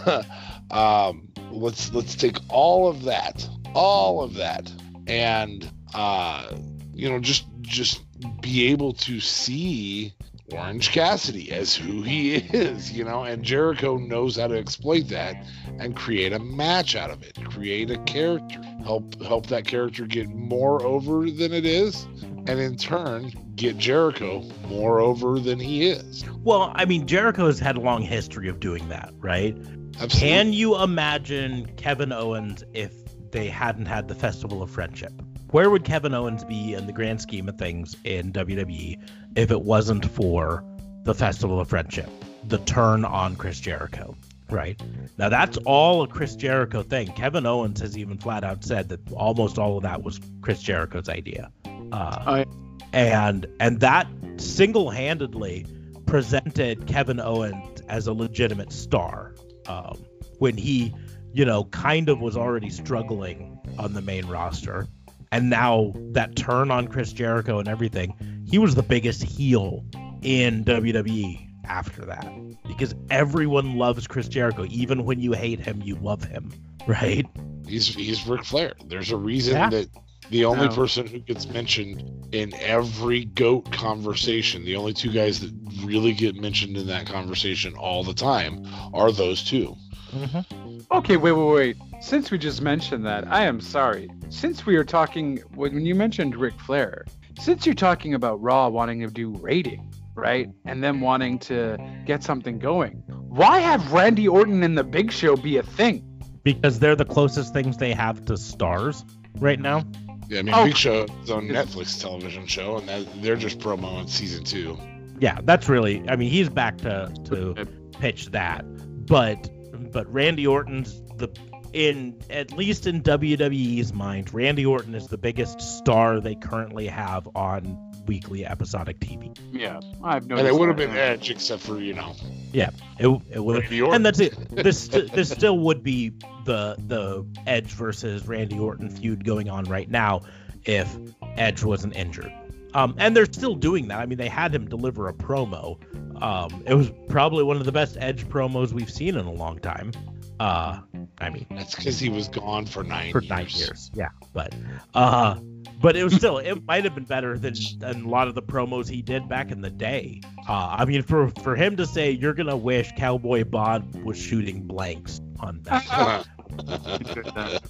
[0.71, 4.71] um, let's let's take all of that, all of that,
[5.07, 6.55] and uh,
[6.93, 8.01] you know just just
[8.41, 10.13] be able to see
[10.51, 15.35] Orange Cassidy as who he is, you know, and Jericho knows how to exploit that
[15.79, 20.29] and create a match out of it, create a character, help help that character get
[20.29, 22.03] more over than it is,
[22.47, 26.23] and in turn get Jericho more over than he is.
[26.43, 29.55] well, I mean Jericho has had a long history of doing that, right?
[29.99, 30.19] Absolutely.
[30.19, 32.93] Can you imagine Kevin Owens if
[33.31, 35.11] they hadn't had the Festival of Friendship?
[35.51, 38.97] Where would Kevin Owens be in the grand scheme of things in WWE
[39.35, 40.63] if it wasn't for
[41.03, 42.09] the Festival of Friendship,
[42.47, 44.15] the turn on Chris Jericho?
[44.49, 44.81] Right
[45.17, 47.07] now, that's all a Chris Jericho thing.
[47.13, 51.07] Kevin Owens has even flat out said that almost all of that was Chris Jericho's
[51.09, 51.51] idea,
[51.91, 52.45] uh, I-
[52.93, 54.07] and and that
[54.37, 55.65] single-handedly
[56.05, 59.33] presented Kevin Owens as a legitimate star
[59.67, 59.97] um,
[60.39, 60.93] when he,
[61.33, 64.87] you know, kind of was already struggling on the main roster.
[65.31, 68.13] And now that turn on Chris Jericho and everything,
[68.49, 69.85] he was the biggest heel
[70.21, 72.27] in WWE after that
[72.67, 74.65] because everyone loves Chris Jericho.
[74.69, 76.51] Even when you hate him, you love him,
[76.87, 77.25] right?
[77.65, 78.73] He's he's Ric Flair.
[78.87, 79.69] There's a reason Yeah.
[79.69, 79.87] that
[80.31, 80.75] the only No.
[80.75, 85.51] person who gets mentioned in every goat conversation, the only two guys that
[85.83, 89.75] really get mentioned in that conversation all the time are those two.
[90.15, 90.79] Mm-hmm.
[90.91, 91.77] Okay, wait, wait, wait.
[92.01, 94.09] Since we just mentioned that, I am sorry.
[94.29, 97.05] Since we are talking, when you mentioned Ric Flair,
[97.39, 102.23] since you're talking about Raw wanting to do rating, right, and them wanting to get
[102.23, 106.07] something going, why have Randy Orton and the Big Show be a thing?
[106.43, 109.05] Because they're the closest things they have to stars
[109.39, 109.83] right now.
[110.31, 110.63] Yeah, I mean, Oh.
[110.65, 114.77] Big Show is on Netflix television show, and that, they're just promoing season two.
[115.19, 116.03] Yeah, that's really.
[116.09, 117.67] I mean, he's back to to
[117.99, 118.63] pitch that,
[119.05, 119.49] but
[119.91, 121.27] but Randy Orton's the
[121.73, 127.27] in at least in WWE's mind, Randy Orton is the biggest star they currently have
[127.35, 127.77] on
[128.07, 129.37] weekly episodic TV.
[129.51, 130.47] Yeah, I've noticed.
[130.47, 130.89] And it would have been.
[130.91, 132.15] Edge, except for you know,
[132.51, 133.95] Yeah, It it would Randy Orton.
[133.97, 134.33] and that's it.
[134.49, 136.13] This this still would be
[136.45, 140.21] the the Edge versus Randy Orton feud going on right now
[140.65, 140.97] if
[141.37, 142.31] Edge wasn't injured.
[142.73, 143.99] Um, and they're still doing that.
[143.99, 145.77] I mean, they had him deliver a promo.
[146.21, 149.59] Um, it was probably one of the best Edge promos we've seen in a long
[149.59, 149.91] time.
[150.39, 150.79] Uh,
[151.19, 153.29] I mean, that's because he was gone for nine for years.
[153.29, 153.91] nine years.
[153.93, 154.55] Yeah, but
[154.95, 155.35] uh,
[155.81, 158.41] but it was still it might have been better than, than a lot of the
[158.41, 160.21] promos he did back in the day.
[160.47, 164.63] Uh, I mean, for for him to say you're gonna wish Cowboy Bob was shooting
[164.63, 166.27] blanks on that,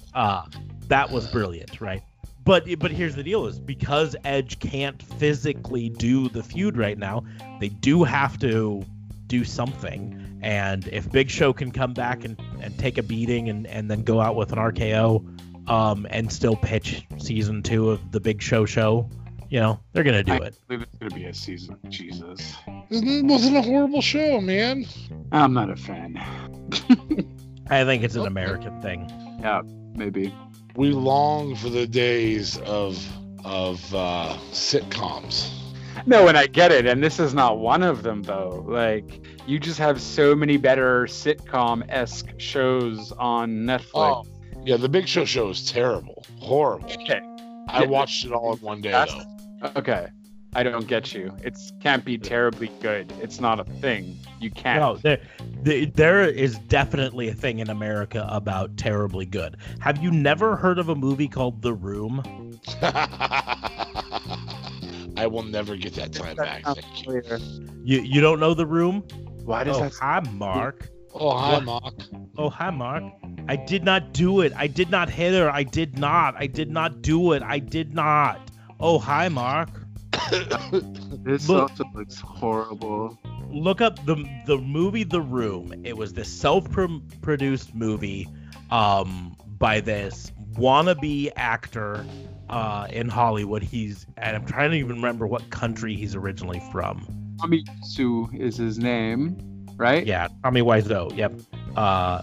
[0.14, 0.44] uh,
[0.88, 2.02] that was brilliant, right?
[2.44, 7.24] But but here's the deal: is because Edge can't physically do the feud right now,
[7.60, 8.84] they do have to
[9.26, 10.18] do something.
[10.42, 14.02] And if Big Show can come back and, and take a beating and, and then
[14.02, 15.24] go out with an RKO,
[15.70, 19.08] um, and still pitch season two of the Big Show show,
[19.50, 20.58] you know, they're gonna do I it.
[20.68, 21.78] it's gonna be a season.
[21.88, 22.54] Jesus,
[22.90, 24.84] It wasn't a horrible show, man.
[25.30, 26.20] I'm not a fan.
[27.70, 29.08] I think it's an American thing.
[29.40, 29.62] Yeah,
[29.94, 30.34] maybe.
[30.76, 32.98] We long for the days of
[33.44, 35.50] of uh, sitcoms.
[36.06, 38.64] No, and I get it, and this is not one of them though.
[38.66, 43.90] Like you just have so many better sitcom esque shows on Netflix.
[43.94, 44.24] Oh,
[44.64, 46.90] yeah, the Big Show show is terrible, horrible.
[46.92, 47.20] Okay.
[47.68, 49.24] I Yeah, watched it all in one day that's-
[49.62, 49.70] though.
[49.76, 50.08] Okay.
[50.54, 51.34] I don't get you.
[51.42, 53.10] It can't be terribly good.
[53.22, 54.18] It's not a thing.
[54.38, 54.80] You can't.
[54.80, 55.18] No, there,
[55.62, 59.56] there, there is definitely a thing in America about terribly good.
[59.80, 62.22] Have you never heard of a movie called The Room?
[65.16, 66.64] I will never get that time back.
[66.64, 67.22] Thank you.
[67.84, 69.02] You you don't know The Room?
[69.44, 69.94] Why does Oh, that?
[69.94, 70.90] hi, Mark.
[71.14, 71.64] Oh, hi, What?
[71.64, 71.94] Mark.
[72.36, 73.04] Oh, hi, Mark.
[73.48, 74.52] I did not do it.
[74.56, 75.50] I did not hit her.
[75.50, 76.34] I did not.
[76.38, 77.42] I did not do it.
[77.42, 78.50] I did not.
[78.80, 79.68] Oh, hi, Mark.
[81.24, 83.18] This Look- also looks horrible.
[83.50, 85.72] Look up the the movie The Room.
[85.84, 88.26] It was this self-produced movie
[88.70, 92.04] um, by this wannabe actor
[92.48, 93.62] uh, in Hollywood.
[93.62, 97.06] He's and I'm trying to even remember what country he's originally from.
[97.40, 100.06] Tommy Sue is his name, right?
[100.06, 101.14] Yeah, Tommy Wiseau.
[101.16, 101.32] Yep.
[101.76, 102.22] Uh,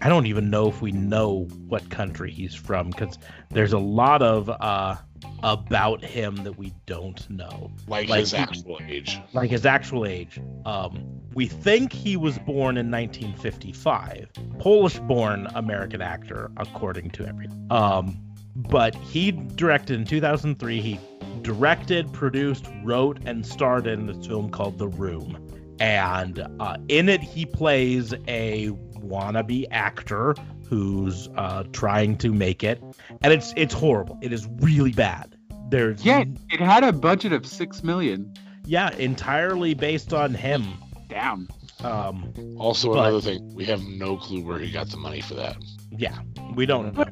[0.00, 3.18] I don't even know if we know what country he's from because
[3.50, 4.96] there's a lot of uh,
[5.42, 9.20] about him that we don't know, like, Like- his actual age.
[9.32, 10.40] like his actual age.
[10.64, 11.04] Um,
[11.34, 14.28] we think he was born in 1955,
[14.58, 17.66] Polish-born American actor, according to everything.
[17.70, 18.18] Um,
[18.56, 20.80] but he directed in 2003.
[20.80, 20.98] He
[21.42, 25.38] directed, produced, wrote, and starred in this film called The Room.
[25.80, 30.34] And uh, in it, he plays a wannabe actor
[30.68, 32.82] who's uh, trying to make it,
[33.22, 34.18] and it's it's horrible.
[34.22, 35.34] It is really bad.
[35.70, 38.32] There's Yeah, it had a budget of six million.
[38.64, 40.64] yeah, entirely based on him.
[41.08, 41.48] Damn.
[41.82, 45.34] Um, Also, But- another thing, we have no clue where he got the money for
[45.34, 45.56] that.
[45.90, 46.18] yeah,
[46.54, 47.04] we don't know.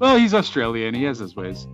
[0.00, 0.94] Well, he's Australian.
[0.94, 1.66] He has his ways.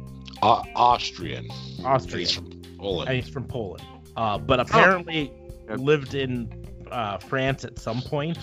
[0.43, 1.47] Uh, Austrian.
[1.85, 3.09] Austrian, He's from Poland.
[3.09, 3.85] and he's from Poland.
[4.17, 5.31] Uh, but apparently
[5.69, 5.79] Yep.
[5.79, 6.49] lived in
[6.91, 8.39] uh, France at some point.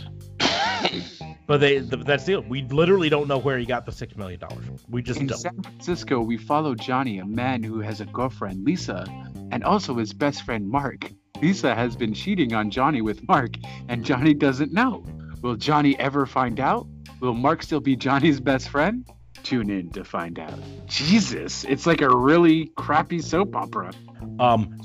[1.48, 2.42] But they th- that's the deal.
[2.44, 4.66] we literally don't know where he got the six million dollars.
[4.88, 5.38] We just In don't.
[5.38, 9.06] San Francisco, we follow Johnny, a man who has a girlfriend, Lisa,
[9.52, 11.12] and also his best friend, Mark.
[11.42, 13.56] Lisa has been cheating on Johnny with Mark,
[13.90, 15.04] and Johnny doesn't know.
[15.42, 16.88] Will Johnny ever find out?
[17.20, 19.06] Will Mark still be Johnny's best friend?
[19.44, 20.58] Tune in to find out.
[20.86, 23.92] Jesus, it's like a really crappy soap opera.
[24.40, 24.78] Um,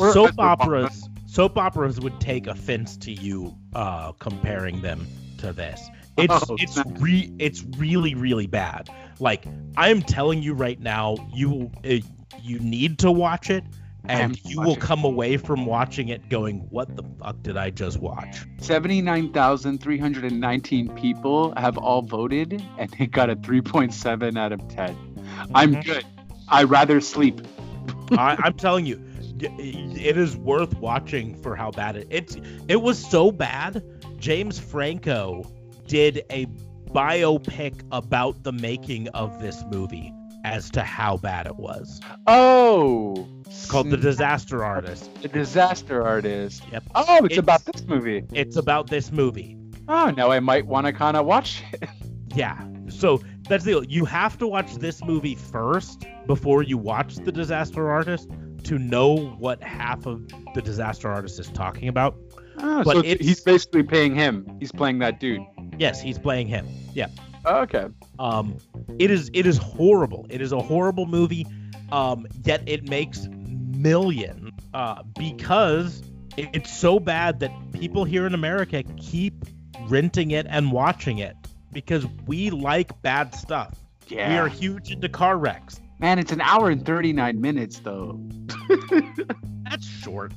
[0.00, 5.06] Or- soap operas, soap operas would take offense to you uh, comparing them
[5.38, 5.80] to this.
[6.16, 8.88] It's Oh, it's re it's really really bad.
[9.20, 9.44] Like
[9.76, 11.96] I'm telling you right now, you uh,
[12.42, 13.64] you need to watch it,
[14.08, 14.82] and you will watching.
[14.82, 21.52] come away from watching it going, "What the fuck did I just watch?" 79,319 people
[21.56, 24.96] have all voted, and it got a 3.7 out of 10.
[25.54, 25.84] I'm Mhm.
[25.84, 26.04] good.
[26.48, 27.40] I'd rather sleep.
[28.12, 29.00] I, I'm telling you,
[29.40, 32.06] it is worth watching for how bad it.
[32.10, 32.36] It's
[32.68, 33.82] it was so bad.
[34.18, 35.44] James Franco
[35.86, 36.46] did a
[36.90, 40.12] biopic about the making of this movie
[40.44, 42.00] as to how bad it was.
[42.26, 45.10] Oh, It's called The Disaster Artist.
[45.22, 46.62] The Disaster Artist.
[46.72, 46.84] Yep.
[46.94, 48.24] Oh, it's, It's- about this movie.
[48.32, 49.56] It's about this movie.
[49.88, 51.88] Oh, now I might want to kind of watch it.
[52.34, 52.62] Yeah.
[52.88, 53.84] So that's the deal.
[53.84, 58.28] You have to watch this movie first before you watch The Disaster Artist
[58.64, 62.16] to know what half of The Disaster Artist is talking about.
[62.60, 64.56] Oh, But so he's basically paying him.
[64.58, 65.42] He's playing that dude.
[65.78, 66.66] Yes, he's playing him.
[66.94, 67.06] Yeah.
[67.44, 67.86] Oh, okay.
[68.18, 68.56] Um,
[68.98, 70.26] it is it is horrible.
[70.28, 71.46] It is a horrible movie.
[71.92, 76.02] Um, yet it makes millions uh, because
[76.36, 79.34] it- it's so bad that people here in America keep
[79.88, 81.36] renting it and watching it
[81.72, 83.74] because we like bad stuff.
[84.08, 84.30] Yeah.
[84.32, 85.80] We are huge into car wrecks.
[86.00, 88.20] Man, it's an hour and 39 minutes, though.
[89.64, 90.32] That's short.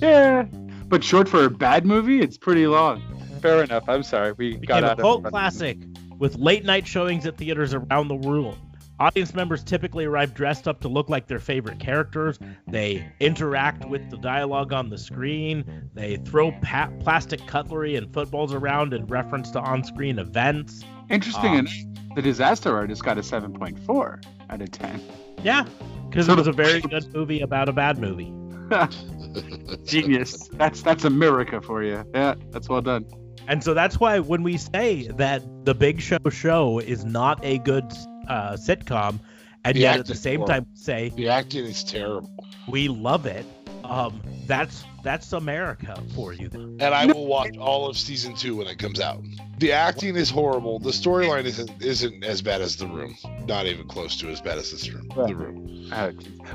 [0.00, 0.46] Yeah.
[0.88, 3.02] But short for a bad movie, it's pretty long.
[3.42, 3.88] Fair enough.
[3.88, 4.32] I'm sorry.
[4.32, 5.78] We It got became a cult of classic
[6.18, 8.56] with late night showings at theaters around the world.
[8.98, 12.38] Audience members typically arrive dressed up to look like their favorite characters.
[12.66, 15.90] They interact with the dialogue on the screen.
[15.92, 20.82] They throw pa- plastic cutlery and footballs around in reference to on screen events.
[21.10, 21.74] Interesting Um, enough,
[22.14, 25.00] the disaster artist got a 7.4 out of 10.
[25.42, 25.66] Yeah,
[26.08, 28.32] because So it was a very good movie about a bad movie.
[29.84, 30.48] Genius.
[30.52, 32.04] That's that's America for you.
[32.14, 33.06] Yeah, that's well done.
[33.48, 37.58] And so that's why when we say that the Big Show show is not a
[37.58, 37.84] good
[38.28, 39.20] uh, sitcom,
[39.64, 42.30] and The yet at the same for time say The acting is terrible.
[42.68, 43.46] we love it,
[43.84, 46.50] um, that's that's America for you.
[46.52, 49.22] And I will watch all of season two when it comes out.
[49.58, 50.78] The acting is horrible.
[50.78, 53.16] The storyline isn't isn't as bad as the room.
[53.46, 55.08] Not even close to as bad as this room.
[55.14, 55.66] The room.
[55.66, 55.92] Geez.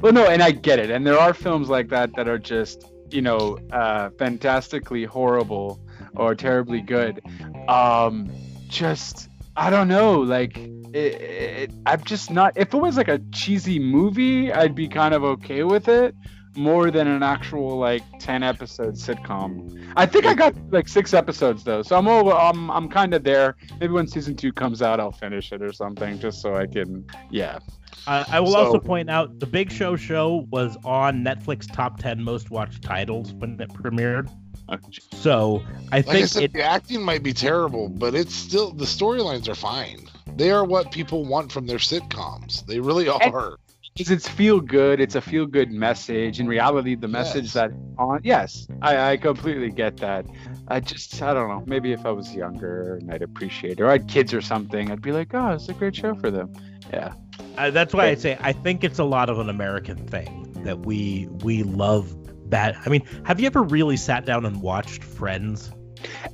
[0.02, 0.90] well, no, and I get it.
[0.90, 5.80] And there are films like that that are just, you know, uh, fantastically horrible
[6.16, 7.22] or terribly good.
[7.70, 8.30] Um,
[8.68, 10.20] just, I don't know.
[10.20, 12.58] Like, it, it, I'm just not.
[12.58, 16.14] If it was like a cheesy movie, I'd be kind of okay with it
[16.56, 19.92] more than an actual like 10 episode sitcom.
[19.96, 22.32] I think I got like six episodes though, so I'm over.
[22.32, 23.56] I'm I'm kind of there.
[23.80, 27.06] Maybe when season two comes out, I'll finish it or something, just so I can.
[27.30, 27.60] Yeah.
[28.08, 32.00] Uh, I will So- also point out the Big Show show was on Netflix top
[32.00, 34.30] ten most watched titles when it premiered.
[34.70, 34.78] Oh.
[35.12, 38.72] So I Like I think said, it the acting might be terrible, but it's still
[38.72, 40.08] the storylines are fine.
[40.38, 42.66] They are what people want from their sitcoms.
[42.66, 43.58] They really are.
[44.02, 47.54] Because it's feel good it's a feel good message in reality the message Yes.
[47.54, 50.26] that on yes I, I completely get that
[50.68, 53.88] i just i don't know maybe if i was younger and i'd appreciate it or
[53.88, 56.52] i had kids or something i'd be like oh it's a great show for them
[56.92, 57.14] yeah
[57.58, 60.86] uh, that's why I say I think it's a lot of an American thing that
[60.86, 62.16] we we love
[62.50, 62.78] bad.
[62.86, 65.72] I mean, have you ever really sat down and watched Friends?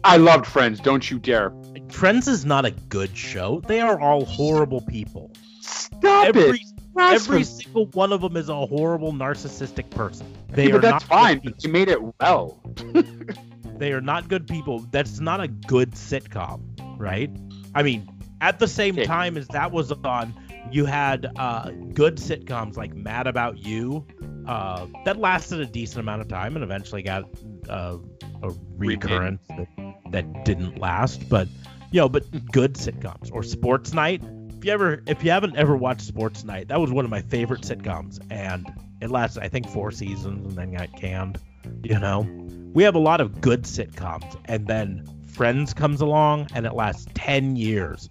[0.03, 1.53] i loved friends don't you dare
[1.89, 3.61] Friends is not a good show.
[3.67, 5.31] They are all horrible people.
[5.61, 6.66] stop Every it
[6.99, 10.27] every single one of them is a horrible narcissistic person.
[10.49, 11.57] They Yeah, are that's not fine people.
[11.61, 12.61] you made it well
[13.77, 14.79] They are not good people.
[14.91, 16.61] That's not a good sitcom,
[16.97, 17.29] right?
[17.75, 18.07] I mean,
[18.41, 19.03] at the same Yeah.
[19.03, 20.33] time as that was on,
[20.71, 24.05] you had uh, good sitcoms like Mad About You
[24.47, 27.25] uh, that lasted a decent amount of time and eventually got
[27.69, 27.97] uh,
[28.41, 29.67] a recurrence that,
[30.11, 31.29] that didn't last.
[31.29, 31.47] But
[31.91, 34.21] you know, but good sitcoms or Sports Night.
[34.57, 37.21] If you ever, if you haven't ever watched Sports Night, that was one of my
[37.21, 38.67] favorite sitcoms, and
[39.01, 41.39] it lasted I think four seasons and then got canned.
[41.83, 42.27] You know,
[42.73, 45.05] we have a lot of good sitcoms, and then
[45.37, 48.09] Friends comes along and it lasts ten years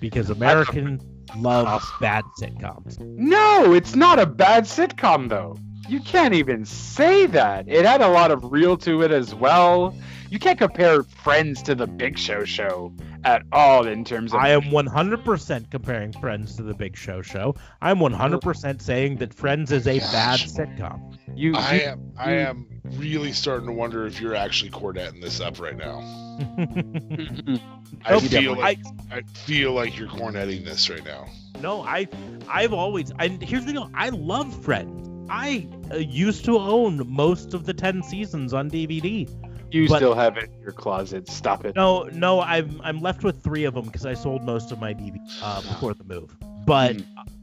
[0.00, 1.04] because Americans
[1.36, 2.98] love bad sitcoms.
[2.98, 5.58] no it's not a bad sitcom though
[5.92, 9.94] you can't even say that it had a lot of real to it as well
[10.30, 12.92] you can't compare friends to the big show show
[13.24, 17.54] at all in terms of I am 100% comparing Friends to the Big Show show.
[17.80, 21.16] I'm 100% saying that Friends is a bad sitcom.
[21.36, 22.66] you, I you am I am
[22.96, 25.98] really starting to wonder if you're actually cornetting this up right now.
[28.04, 28.22] I Nope.
[28.22, 28.78] feel I, like
[29.10, 31.26] I feel like you're cornetting this right now.
[31.60, 32.08] no, I,
[32.48, 33.12] I've always.
[33.18, 35.11] And here's the deal: I love Friends.
[35.32, 39.26] I uh, used to own most of the 10 seasons on DVD.
[39.70, 41.26] You But- still have it in your closet.
[41.28, 41.74] Stop it.
[41.74, 44.92] No, no, I'm I'm left with three of them because I sold most of my
[44.92, 46.36] DVD uh, before the move.
[46.66, 46.96] But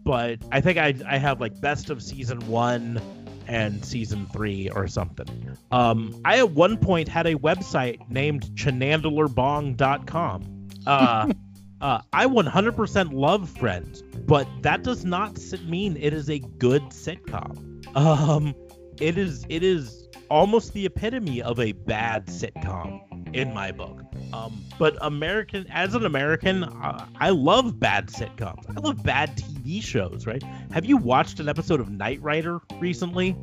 [0.03, 3.01] but I think I I have like best of season one
[3.47, 5.57] and season three or something.
[5.71, 10.67] Um, I at one point had a website named chanandlerbong.com.
[10.85, 11.33] Uh,
[11.81, 17.68] uh, I 100% love Friends, but that does not mean it is a good sitcom.
[17.95, 18.55] Um,
[18.99, 23.01] it is it is almost the epitome of a bad sitcom
[23.35, 24.03] in my book.
[24.31, 28.63] Um, but American, as an American, uh, I love bad sitcoms.
[28.75, 30.27] I love bad TV shows.
[30.27, 30.43] Right?
[30.71, 33.35] Have you watched an episode of Knight Rider recently?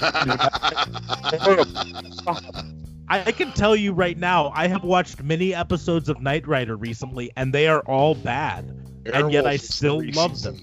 [0.00, 0.42] I,
[3.08, 7.30] I can tell you right now, I have watched many episodes of Knight Rider recently,
[7.36, 8.84] and they are all bad.
[9.12, 10.62] And yet I still love them.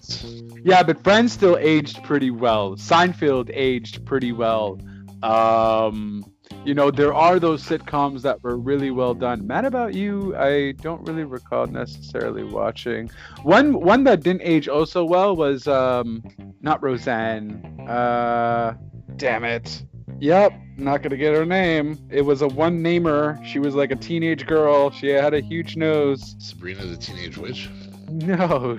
[0.63, 2.75] Yeah, but Friends still aged pretty well.
[2.75, 4.79] Seinfeld aged pretty well.
[5.21, 6.25] Um,
[6.65, 9.45] you know, there are those sitcoms that were really well done.
[9.47, 13.09] Mad About You, I don't really recall necessarily watching.
[13.43, 16.23] One one that didn't age oh so well was um,
[16.61, 17.79] not Roseanne.
[17.87, 18.75] Uh,
[19.15, 19.83] damn it.
[20.19, 21.97] Yep, not gonna get her name.
[22.11, 23.39] It was a one namer.
[23.43, 24.91] She was like a teenage girl.
[24.91, 26.35] She had a huge nose.
[26.37, 27.69] Sabrina the Teenage Witch.
[28.11, 28.77] No,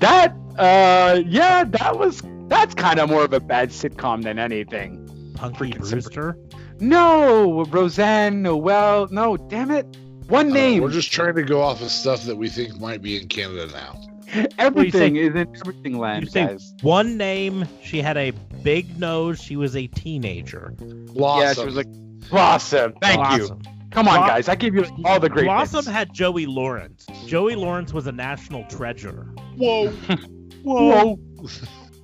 [0.00, 5.06] that uh, yeah, that was that's kind of more of a bad sitcom than anything.
[5.34, 6.36] Punky Freaking Brewster.
[6.80, 9.08] No, Roseanne Noel.
[9.10, 9.84] No, damn it,
[10.28, 10.82] one Uh, name.
[10.82, 13.68] we're just trying to go off of stuff that we think might be in Canada
[13.72, 14.00] now.
[14.58, 16.72] Everything is in everything land, you say guys.
[16.82, 17.66] one name.
[17.82, 18.30] She had a
[18.62, 19.40] big nose.
[19.42, 20.72] She was a teenager.
[20.78, 21.42] Blossom.
[21.46, 21.88] Yeah, she was like
[22.30, 22.94] Blossom.
[23.02, 23.58] Thank you.
[23.90, 24.06] Blossom.
[24.06, 24.48] Come on, Blo- guys.
[24.48, 25.88] I give you all the great Blossom bits.
[25.88, 27.06] had Joey Lawrence.
[27.26, 29.26] Joey Lawrence was a national treasure.
[29.56, 29.88] Whoa.
[30.62, 31.18] Whoa.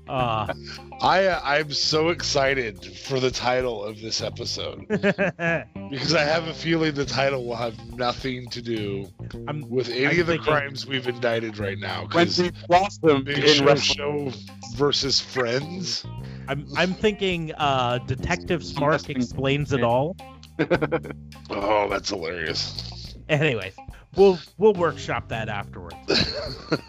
[0.08, 0.52] Uh,
[1.02, 6.54] I uh, I'm so excited for the title of this episode because I have a
[6.54, 9.08] feeling the title will have nothing to do
[9.48, 12.02] I'm with any I'm of the crimes we've indicted right now.
[12.12, 14.30] When Because we blossomed Big in Show wrestling.
[14.30, 14.38] Show
[14.76, 16.06] versus Friends.
[16.48, 20.16] I'm I'm thinking uh, Detective Smart Something- explains it all.
[21.50, 23.14] Oh, that's hilarious.
[23.28, 23.74] Anyways,
[24.16, 25.96] we'll we'll workshop that afterwards.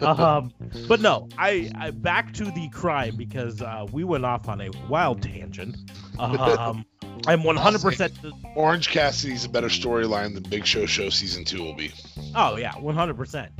[0.00, 0.52] um,
[0.88, 4.70] but no, I, I back to the crime because uh, we went off on a
[4.88, 5.76] wild tangent.
[6.18, 6.84] Um,
[7.26, 7.80] I'm 100.
[7.80, 8.12] percent
[8.54, 11.92] Orange Cassidy's a better storyline than Big Show Show season two will be.
[12.34, 13.16] Oh yeah, 100.
[13.16, 13.52] percent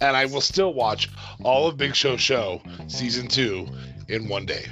[0.00, 1.08] and I will still watch
[1.42, 3.66] all of Big Show Show season two
[4.08, 4.66] in one day.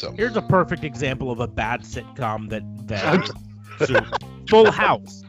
[0.00, 3.30] So Here's a perfect example of a bad sitcom that that
[3.86, 4.00] so,
[4.48, 5.22] Full House.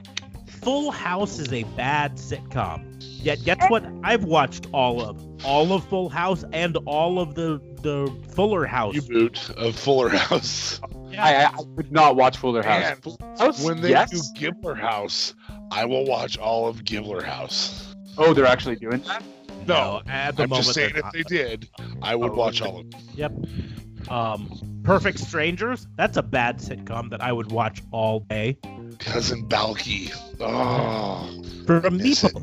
[0.47, 2.85] Full House is a bad sitcom.
[3.21, 3.83] Yet guess what?
[4.05, 8.95] I've watched all of all of Full House and all of the the Fuller House.
[8.95, 10.79] reboot of Fuller House.
[11.19, 12.95] I, I, I could not watch Fuller House.
[13.05, 13.61] And House?
[13.65, 14.09] when they yes.
[14.09, 15.35] do Gibbler House,
[15.69, 17.93] I will watch all of Gibbler House.
[18.17, 19.21] Oh, they're actually doing that.
[19.67, 21.69] No, at the I'm moment just saying they're if they did,
[22.01, 23.01] I would Oh, watch all of them.
[24.09, 24.49] Um,
[24.83, 25.87] Perfect Strangers.
[25.95, 28.57] That's a bad sitcom that I would watch all day.
[28.99, 30.11] Cousin Balky.
[30.39, 32.23] Oh, From Yes.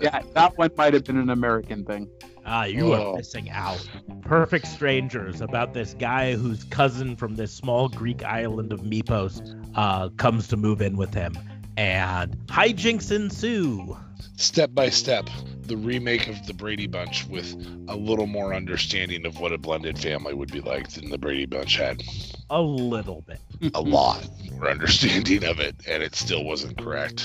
[0.00, 2.08] Yeah, that one might have been an American thing.
[2.46, 3.12] Ah, you Oh.
[3.12, 3.86] are missing out.
[4.22, 9.42] Perfect Strangers about this guy whose cousin from this small Greek island of Mypos
[9.74, 11.36] uh, comes to move in with him,
[11.78, 13.96] and hijinks ensue.
[14.36, 15.30] step by step,
[15.62, 17.54] the remake of the Brady Bunch with
[17.86, 21.46] a little more understanding of what a blended family would be like than the Brady
[21.46, 22.02] Bunch had.
[22.50, 23.38] A little bit.
[23.74, 27.20] A lot more understanding of it, and it still wasn't correct.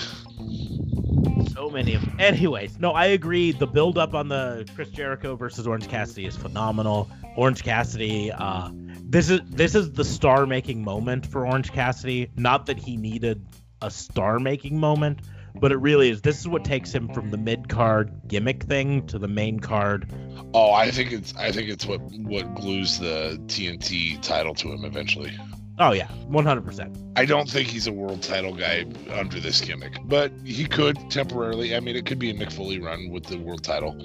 [1.52, 2.16] So many of them.
[2.20, 3.54] Anyways, no, I agree.
[3.54, 7.10] The build up on the Chris Jericho versus Orange Cassidy is phenomenal.
[7.38, 8.70] Orange Cassidy, uh,
[9.04, 12.30] this is this is the star making moment for Orange Cassidy.
[12.36, 13.44] Not that he needed
[13.84, 15.20] a star making moment,
[15.56, 16.22] but it really is.
[16.22, 20.12] This is what takes him from the mid card gimmick thing to the main card.
[20.54, 24.86] Oh, I think it's I think it's what what glues the TNT title to him
[24.86, 25.32] eventually.
[25.80, 26.98] Oh yeah, one hundred percent.
[27.16, 31.76] I don't think he's a world title guy under this gimmick, but he could temporarily.
[31.76, 33.98] I mean, it could be a Mick Foley run with the world title.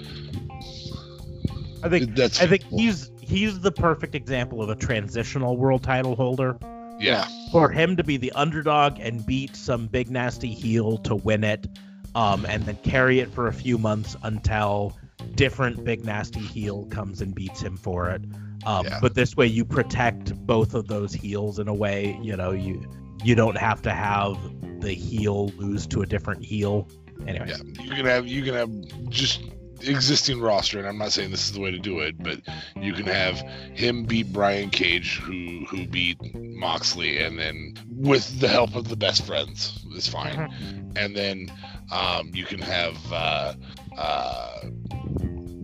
[1.83, 6.17] I think That's I think he's he's the perfect example of a transitional world title
[6.17, 6.59] holder.
[7.01, 7.27] Yeah.
[7.53, 11.67] for him to be the underdog and beat some big nasty heel to win it,
[12.15, 14.97] um, and then carry it for a few months until
[15.35, 18.23] different big nasty heel comes and beats him for it.
[18.67, 18.99] Um, Yeah.
[19.01, 22.19] But this way, you protect both of those heels in a way.
[22.23, 22.83] You know, you
[23.25, 24.37] you don't have to have
[24.81, 26.89] the heel lose to a different heel.
[27.27, 29.43] Anyway, Yeah, you can have you can have just
[29.83, 32.41] existing roster, and I'm not saying this is the way to do it, but
[32.81, 33.39] you can have
[33.75, 38.97] him beat Brian Cage, who who beat Moxley, and then with the help of the
[38.97, 40.93] best friends, is fine.
[40.97, 41.53] And then
[41.93, 43.55] um, you can have uh,
[43.97, 44.61] uh,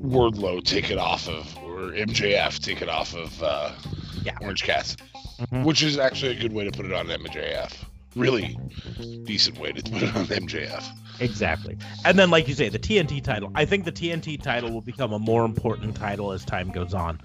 [0.04, 3.72] Wardlow take it off of, or MJF take it off of uh,
[4.22, 4.36] Yeah.
[4.40, 5.02] Orange Cassidy,
[5.40, 5.64] Mhm.
[5.64, 7.72] which is actually a good way to put it on MJF.
[8.14, 8.56] Really
[9.24, 10.84] decent way to put it on MJF.
[11.20, 11.76] Exactly.
[12.04, 13.50] And then, like you say, the TNT title.
[13.54, 17.20] I think the TNT title will become a more important title as time goes on.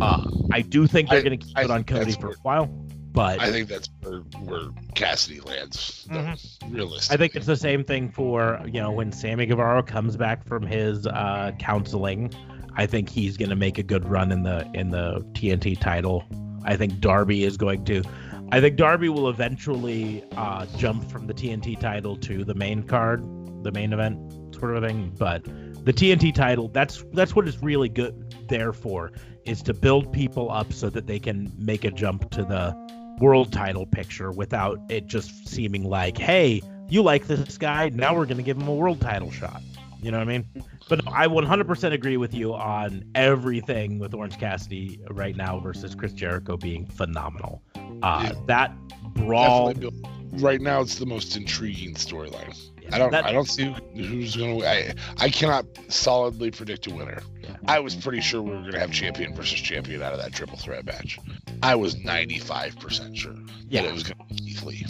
[0.00, 2.66] Uh, I do think they're going to keep I it on Cody for a while,
[3.12, 6.06] but I think that's where, where Cassidy lands.
[6.10, 6.72] Mhm.
[6.72, 7.14] Realistically.
[7.14, 10.66] I think it's the same thing for you know when Sammy Guevara comes back from
[10.66, 12.32] his uh, counseling.
[12.76, 16.24] I think he's going to make a good run in the in the TNT title.
[16.64, 18.02] I think Darby is going to.
[18.50, 23.22] I think Darby will eventually uh, jump from the TNT title to the main card,
[23.64, 25.12] the main event sort of thing.
[25.18, 25.44] But
[25.84, 29.12] the TNT title, that's that's what it's really good there for,
[29.44, 32.74] is to build people up so that they can make a jump to the
[33.20, 38.26] world title picture without it just seeming like, hey, you like this guy, now we're
[38.26, 39.62] to give him a world title shot.
[40.02, 40.46] You know what I mean?
[40.88, 45.94] But no, I 100% agree with you on everything with Orange Cassidy right now versus
[45.94, 47.62] Chris Jericho being phenomenal.
[48.02, 48.32] Uh, Yeah.
[48.46, 48.76] That
[49.14, 49.72] brawl.
[49.72, 50.02] Definitely
[50.40, 52.58] right now it's the most intriguing storyline.
[52.82, 56.94] yeah, I don't that- I don't see who's gonna I I cannot solidly predict a
[56.94, 57.22] winner.
[57.40, 57.56] Yeah.
[57.68, 60.58] I was pretty sure we were gonna have champion versus champion out of that triple
[60.58, 61.20] threat match.
[61.62, 63.36] I was ninety five percent sure
[63.68, 63.82] Yeah.
[63.82, 64.84] that it was gonna be Keith Lee.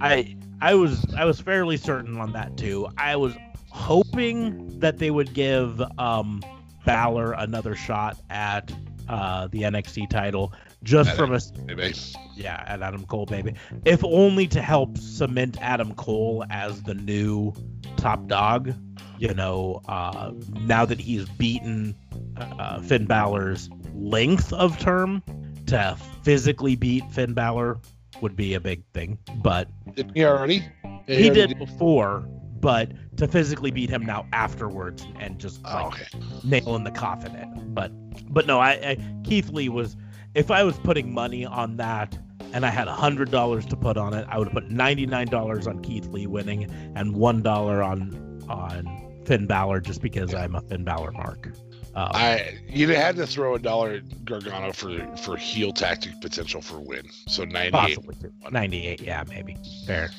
[0.00, 2.88] I I was I was fairly certain on that too.
[2.98, 3.34] I was
[3.76, 6.42] hoping that they would give um,
[6.84, 8.72] Balor another shot at
[9.08, 11.94] uh, the NXT title, just At from a Maybe.
[12.34, 13.54] yeah at Adam Cole, baby,
[13.84, 17.52] if only to help cement Adam Cole as the new
[17.96, 18.74] top dog.
[19.18, 20.32] You know, uh,
[20.66, 21.94] now that he's beaten
[22.36, 25.22] uh, Finn Balor's length of term,
[25.66, 27.78] to physically beat Finn Balor
[28.20, 30.64] would be a big thing, but Did he already?
[30.84, 32.28] Yeah, he already did before,
[32.60, 36.18] but to physically beat him now afterwards and just Oh, like okay.
[36.44, 37.48] nail in the coffin it.
[37.74, 37.90] But
[38.32, 39.96] but no, I, I Keith Lee was
[40.34, 42.18] if I was putting money on that
[42.52, 45.66] and I had hundred dollars to put on it, I would put ninety nine dollars
[45.66, 50.60] on Keith Lee winning and one dollar on on Finn Balor just because I'm a
[50.62, 51.48] Finn Balor mark.
[51.94, 56.12] Um, I you'd have had to throw a dollar at Gargano for for heel tactic
[56.20, 57.08] potential for win.
[57.26, 57.72] So ninety eight.
[57.96, 58.16] possibly
[58.50, 59.56] 98 yeah maybe
[59.86, 60.10] fair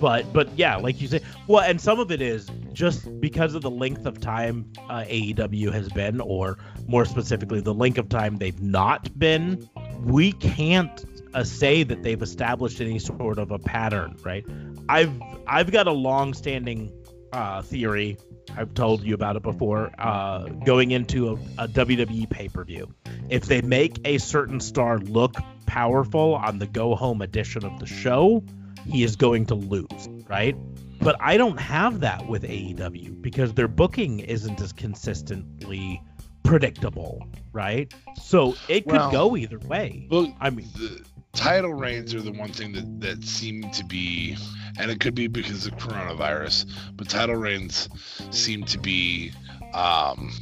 [0.00, 3.62] but but yeah like you say well and some of it is just because of
[3.62, 8.36] the length of time uh, aew has been or more specifically the length of time
[8.36, 9.68] they've not been
[10.04, 11.04] we can't
[11.34, 14.44] uh, say that they've established any sort of a pattern right?
[14.88, 15.12] I've
[15.46, 16.92] i've got a long-standing
[17.32, 18.16] uh, theory.
[18.56, 19.92] I've told you about it before.
[19.98, 22.92] Uh, going into a, a WWE pay per view,
[23.28, 25.34] if they make a certain star look
[25.66, 28.42] powerful on the go home edition of the show,
[28.88, 30.56] he is going to lose, right?
[31.00, 36.02] But I don't have that with AEW because their booking isn't as consistently
[36.42, 37.92] predictable, right?
[38.20, 40.08] So it could Well- go either way.
[40.10, 41.02] Well, I mean, the
[41.32, 44.36] title reigns are the one thing that that seem to be,
[44.78, 46.66] and it could be because of coronavirus,
[46.96, 47.88] but title reigns
[48.30, 49.32] seem to be
[49.74, 50.32] um,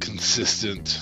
[0.00, 0.98] consistent,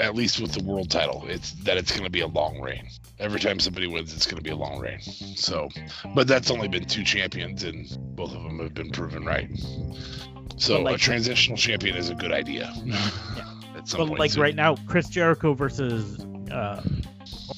[0.00, 1.24] at least with the world title.
[1.28, 2.88] It's that it's going to be a long reign.
[3.22, 5.00] Every time somebody wins, it's going to be a long reign.
[5.00, 5.68] So,
[6.14, 7.86] but that's only been two champions, and
[8.16, 9.48] both of them have been proven right.
[10.56, 12.72] So, like- a transitional champion is a good idea.
[13.84, 14.42] Some but like soon.
[14.42, 16.20] right now, Chris Jericho versus
[16.52, 16.82] uh,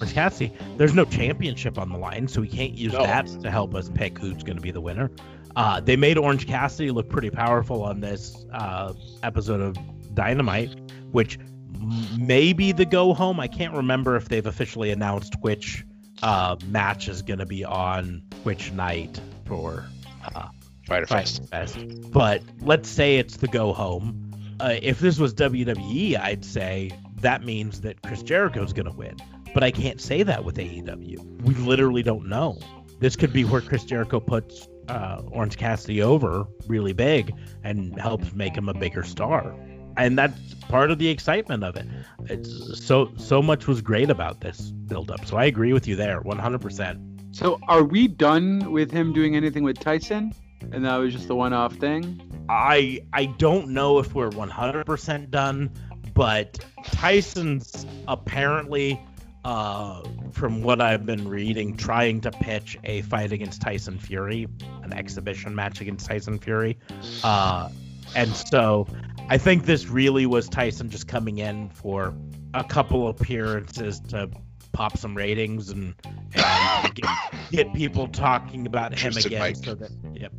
[0.00, 3.02] Orange Cassidy, there's no championship on the line, so we can't use No.
[3.02, 5.10] that to help us pick who's going to be the winner.
[5.56, 8.92] Uh, they made Orange Cassidy look pretty powerful on this uh,
[9.22, 9.76] episode of
[10.14, 10.74] Dynamite,
[11.12, 11.38] which
[11.84, 13.40] m- may be the go home.
[13.40, 15.84] I can't remember if they've officially announced which
[16.22, 19.86] uh, match is going to be on which night for
[20.34, 20.48] uh,
[20.86, 21.48] Fyter Fight Fest.
[21.50, 22.10] Fest.
[22.12, 24.30] But let's say it's the go home.
[24.60, 26.90] Uh, if this was WWE, I'd say
[27.20, 29.16] that means that Chris Jericho's going to win.
[29.52, 31.42] But I can't say that with AEW.
[31.42, 32.58] We literally don't know.
[33.00, 38.32] This could be where Chris Jericho puts uh, Orange Cassidy over really big and helps
[38.34, 39.54] make him a bigger star.
[39.96, 41.86] And that's part of the excitement of it.
[42.26, 45.24] It's so so much was great about this build up.
[45.24, 47.36] So I agree with you there, 100%.
[47.36, 50.32] So are we done with him doing anything with Tyson?
[50.72, 52.20] And that was just a one-off thing.
[52.48, 55.70] I I don't know if we're 100% done,
[56.14, 59.00] but Tyson's apparently,
[59.44, 60.02] uh,
[60.32, 64.46] from what I've been reading, trying to pitch a fight against Tyson Fury,
[64.82, 66.78] an exhibition match against Tyson Fury,
[67.22, 67.68] uh,
[68.14, 68.86] and so
[69.28, 72.14] I think this really was Tyson just coming in for
[72.52, 74.30] a couple appearances to
[74.72, 75.94] pop some ratings and,
[76.34, 77.08] and get,
[77.50, 79.38] get people talking about him again.
[79.38, 79.56] Mike.
[79.56, 80.32] So that yep.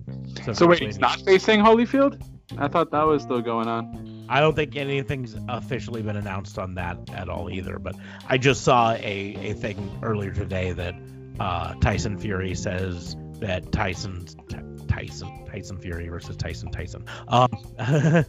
[0.53, 2.21] So wait, he's not facing Holyfield?
[2.57, 4.25] I thought that was still going on.
[4.29, 7.79] I don't think anything's officially been announced on that at all either.
[7.79, 7.95] But
[8.27, 10.95] I just saw a, a thing earlier today that
[11.39, 14.63] uh, Tyson Fury says that Tyson's Ty-
[14.95, 17.05] Tyson Tyson Fury versus Tyson Tyson.
[17.27, 17.49] Um,
[17.79, 18.25] a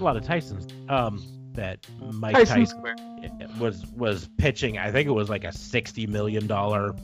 [0.00, 0.70] lot of Tysons.
[0.90, 1.22] Um,
[1.52, 4.78] that Mike Tyson Tyson was was pitching.
[4.78, 6.94] I think it was like a sixty million dollar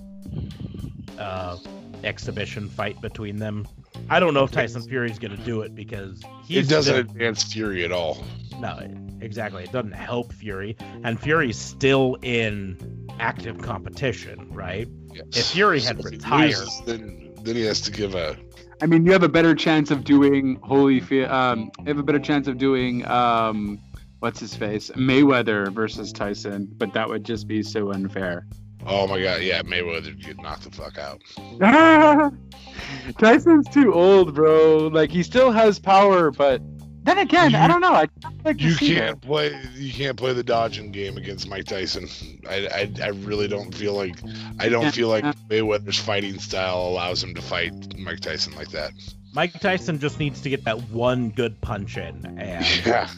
[1.18, 1.56] uh,
[2.04, 3.66] exhibition fight between them.
[4.08, 7.42] I don't know if Tyson Fury's going to do it because he doesn't still- advance
[7.44, 8.22] Fury at all.
[8.60, 8.78] no,
[9.20, 9.64] exactly.
[9.64, 14.88] It doesn't help Fury, and Fury's still in active competition, right?
[15.12, 15.24] Yes.
[15.34, 18.36] If Fury had if he retired- loses, then then he has to give a
[18.82, 21.30] I mean, you have a better chance of doing Holyfield.
[21.30, 23.78] Um, you have a better chance of doing um,
[24.18, 28.46] what's his face Mayweather versus Tyson, but that would just be so unfair.
[28.86, 31.22] oh my god, yeah, Mayweather get knocked the fuck out.
[33.18, 34.88] Tyson's too old, bro.
[34.88, 36.60] Like he still has power, but
[37.06, 37.92] then again, I don't know.
[37.94, 38.08] I
[38.44, 42.08] like You can't play you can't play the dodging game against Mike Tyson.
[42.48, 44.16] I, I, I really don't feel like
[44.58, 44.90] I don't Yeah.
[44.90, 48.92] feel like Mayweather's fighting style allows him to fight Mike Tyson like that.
[49.32, 53.08] Mike Tyson just needs to get that one good punch in, and Yeah.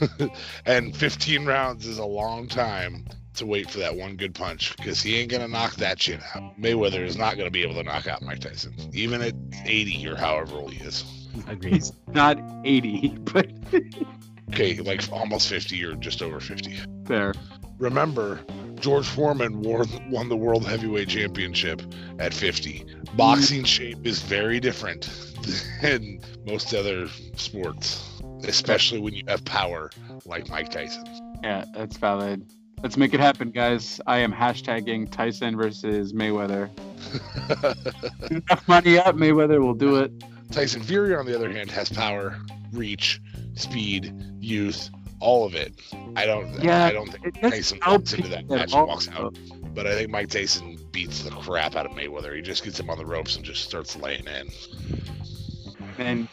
[0.66, 3.04] and 15 rounds is a long time
[3.34, 6.58] to wait for that one good punch because he ain't gonna knock that shit out.
[6.60, 10.16] Mayweather is not gonna be able to knock out Mike Tyson, even at 80 or
[10.16, 11.04] however old he is.
[11.48, 11.74] Agreed.
[11.74, 13.48] He's not 80, but
[14.50, 16.78] Okay, like almost 50 or just over 50.
[17.06, 17.34] fair.
[17.78, 18.40] Remember,
[18.76, 21.82] George Foreman wore, won the World Heavyweight Championship
[22.20, 22.86] at 50.
[23.16, 25.10] Boxing shape is very different
[25.82, 28.08] than most other sports,
[28.44, 29.90] especially when you have power
[30.24, 31.04] like Mike Tyson.
[31.42, 32.46] Yeah, that's valid.
[32.82, 34.00] Let's make it happen, guys.
[34.06, 36.68] I am hashtagging Tyson versus Mayweather.
[38.30, 40.12] Enough money up, Mayweather will do it.
[40.54, 42.38] Tyson Fury, on the other hand, has power,
[42.72, 43.20] reach,
[43.54, 45.72] speed, youth, all of it.
[46.14, 46.62] I don't.
[46.62, 49.36] Yeah, I don't think Tyson walks into that match and walks out.
[49.74, 52.36] But I think Mike Tyson beats the crap out of Mayweather.
[52.36, 54.48] He just gets him on the ropes and just starts laying in.
[55.98, 56.28] And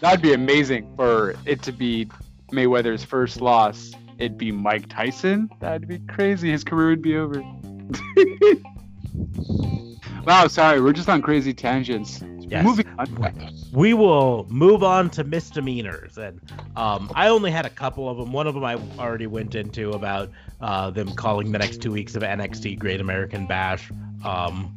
[0.00, 2.08] that'd be amazing for it to be
[2.50, 3.92] Mayweather's first loss.
[4.16, 5.50] It'd be Mike Tyson.
[5.60, 6.50] That'd be crazy.
[6.50, 7.42] His career would be over.
[10.24, 12.22] wow, sorry, we're just on crazy tangents.
[12.50, 12.64] Yes.
[12.64, 13.54] Moving on.
[13.72, 16.16] we will move on to misdemeanors.
[16.18, 16.40] And
[16.76, 19.90] um, i only had a couple of them one of them i already went into
[19.90, 20.30] about
[20.60, 23.90] uh, them calling the next two weeks of nxt great american bash.
[24.24, 24.74] Um,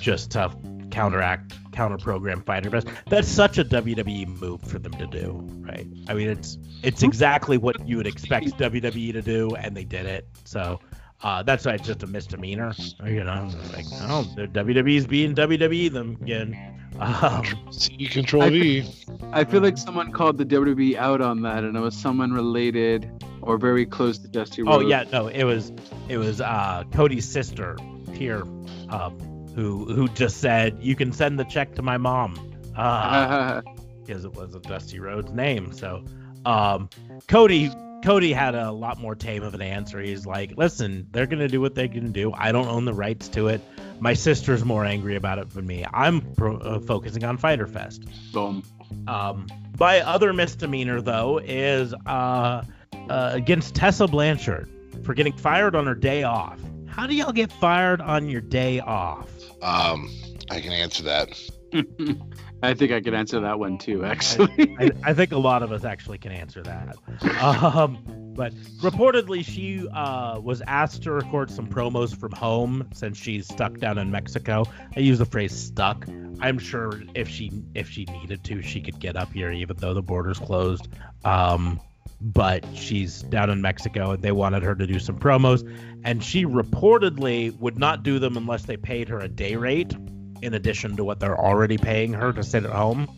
[0.00, 0.50] just to
[0.90, 5.86] counteract counter program Fyter Fest that's such a wwe move for them to do right?
[6.08, 10.06] I mean it's it's exactly what you would expect wwe to do and they did
[10.06, 10.26] it.
[10.44, 10.80] So
[11.22, 12.72] uh, that's why it's just a misdemeanor
[13.04, 18.94] you know like oh the wwe's being wwe them again um, C Control I- V.
[19.32, 23.10] I feel like someone called the WWE out on that, and it was someone related
[23.42, 25.72] or very close to Dusty Oh yeah, no, it was
[26.08, 27.76] it was uh, Cody's sister
[28.12, 28.42] here,
[28.90, 29.18] um,
[29.54, 32.34] who who just said you can send the check to my mom,
[32.76, 33.62] uh,
[34.04, 35.72] because it was a Dusty Rhodes name.
[35.72, 36.04] So,
[36.44, 36.90] um,
[37.28, 37.70] Cody
[38.02, 40.00] Cody had a lot more tame of an answer.
[40.00, 42.32] He's like, listen, they're gonna do what they can do.
[42.32, 43.60] I don't own the rights to it.
[44.00, 45.84] My sister's more angry about it than me.
[45.92, 48.04] I'm pro- uh, focusing on Fyter Fest.
[48.32, 48.62] Boom.
[49.06, 49.46] Um,
[49.78, 52.62] my other misdemeanor, though, is uh,
[53.10, 54.68] uh, against Tessa Blanchard
[55.04, 56.58] for getting fired on her day off.
[56.86, 59.28] How do y'all get fired on your day off?
[59.62, 60.10] Um,
[60.50, 61.38] I can answer that.
[62.62, 64.76] I think I could answer that one too, actually.
[64.78, 66.96] I, I think a lot of us actually can answer that.
[67.40, 67.98] Um,
[68.34, 73.78] but reportedly, she uh, was asked to record some promos from home since she's stuck
[73.78, 74.64] down in Mexico.
[74.96, 76.06] I use the phrase "stuck."
[76.40, 79.94] I'm sure if she if she needed to, she could get up here, even though
[79.94, 80.88] the border's closed.
[81.24, 81.80] Um,
[82.20, 85.66] but she's down in Mexico, and they wanted her to do some promos,
[86.04, 89.94] and she reportedly would not do them unless they paid her a day rate
[90.42, 93.08] in addition to what they're already paying her to sit at home.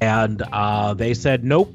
[0.00, 1.74] And uh, they said nope.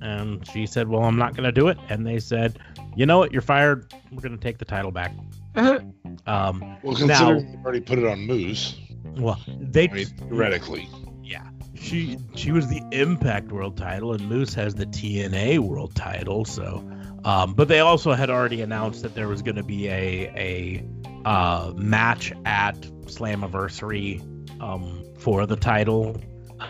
[0.00, 2.58] And she said, "Well, I'm not going to do it." And they said,
[2.96, 3.32] "You know what?
[3.32, 3.94] You're fired.
[4.10, 5.12] We're going to take the title back."
[5.54, 8.76] Um, Well, Now- considering they already put it on Moose,
[9.16, 10.88] well, they I mean, theoretically.
[11.22, 16.44] yeah, she she was the Impact World Title, and Moose has the TNA World Title.
[16.44, 16.84] So,
[17.24, 20.84] um, but they also had already announced that there was going to be a a
[21.24, 24.20] uh, match at Slammiversary
[24.62, 26.20] um, for the title,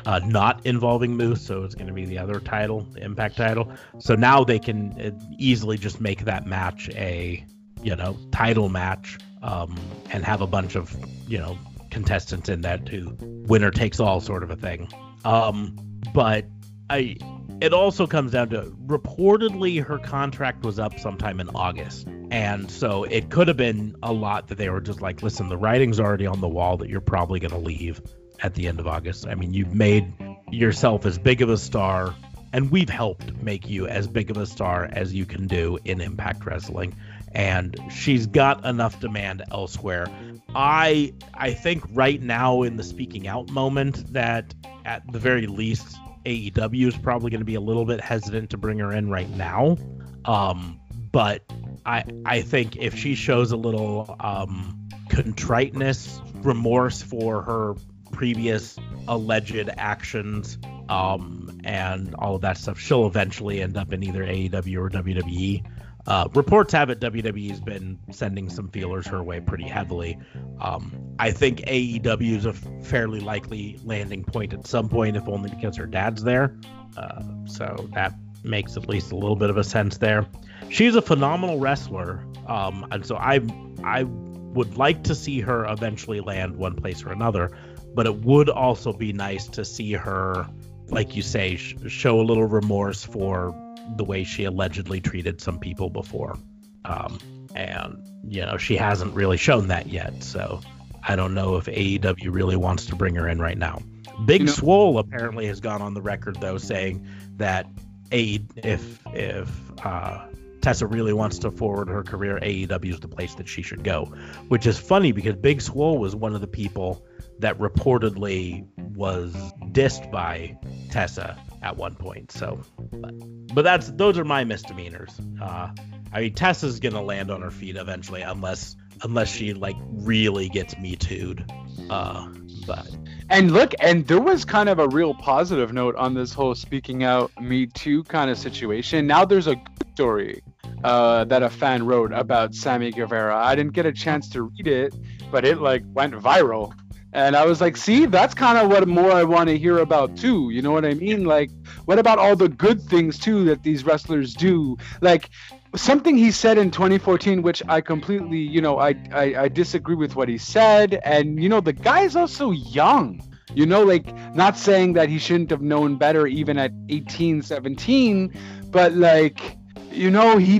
[0.07, 1.43] uh, not involving Moose.
[1.43, 3.73] So it's going to be the other title, the Impact title.
[3.99, 7.45] So now they can uh, easily just make that match a
[7.83, 9.79] you know title match um,
[10.11, 10.97] and have a bunch of
[11.29, 11.59] you know
[11.91, 14.89] contestants in that too winner takes all sort of a thing.
[15.25, 15.77] Um,
[16.15, 16.47] but
[16.91, 17.17] I,
[17.63, 23.05] it also comes down to reportedly her contract was up sometime in August, and so
[23.05, 26.27] it could have been a lot that they were just like, listen, the writing's already
[26.27, 28.03] on the wall that you're probably going to leave
[28.43, 29.29] at the end of August.
[29.29, 30.13] I mean, you've made
[30.51, 32.17] yourself as big of a star,
[32.53, 36.01] and we've helped make you as big of a star as you can do in
[36.01, 36.97] Impact Wrestling.
[37.33, 40.09] And she's got enough demand elsewhere.
[40.53, 44.53] I I think right now in the speaking out moment that
[44.85, 48.57] at the very least AEW is probably going to be a little bit hesitant to
[48.57, 49.77] bring her in right now.
[50.25, 50.81] Um,
[51.11, 51.43] but
[51.85, 57.75] I I think if she shows a little um, contriteness, remorse for her
[58.13, 58.79] previous
[59.09, 60.59] alleged actions,
[60.89, 65.65] um, and all of that stuff, she'll eventually end up in either AEW or WWE.
[66.07, 70.19] Uh, reports have it WWE's been sending some feelers her way pretty heavily.
[70.61, 75.51] Um, I think AEW is a fairly likely landing point at some point, if only
[75.51, 76.57] because her dad's there.
[76.97, 80.27] Uh, so that makes at least a little bit of a sense there.
[80.71, 83.41] She's a phenomenal wrestler, um, and so I
[83.85, 87.51] I would like to see her eventually land one place or another.
[87.95, 90.47] But it would also be nice to see her,
[90.89, 93.55] like you say, sh- show a little remorse for
[93.97, 96.39] the way she allegedly treated some people before.
[96.85, 97.19] Um,
[97.55, 100.23] and you know, she hasn't really shown that yet.
[100.23, 100.61] So
[101.07, 103.81] I don't know if AEW really wants to bring her in right now.
[104.25, 107.07] Big You know- Swole apparently has gone on the record though saying
[107.37, 107.67] that
[108.13, 109.51] a if if
[109.85, 110.27] uh,
[110.61, 114.05] Tessa really wants to forward her career, AEW is the place that she should go.
[114.49, 117.05] Which is funny because Big Swole was one of the people
[117.41, 119.35] that reportedly was
[119.73, 120.57] dissed by
[120.91, 122.33] Tessa at one point.
[122.33, 122.61] So,
[122.93, 125.19] but, but that's those are my misdemeanors.
[125.41, 125.71] Uh,
[126.13, 130.77] I mean, Tessa's gonna land on her feet eventually, unless unless she like really gets
[130.79, 131.45] me too'd.
[131.91, 132.29] Uh,
[132.67, 132.89] but
[133.29, 137.03] And look, and there was kind of a real positive note on this whole speaking
[137.03, 139.07] out Me Too kind of situation.
[139.07, 139.57] Now there's a
[139.95, 140.43] story
[140.85, 143.37] uh, that a fan wrote about Sammy Guevara.
[143.37, 144.95] I didn't get a chance to read it,
[145.31, 146.75] but it like went viral.
[147.13, 150.17] And I was like, see, that's kind of what more I want to hear about
[150.17, 150.51] too.
[150.51, 151.25] You know what I mean?
[151.25, 151.51] Like,
[151.85, 154.79] what about all the good things too that these wrestlers do?
[155.01, 155.29] Like,
[155.75, 160.17] something he said in 2014 which i completely you know I, I i disagree with
[160.17, 163.23] what he said and you know the guy's also young
[163.55, 168.35] you know like not saying that he shouldn't have known better even at 18 17
[168.71, 169.57] but like
[169.91, 170.59] you know he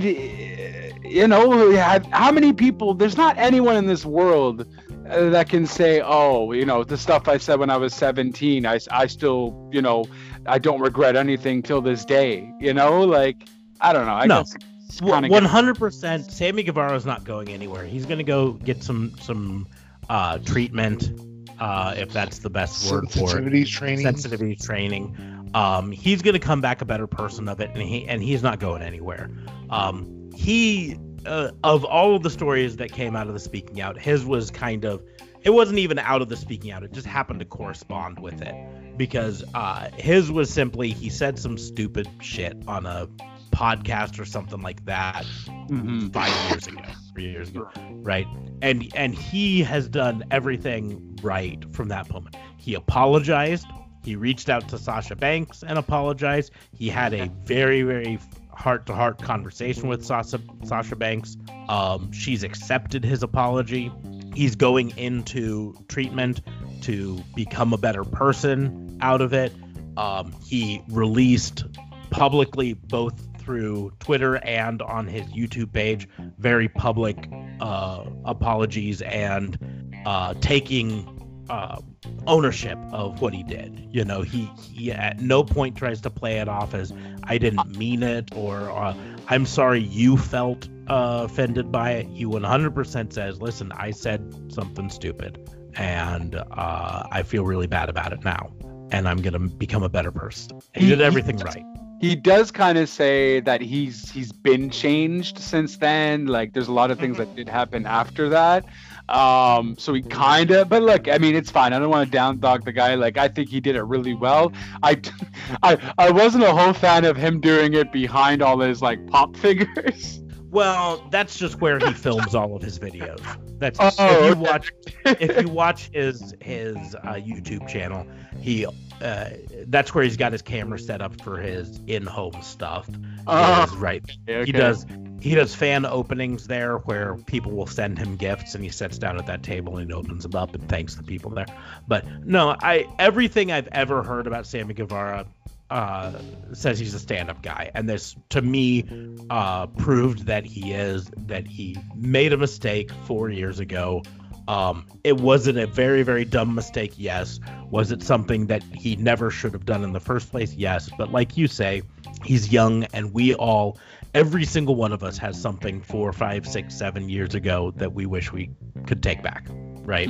[1.03, 1.75] you know
[2.11, 4.65] how many people there's not anyone in this world
[5.13, 8.79] that can say oh you know the stuff i said when i was 17 i,
[8.91, 10.05] I still you know
[10.45, 13.47] i don't regret anything till this day you know like
[13.81, 14.39] i don't know i No.
[14.41, 14.55] guess
[14.87, 17.83] it's one hundred percent, Sammy Guevara's not going anywhere.
[17.83, 19.65] He's gonna go get some some
[20.07, 21.11] uh, treatment,
[21.59, 23.27] uh, if that's the best word for it.
[23.29, 24.03] Sensitivity training.
[24.05, 25.49] sensitivity training.
[25.55, 28.59] Um, he's gonna come back a better person of it, and he and he's not
[28.59, 29.31] going anywhere.
[29.71, 30.95] Um, he
[31.25, 34.51] uh, of all of the stories that came out of the speaking out, his was
[34.51, 35.03] kind of
[35.43, 36.83] it wasn't even out of the speaking out.
[36.83, 38.55] It just happened to correspond with it
[38.97, 43.07] because uh, his was simply he said some stupid shit on a
[43.51, 45.25] podcast or something like that
[45.69, 46.11] Mhm.
[46.13, 46.81] five years ago,
[47.13, 47.69] three years ago,
[48.01, 48.25] right?
[48.61, 52.35] And and he has done everything right from that moment.
[52.57, 53.67] He apologized.
[54.03, 56.51] He reached out to Sasha Banks and apologized.
[56.73, 58.17] He had a very very
[58.55, 61.37] heart to heart conversation with Sasha Sasha Banks.
[61.69, 63.91] Um, she's accepted his apology.
[64.33, 66.41] He's going into treatment
[66.81, 69.53] to become a better person out of it.
[69.97, 71.65] Um, he released
[72.09, 76.07] publicly both through Twitter and on his YouTube page
[76.37, 79.57] very public uh, apologies and
[80.05, 81.79] uh, taking uh,
[82.27, 83.87] ownership of what he did.
[83.91, 86.93] You know, he, he at no point tries to play it off as
[87.23, 88.95] I didn't mean it or uh,
[89.27, 92.07] I'm sorry you felt uh, offended by it.
[92.07, 95.39] He 100% says, listen, I said something stupid
[95.75, 98.51] and uh, I feel really bad about it now.
[98.91, 100.59] And I'm gonna become a better person.
[100.75, 101.65] He did everything right.
[101.99, 106.73] he does kind of say that he's he's been changed since then like there's a
[106.73, 108.65] lot of things that did happen after that
[109.09, 112.11] um so he kind of but look i mean it's fine i don't want to
[112.11, 114.51] down dog the guy like i think he did it really well
[114.81, 114.99] i
[115.63, 119.35] i i wasn't a whole fan of him doing it behind all his like pop
[119.45, 120.21] figures
[120.51, 123.19] Well, that's just where he films all of his videos.
[123.57, 124.39] That's Oh, if you okay.
[124.39, 124.71] watch
[125.05, 128.05] if you watch his his uh, YouTube channel,
[128.39, 128.67] he
[129.01, 129.29] uh,
[129.67, 132.87] that's where he's got his camera set up for his in-home stuff.
[133.25, 134.03] Oh, right.
[134.29, 134.45] okay.
[134.45, 134.85] He does
[135.23, 139.17] he does fan openings there where people will send him gifts and he sits down
[139.17, 141.45] at that table and opens them up and thanks the people there.
[141.87, 145.25] But no, I everything I've ever heard about Sammy Guevara
[145.69, 146.11] uh,
[146.51, 148.83] says he's a stand-up guy, and this to me
[149.29, 151.09] uh, proved that he is.
[151.15, 154.03] That he made a mistake four years ago.
[154.49, 156.95] Um, it wasn't a very very dumb mistake.
[156.97, 157.39] Yes.
[157.71, 160.53] Was it something that he never should have done in the first place?
[160.53, 160.89] Yes.
[160.97, 161.81] But like you say,
[162.25, 163.79] he's young, and we all,
[164.13, 168.05] every single one of us, has something four, five, six, seven years ago that we
[168.05, 168.51] wish we
[168.85, 169.47] could take back.
[169.49, 170.09] Right.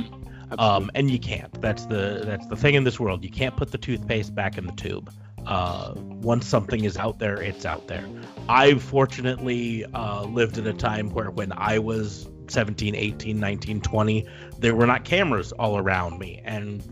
[0.58, 1.60] Um, and you can't.
[1.60, 3.24] That's the that's the thing in this world.
[3.24, 5.12] You can't put the toothpaste back in the tube.
[5.46, 8.06] Uh, once something is out there, it's out there.
[8.48, 14.26] I fortunately uh, lived in a time where when I was 17, 18, 19, 20,
[14.58, 16.82] there were not cameras all around me and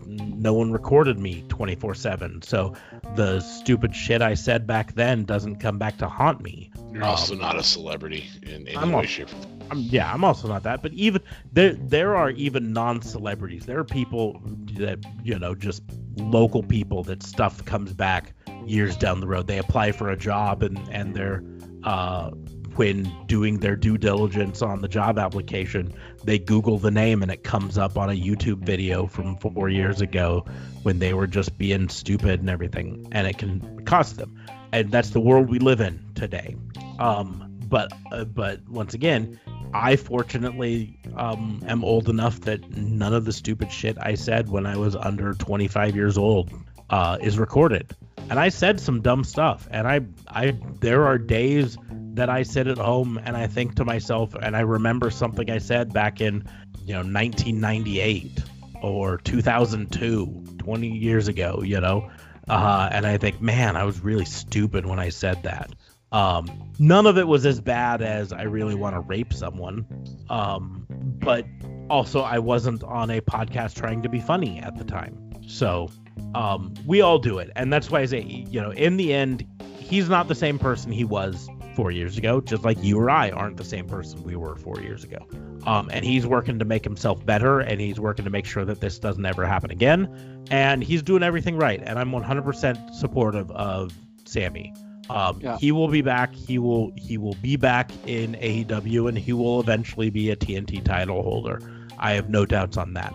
[0.41, 2.41] no one recorded me 24 7.
[2.41, 2.73] So
[3.15, 6.71] the stupid shit I said back then doesn't come back to haunt me.
[6.91, 9.29] You're also not a celebrity in any I'm way, shape.
[9.71, 11.21] I'm, yeah, I'm also not that, but even
[11.51, 13.65] there, there are even non-celebrities.
[13.65, 14.39] There are people
[14.73, 15.81] that you know, just
[16.17, 18.33] local people that stuff comes back
[18.65, 19.47] years down the road.
[19.47, 21.43] They apply for a job and and they're
[21.83, 22.31] uh,
[22.75, 25.93] when doing their due diligence on the job application,
[26.23, 30.01] they Google the name and it comes up on a YouTube video from four years
[30.01, 30.45] ago
[30.83, 34.39] when they were just being stupid and everything, and it can cost them.
[34.71, 36.55] And that's the world we live in today.
[36.99, 39.39] Um, but uh, but once again,
[39.73, 44.65] I fortunately um, am old enough that none of the stupid shit I said when
[44.65, 46.51] I was under 25 years old
[46.93, 47.91] uh, is recorded.
[48.29, 51.75] And I said some dumb stuff, and I, I, there are days
[52.13, 55.57] that I sit at home and I think to myself, and I remember something I
[55.57, 56.47] said back in,
[56.85, 58.43] you know, 1998
[58.83, 62.11] or 2002, 20 years ago, you know,
[62.47, 65.71] uh, and I think, man, I was really stupid when I said that.
[66.11, 69.87] Um, none of it was as bad as I really want to rape someone,
[70.29, 71.43] um, but
[71.89, 75.17] also I wasn't on a podcast trying to be funny at the time.
[75.47, 75.89] So
[76.35, 79.45] um, we all do it, and that's why I say, you know, in the end,
[79.79, 83.31] he's not the same person he was four years ago, just like you or I
[83.31, 85.27] aren't the same person we were four years ago.
[85.65, 88.79] Um, and he's working to make himself better, and he's working to make sure that
[88.81, 90.45] this doesn't ever happen again.
[90.51, 93.93] And he's doing everything right, and I'm 100% supportive of
[94.25, 94.73] Sammy.
[95.09, 95.57] Um, Yeah.
[95.57, 96.33] He will be back.
[96.33, 100.83] He will he will be back in AEW, and he will eventually be a TNT
[100.83, 101.59] title holder.
[101.99, 103.13] I have no doubts on that.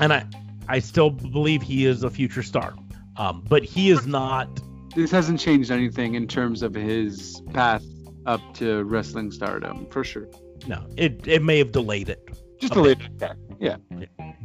[0.00, 0.24] And I
[0.68, 2.74] I still believe he is a future star.
[3.16, 4.48] Um, but he is not.
[4.94, 7.84] This hasn't changed anything in terms of his path
[8.26, 10.28] up to wrestling stardom, for sure.
[10.66, 12.20] No, it it may have delayed it,
[12.60, 13.32] Just a little bit.
[13.60, 13.76] Yeah.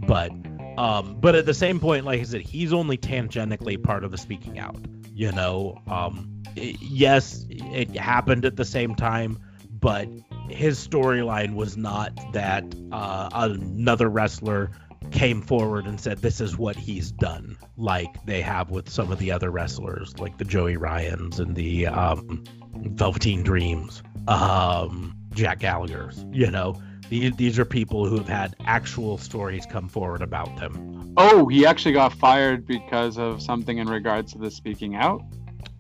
[0.08, 0.32] but
[0.78, 4.18] um, but at the same point, like I said, he's only tangentially part of the
[4.18, 4.78] speaking out.
[5.14, 9.38] You know, um, i- yes, it happened at the same time,
[9.80, 10.08] but
[10.50, 14.72] his storyline was not that uh, another wrestler
[15.12, 19.20] came forward and said this is what he's done, like they have with some of
[19.20, 22.44] the other wrestlers, like the Joey Ryans and the um,
[22.76, 26.26] Velveteen Dreams, um, Jack Gallagher's.
[26.32, 31.14] You know, these these are people who have had actual stories come forward about them.
[31.18, 35.22] Oh, he actually got fired because of something in regards to the speaking out.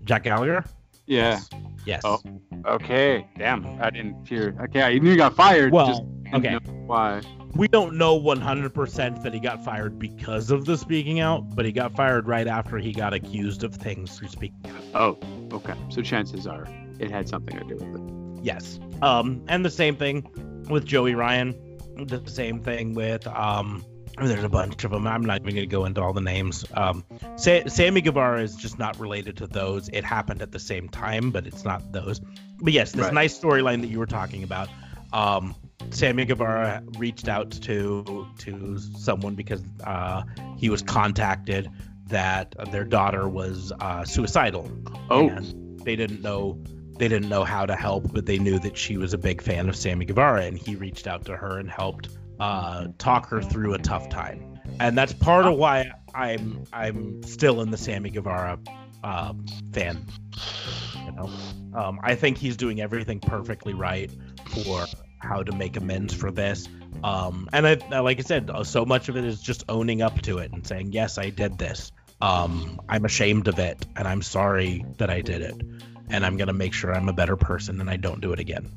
[0.04, 0.64] Jack Gallagher?
[1.06, 1.40] Yeah.
[1.86, 2.02] Yes.
[2.06, 2.20] Oh.
[2.66, 3.28] Okay.
[3.38, 3.66] Damn.
[3.82, 4.56] I didn't hear.
[4.66, 4.82] Okay.
[4.82, 5.72] I knew he got fired.
[5.72, 6.58] Well, just okay.
[6.86, 7.22] why?
[7.55, 11.71] We don't know 100% that he got fired because of the speaking out, but he
[11.71, 14.84] got fired right after he got accused of things through speaking out.
[14.95, 15.55] Oh.
[15.55, 15.73] Okay.
[15.89, 16.67] So chances are
[16.99, 18.43] it had something to do with it.
[18.43, 18.80] Yes.
[19.03, 20.27] Um, and the same thing
[20.69, 21.53] with Joey Ryan.
[21.95, 23.85] The same thing with um.
[24.17, 25.07] There's a bunch of them.
[25.07, 26.63] I'm not even going to go into all the names.
[26.75, 27.03] Um,
[27.35, 29.89] Sa- Sammy Guevara is just not related to those.
[29.89, 32.19] It happened at the same time, but it's not those.
[32.61, 33.13] But yes, this Right.
[33.13, 34.69] nice storyline that you were talking about.
[35.13, 35.55] Um,
[35.91, 40.23] Sammy Guevara reached out to to someone because uh,
[40.57, 41.69] he was contacted
[42.07, 44.69] that their daughter was uh, suicidal
[45.10, 45.30] Oh.
[45.30, 46.61] and they didn't know
[46.97, 49.68] they didn't know how to help, but they knew that she was a big fan
[49.68, 53.73] of Sammy Guevara, and he reached out to her and helped uh, talk her through
[53.73, 54.60] a tough time.
[54.80, 58.60] And that's part of why I'm I'm still in the Sammy Guevara
[59.03, 59.34] uh,
[59.72, 60.05] fan.
[61.05, 61.30] You know,
[61.73, 64.11] um, I think he's doing everything perfectly right
[64.45, 64.85] for
[65.24, 66.68] how to make amends for this.
[67.04, 70.22] Um, and I, like I said, uh, so much of it is just owning up
[70.24, 71.91] to it and saying, yes, I did this.
[72.22, 75.56] Um, I'm ashamed of it, and I'm sorry that I did it.
[76.10, 78.70] And I'm gonna make sure I'm a better person and I don't do it again.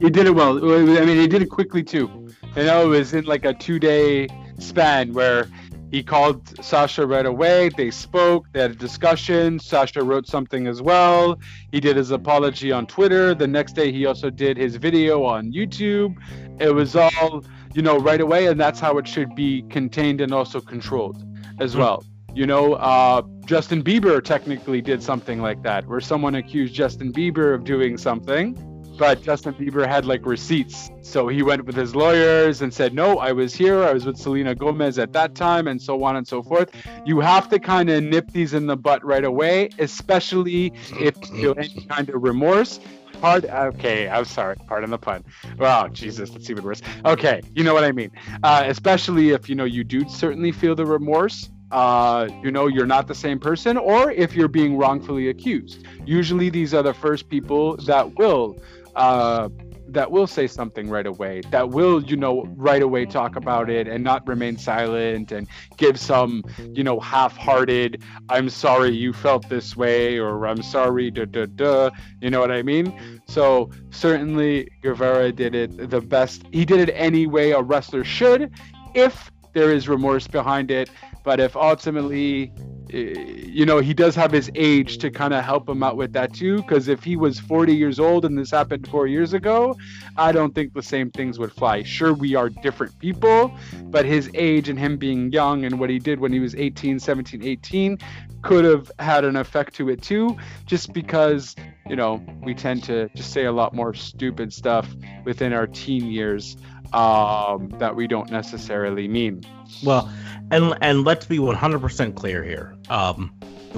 [0.00, 0.58] He did it well.
[0.58, 2.28] I mean, he did it quickly too.
[2.54, 4.28] You know, it was in like a two-day
[4.58, 5.48] span where
[5.92, 7.68] he called Sasha right away.
[7.76, 8.46] They spoke.
[8.52, 9.58] They had a discussion.
[9.58, 11.38] Sasha wrote something as well.
[11.70, 13.34] He did his apology on Twitter.
[13.34, 16.14] The next day, he also did his video on YouTube.
[16.58, 17.44] It was all,
[17.74, 21.22] you know, right away, and that's how it should be contained and also controlled
[21.60, 22.02] as well.
[22.34, 27.54] You know, uh, Justin Bieber technically did something like that, where someone accused Justin Bieber
[27.54, 28.56] of doing something,
[28.98, 30.90] but Justin Bieber had like receipts.
[31.02, 33.82] So he went with his lawyers and said, No, I was here.
[33.82, 36.70] I was with Selena Gomez at that time, and so on and so forth.
[37.04, 41.36] You have to kind of nip these in the butt right away, especially if you
[41.36, 42.80] feel any kind of remorse.
[43.20, 44.56] Part, okay, I'm sorry.
[44.66, 45.24] Pardon the pun.
[45.56, 46.82] Wow, Jesus, that's even worse.
[47.04, 48.10] Okay, you know what I mean.
[48.42, 51.50] Uh, especially if you know you do certainly feel the remorse.
[51.70, 55.86] Uh, you know you're not the same person, or if you're being wrongfully accused.
[56.04, 58.60] Usually, these are the first people that will
[58.96, 59.48] uh,
[59.88, 61.42] that will say something right away.
[61.50, 65.46] That will, you know, right away talk about it and not remain silent and
[65.76, 66.42] give some,
[66.72, 68.02] you know, half-hearted.
[68.30, 71.90] I'm sorry you felt this way, or I'm sorry, da da da.
[72.20, 73.20] You know what I mean?
[73.26, 76.44] So certainly Guevara did it the best.
[76.52, 78.50] He did it any way a wrestler should,
[78.94, 80.88] if there is remorse behind it.
[81.24, 82.52] But if ultimately
[82.92, 86.34] you know, he does have his age to kind of help him out with that
[86.34, 86.56] too.
[86.58, 89.76] Because if he was 40 years old and this happened four years ago,
[90.16, 91.82] I don't think the same things would fly.
[91.84, 93.52] Sure, we are different people,
[93.84, 96.98] but his age and him being young and what he did when he was 18,
[96.98, 97.98] 17, 18
[98.42, 100.36] could have had an effect to it too,
[100.66, 101.54] just because,
[101.88, 104.88] you know, we tend to just say a lot more stupid stuff
[105.24, 106.56] within our teen years
[106.92, 109.42] um, that we don't necessarily mean.
[109.84, 110.10] Well,
[110.52, 112.76] and and let's be 100% clear here.
[112.88, 113.32] Um,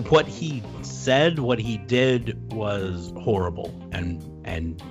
[0.09, 4.83] what he said, what he did was horrible and and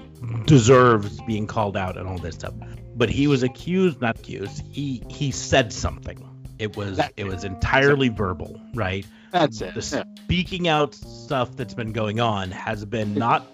[0.45, 2.53] deserves being called out and all this stuff.
[2.95, 4.63] But he was accused, not accused.
[4.71, 6.29] He he said something.
[6.57, 9.05] It was it was entirely verbal, right?
[9.31, 9.73] That's it.
[9.73, 13.45] The speaking out stuff that's been going on has been not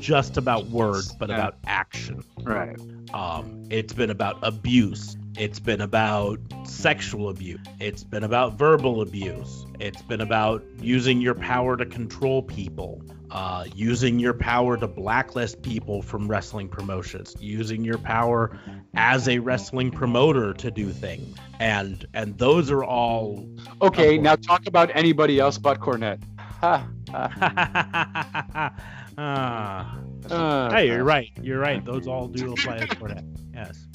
[0.00, 2.24] just about words, but about action.
[2.42, 2.76] Right.
[3.14, 5.16] Um, it's been about abuse.
[5.38, 7.60] It's been about sexual abuse.
[7.78, 9.66] It's been about verbal abuse.
[9.78, 15.62] It's been about using your power to control people, uh, using your power to blacklist
[15.62, 18.58] people from wrestling promotions, using your power
[18.96, 21.36] as a wrestling promoter to do things.
[21.60, 23.48] And and those are all.
[23.80, 26.20] Okay, Of now talk about anybody else but Cornette.
[26.40, 28.74] Ha, ha.
[29.18, 29.98] ah.
[30.28, 31.30] Uh, Hey, you're right.
[31.40, 31.84] You're right.
[31.84, 33.24] Those all do apply as Cornette.
[33.54, 33.87] Yes.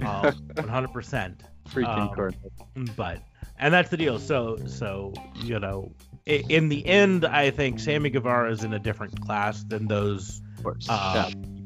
[0.00, 1.40] Um, 100%.
[1.68, 2.32] Freaking
[2.76, 3.20] Um, but
[3.58, 5.12] and that's the deal so so
[5.42, 5.92] you know
[6.26, 10.64] in the end i think sammy guevara is in a different class than those Of
[10.64, 10.86] course.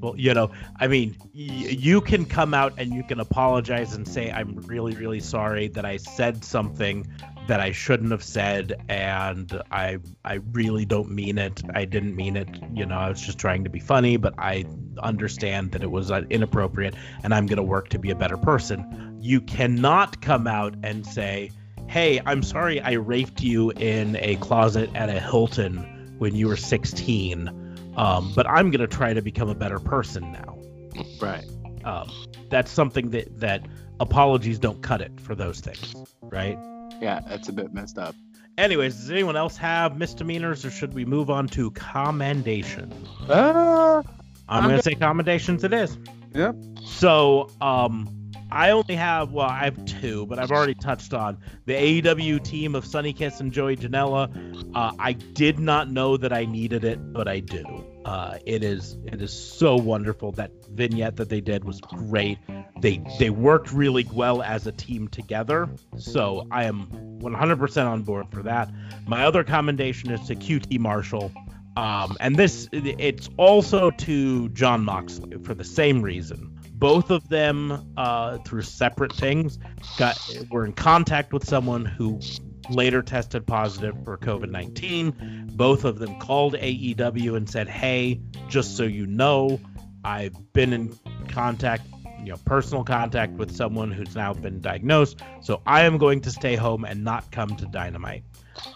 [0.02, 0.50] People you know
[0.80, 4.94] i mean y- you can come out and you can apologize and say i'm really
[4.96, 7.06] really sorry that i said something
[7.46, 11.62] that i shouldn't have said and i i really don't mean it.
[11.74, 12.48] I didn't mean it.
[12.74, 14.64] You know i was just trying to be funny but i
[14.98, 18.36] understand that it was uh, inappropriate and i'm going to work to be a better
[18.36, 19.18] person.
[19.20, 21.50] You cannot come out and say
[21.88, 25.76] hey i'm sorry i raped you in a closet at a hilton
[26.18, 27.61] when you were 16
[27.96, 30.58] um, but i'm going to try to become a better person now
[31.20, 31.44] right.
[31.84, 32.10] um,
[32.48, 33.64] that's something that that
[34.00, 36.58] apologies don't cut it for those things right
[37.00, 38.14] Yeah, that's a bit messed up.
[38.58, 42.94] anyways does anyone else have misdemeanors or should we move on to commendations
[43.28, 44.02] Uh,
[44.48, 45.96] i'm I'm going to say commendations it is
[46.34, 46.56] Yep.
[46.84, 48.08] so um
[48.52, 52.74] I only have well, I have two, but I've already touched on the AEW team
[52.74, 54.30] of Sunny Kiss and Joey Janela.
[54.74, 57.64] Uh, I did not know that I needed it, but I do.
[58.04, 60.32] Uh, it is it is so wonderful.
[60.32, 62.38] That vignette that they did was great.
[62.78, 65.70] They they worked really well as a team together.
[65.96, 66.88] So I am
[67.20, 68.70] 100% on board for that.
[69.06, 71.32] My other commendation is to QT Marshall.
[71.74, 76.51] Um, and this it's also to Jon Moxley for the same reason
[76.82, 79.56] both of them uh, through separate things
[79.96, 80.18] got
[80.50, 82.18] were in contact with someone who
[82.70, 88.82] later tested positive for covid-19 both of them called aew and said hey just so
[88.82, 89.60] you know
[90.04, 90.98] i've been in
[91.28, 91.86] contact
[92.18, 96.32] you know personal contact with someone who's now been diagnosed so i am going to
[96.32, 98.24] stay home and not come to dynamite.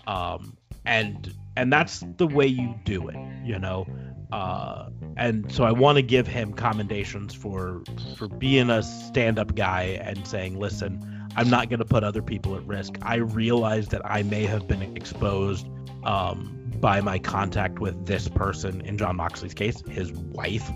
[0.06, 3.84] Um, and and that's the way you do it you know
[4.32, 7.82] uh, and so I want to give him commendations for
[8.16, 12.56] for being a stand-up guy and saying, "Listen, I'm not going to put other people
[12.56, 12.94] at risk.
[13.02, 15.66] I realize that I may have been exposed
[16.04, 18.80] um, by my contact with this person.
[18.80, 20.70] In Jon Moxley's case, his wife.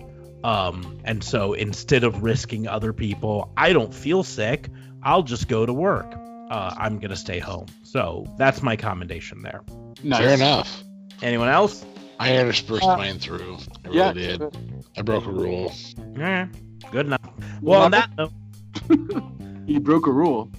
[0.44, 4.68] Um, and so instead of risking other people, I don't feel sick.
[5.02, 6.14] I'll just go to work.
[6.50, 7.66] Uh, I'm going to stay home.
[7.82, 9.62] So that's my commendation there.
[10.02, 10.20] nice.
[10.20, 10.84] Fair enough.
[11.22, 11.84] Anyone else?
[12.20, 13.56] I interspersed Uh, mine through.
[13.84, 14.12] I really Yeah.
[14.12, 14.42] did.
[14.96, 15.72] I broke a rule.
[16.16, 16.48] Yeah,
[16.92, 17.20] good enough.
[17.62, 18.32] Well, on that note,
[19.66, 20.50] He broke a rule.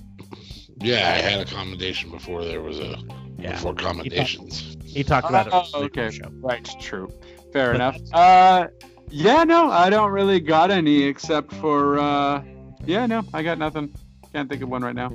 [0.80, 2.98] Yeah, I had a commendation before there was a
[3.38, 4.76] yeah, before commendations.
[4.86, 5.54] he talked about it.
[5.54, 6.10] Oh, okay.
[6.10, 6.30] Show.
[6.42, 6.68] Right.
[6.80, 7.10] True.
[7.54, 7.98] Fair But enough.
[8.14, 8.68] Uh,
[9.10, 9.44] yeah.
[9.44, 12.00] No, I don't really got any except for.
[12.00, 12.44] Uh,
[12.86, 13.06] yeah.
[13.06, 13.94] No, I got nothing.
[14.34, 15.10] Can't think of one right now.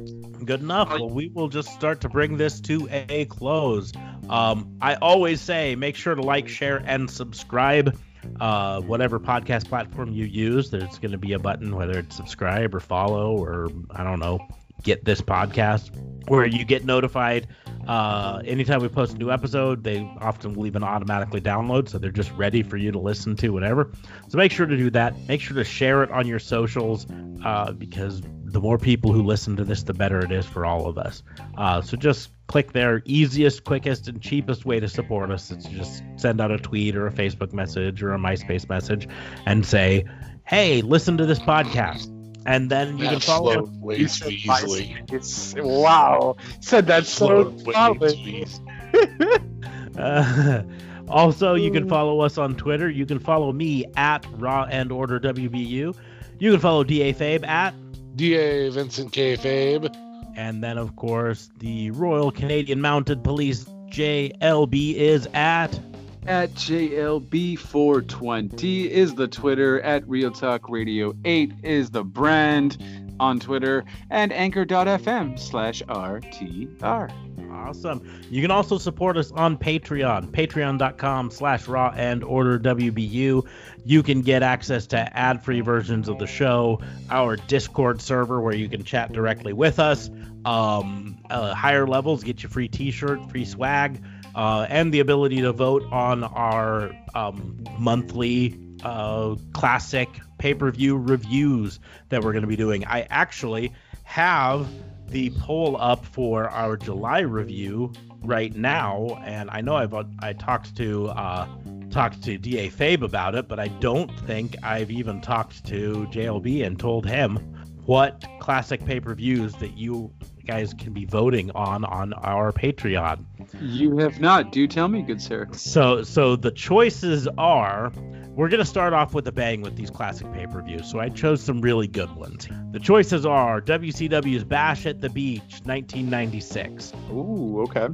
[0.45, 0.91] Good enough.
[0.91, 3.93] Well, we will just start to bring this to a close.
[4.29, 7.99] Um, I always say make sure to like, share, and subscribe.
[8.41, 12.75] Uh, whatever podcast platform you use, there's going to be a button, whether it's subscribe
[12.75, 14.41] or follow or I don't know,
[14.83, 15.91] get this podcast,
[16.29, 17.47] where you get notified
[17.87, 19.85] uh, anytime we post a new episode.
[19.85, 23.51] They often will even automatically download, so they're just ready for you to listen to
[23.51, 23.93] whatever.
[24.29, 25.17] So make sure to do that.
[25.29, 27.07] Make sure to share it on your socials
[27.45, 30.86] uh, because the more people who listen to this, the better it is for all
[30.86, 31.23] of us.
[31.56, 33.02] Uh, so just click there.
[33.05, 36.97] Easiest, quickest, and cheapest way to support us is to just send out a tweet
[36.97, 39.09] or a Facebook message or a MySpace message
[39.47, 40.05] and say,
[40.44, 42.12] "Hey, listen to this podcast."
[42.47, 43.66] And then you can follow.
[43.66, 44.97] flowed way You too easily.
[45.10, 46.36] It's wow.
[46.60, 49.43] Said that so Flowed way too solid.
[49.98, 50.62] Uh,
[51.09, 52.90] also, you can follow us on Twitter.
[52.90, 55.97] You can follow me at Raw and Order WBU.
[56.39, 57.74] You can follow DA Fabe at,
[58.17, 59.37] Da Vincent K.
[59.37, 59.95] Fabe.
[60.37, 65.79] and then of course the Royal Canadian Mounted Police JLB is at.
[66.27, 69.81] At JLB420 is the Twitter.
[69.83, 72.79] At Real Talk Radio 8 is the brand
[73.21, 73.85] on Twitter.
[74.11, 77.13] And Anchor.fm slash RTR.
[77.51, 78.09] Awesome.
[78.31, 83.47] You can also support us on Patreon, patreon.com slash raw and order WBU.
[83.85, 86.81] You can get access to ad-free versions of the show,
[87.11, 90.11] our Discord server where you can chat directly with us.
[90.45, 94.01] Um, uh, higher levels get you free t-shirt, free swag,
[94.35, 102.23] uh, and the ability to vote on our um, monthly uh, classic pay-per-view reviews that
[102.23, 102.85] we're going to be doing.
[102.87, 103.73] I actually
[104.05, 104.69] have
[105.09, 107.93] the poll up for our July review
[108.23, 111.49] right now, and I know I've I talked to uh,
[111.91, 116.67] talked to Da Fabe about it, but I don't think I've even talked to JLB
[116.67, 117.39] and told him
[117.87, 120.13] what classic pay-per-views that you
[120.45, 123.25] guys can be voting on on our Patreon.
[123.61, 124.53] You have not.
[124.53, 125.49] Do tell me, good sir.
[125.53, 127.93] So so the choices are
[128.37, 130.91] we're going to start off with a bang with these classic pay-per-views.
[130.91, 132.47] So I chose some really good ones.
[132.73, 137.89] The choices are WCW's Bash at the Beach 1996, Ooh, okay.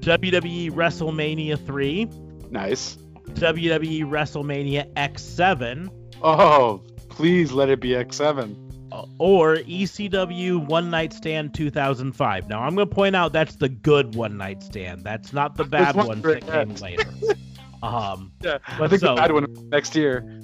[0.00, 2.08] WWE WrestleMania 3,
[2.50, 2.96] Nice.
[3.30, 5.90] WWE WrestleMania X7,
[6.22, 8.67] Oh, please let it be X7.
[9.18, 12.48] Or ECW One Night Stand 2005.
[12.48, 15.02] Now I'm going to point out that's the good One Night Stand.
[15.04, 17.04] That's not the bad ones that came later.
[17.80, 20.40] Um, Yeah, I think so- the bad one next year.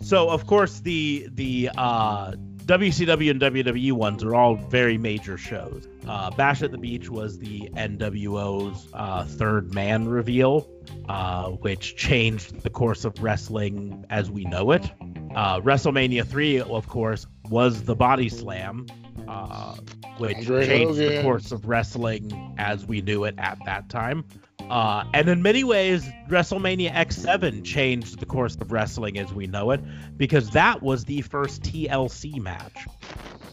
[0.00, 2.32] So of course the the uh,
[2.66, 5.86] WCW and WWE ones are all very major shows.
[6.08, 10.66] Uh, Bash at the Beach was the NWO's uh, third man reveal,
[11.08, 14.90] uh, which changed the course of wrestling as we know it.
[15.34, 18.86] Uh, WrestleMania 3, of course, was the Body Slam,
[19.28, 19.74] uh,
[20.16, 24.24] which changed the course of wrestling as we knew it at that time.
[24.70, 29.70] Uh, and in many ways, WrestleMania X7 changed the course of wrestling as we know
[29.70, 29.80] it
[30.16, 32.86] because that was the first TLC match,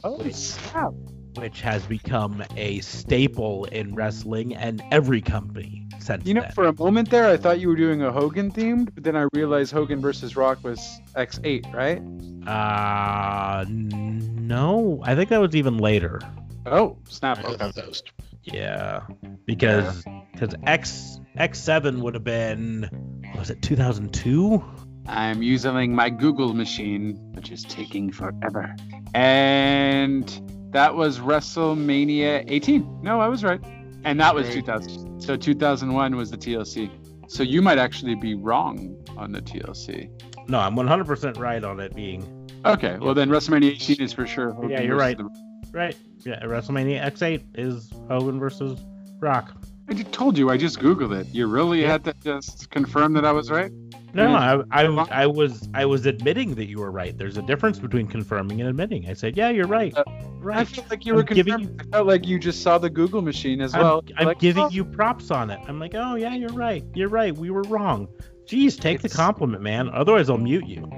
[0.04, 0.94] Oh, snap.
[1.36, 6.52] which has become a staple in wrestling and every company since You know, then.
[6.54, 9.28] for a moment there, I thought you were doing a Hogan themed, but then I
[9.34, 10.80] realized Hogan versus Rock was
[11.16, 12.02] X8, right?
[12.50, 16.20] Uh, no, I think that was even later.
[16.66, 17.40] Oh, snap.
[17.40, 18.02] I thought that was-
[18.44, 19.02] Yeah,
[19.46, 20.04] because
[20.34, 22.90] because X X7 would have been
[23.38, 24.64] was it 2002?
[25.08, 28.76] I'm using my Google machine, which is taking forever.
[29.14, 33.02] And that was WrestleMania 18.
[33.02, 33.60] No, I was right.
[34.04, 34.56] And that was Right.
[34.56, 35.22] 2000.
[35.22, 36.90] So 2001 was the TLC.
[37.28, 40.10] So you might actually be wrong on the TLC.
[40.48, 44.52] No, I'm 100% right on it being Okay, well then WrestleMania 18 is for sure.
[44.54, 45.18] Hogan Yeah, you're right.
[45.18, 45.30] the-
[45.72, 45.96] right.
[46.24, 48.80] Yeah, WrestleMania X8 is Hogan versus
[49.20, 49.54] Rock.
[49.90, 50.50] I just told you.
[50.50, 51.28] I just googled it.
[51.34, 51.88] You really Yeah.
[51.92, 53.72] had to just confirm that I was right.
[54.14, 54.30] No.
[54.34, 54.86] I, I,
[55.24, 57.18] I was I was admitting that you were right.
[57.18, 59.10] There's a difference between confirming and admitting.
[59.10, 59.96] I said, yeah, you're right.
[59.96, 60.68] Uh, I right.
[60.68, 61.80] felt like you I'm were giving confirming.
[61.82, 64.04] I felt like you just saw the Google machine as I'm, well.
[64.18, 64.70] I'm Like, giving oh.
[64.70, 65.60] you props on it.
[65.68, 66.84] I'm like, oh yeah, you're right.
[66.94, 67.36] You're right.
[67.36, 68.08] We were wrong.
[68.46, 69.90] Jeez, take the compliment, man.
[69.90, 70.90] Otherwise, I'll mute you.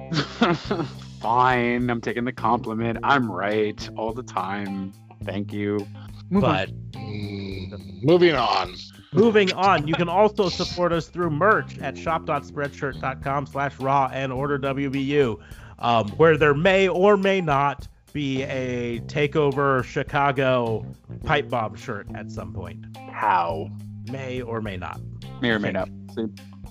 [1.24, 2.98] Fine, I'm taking the compliment.
[3.02, 4.92] I'm right all the time.
[5.24, 5.88] Thank you.
[6.30, 6.52] Move on.
[6.52, 8.76] But Mm, moving on.
[9.14, 14.58] Moving on, you can also support us through merch at shop.spreadshirt.com slash raw and order
[14.60, 15.40] WBU,
[15.80, 20.86] um, where there may or may not be a takeover Chicago
[21.24, 22.86] pipe bomb shirt at some point.
[23.12, 23.70] how?
[24.12, 25.00] May or may not.
[25.42, 25.90] May or may not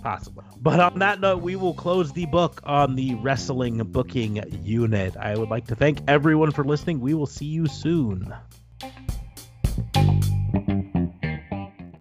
[0.02, 0.44] possibly.
[0.60, 5.16] But on that note, we will close the book on the wrestling booking unit.
[5.16, 7.00] I would like to thank everyone for listening.
[7.00, 8.34] We will see you soon.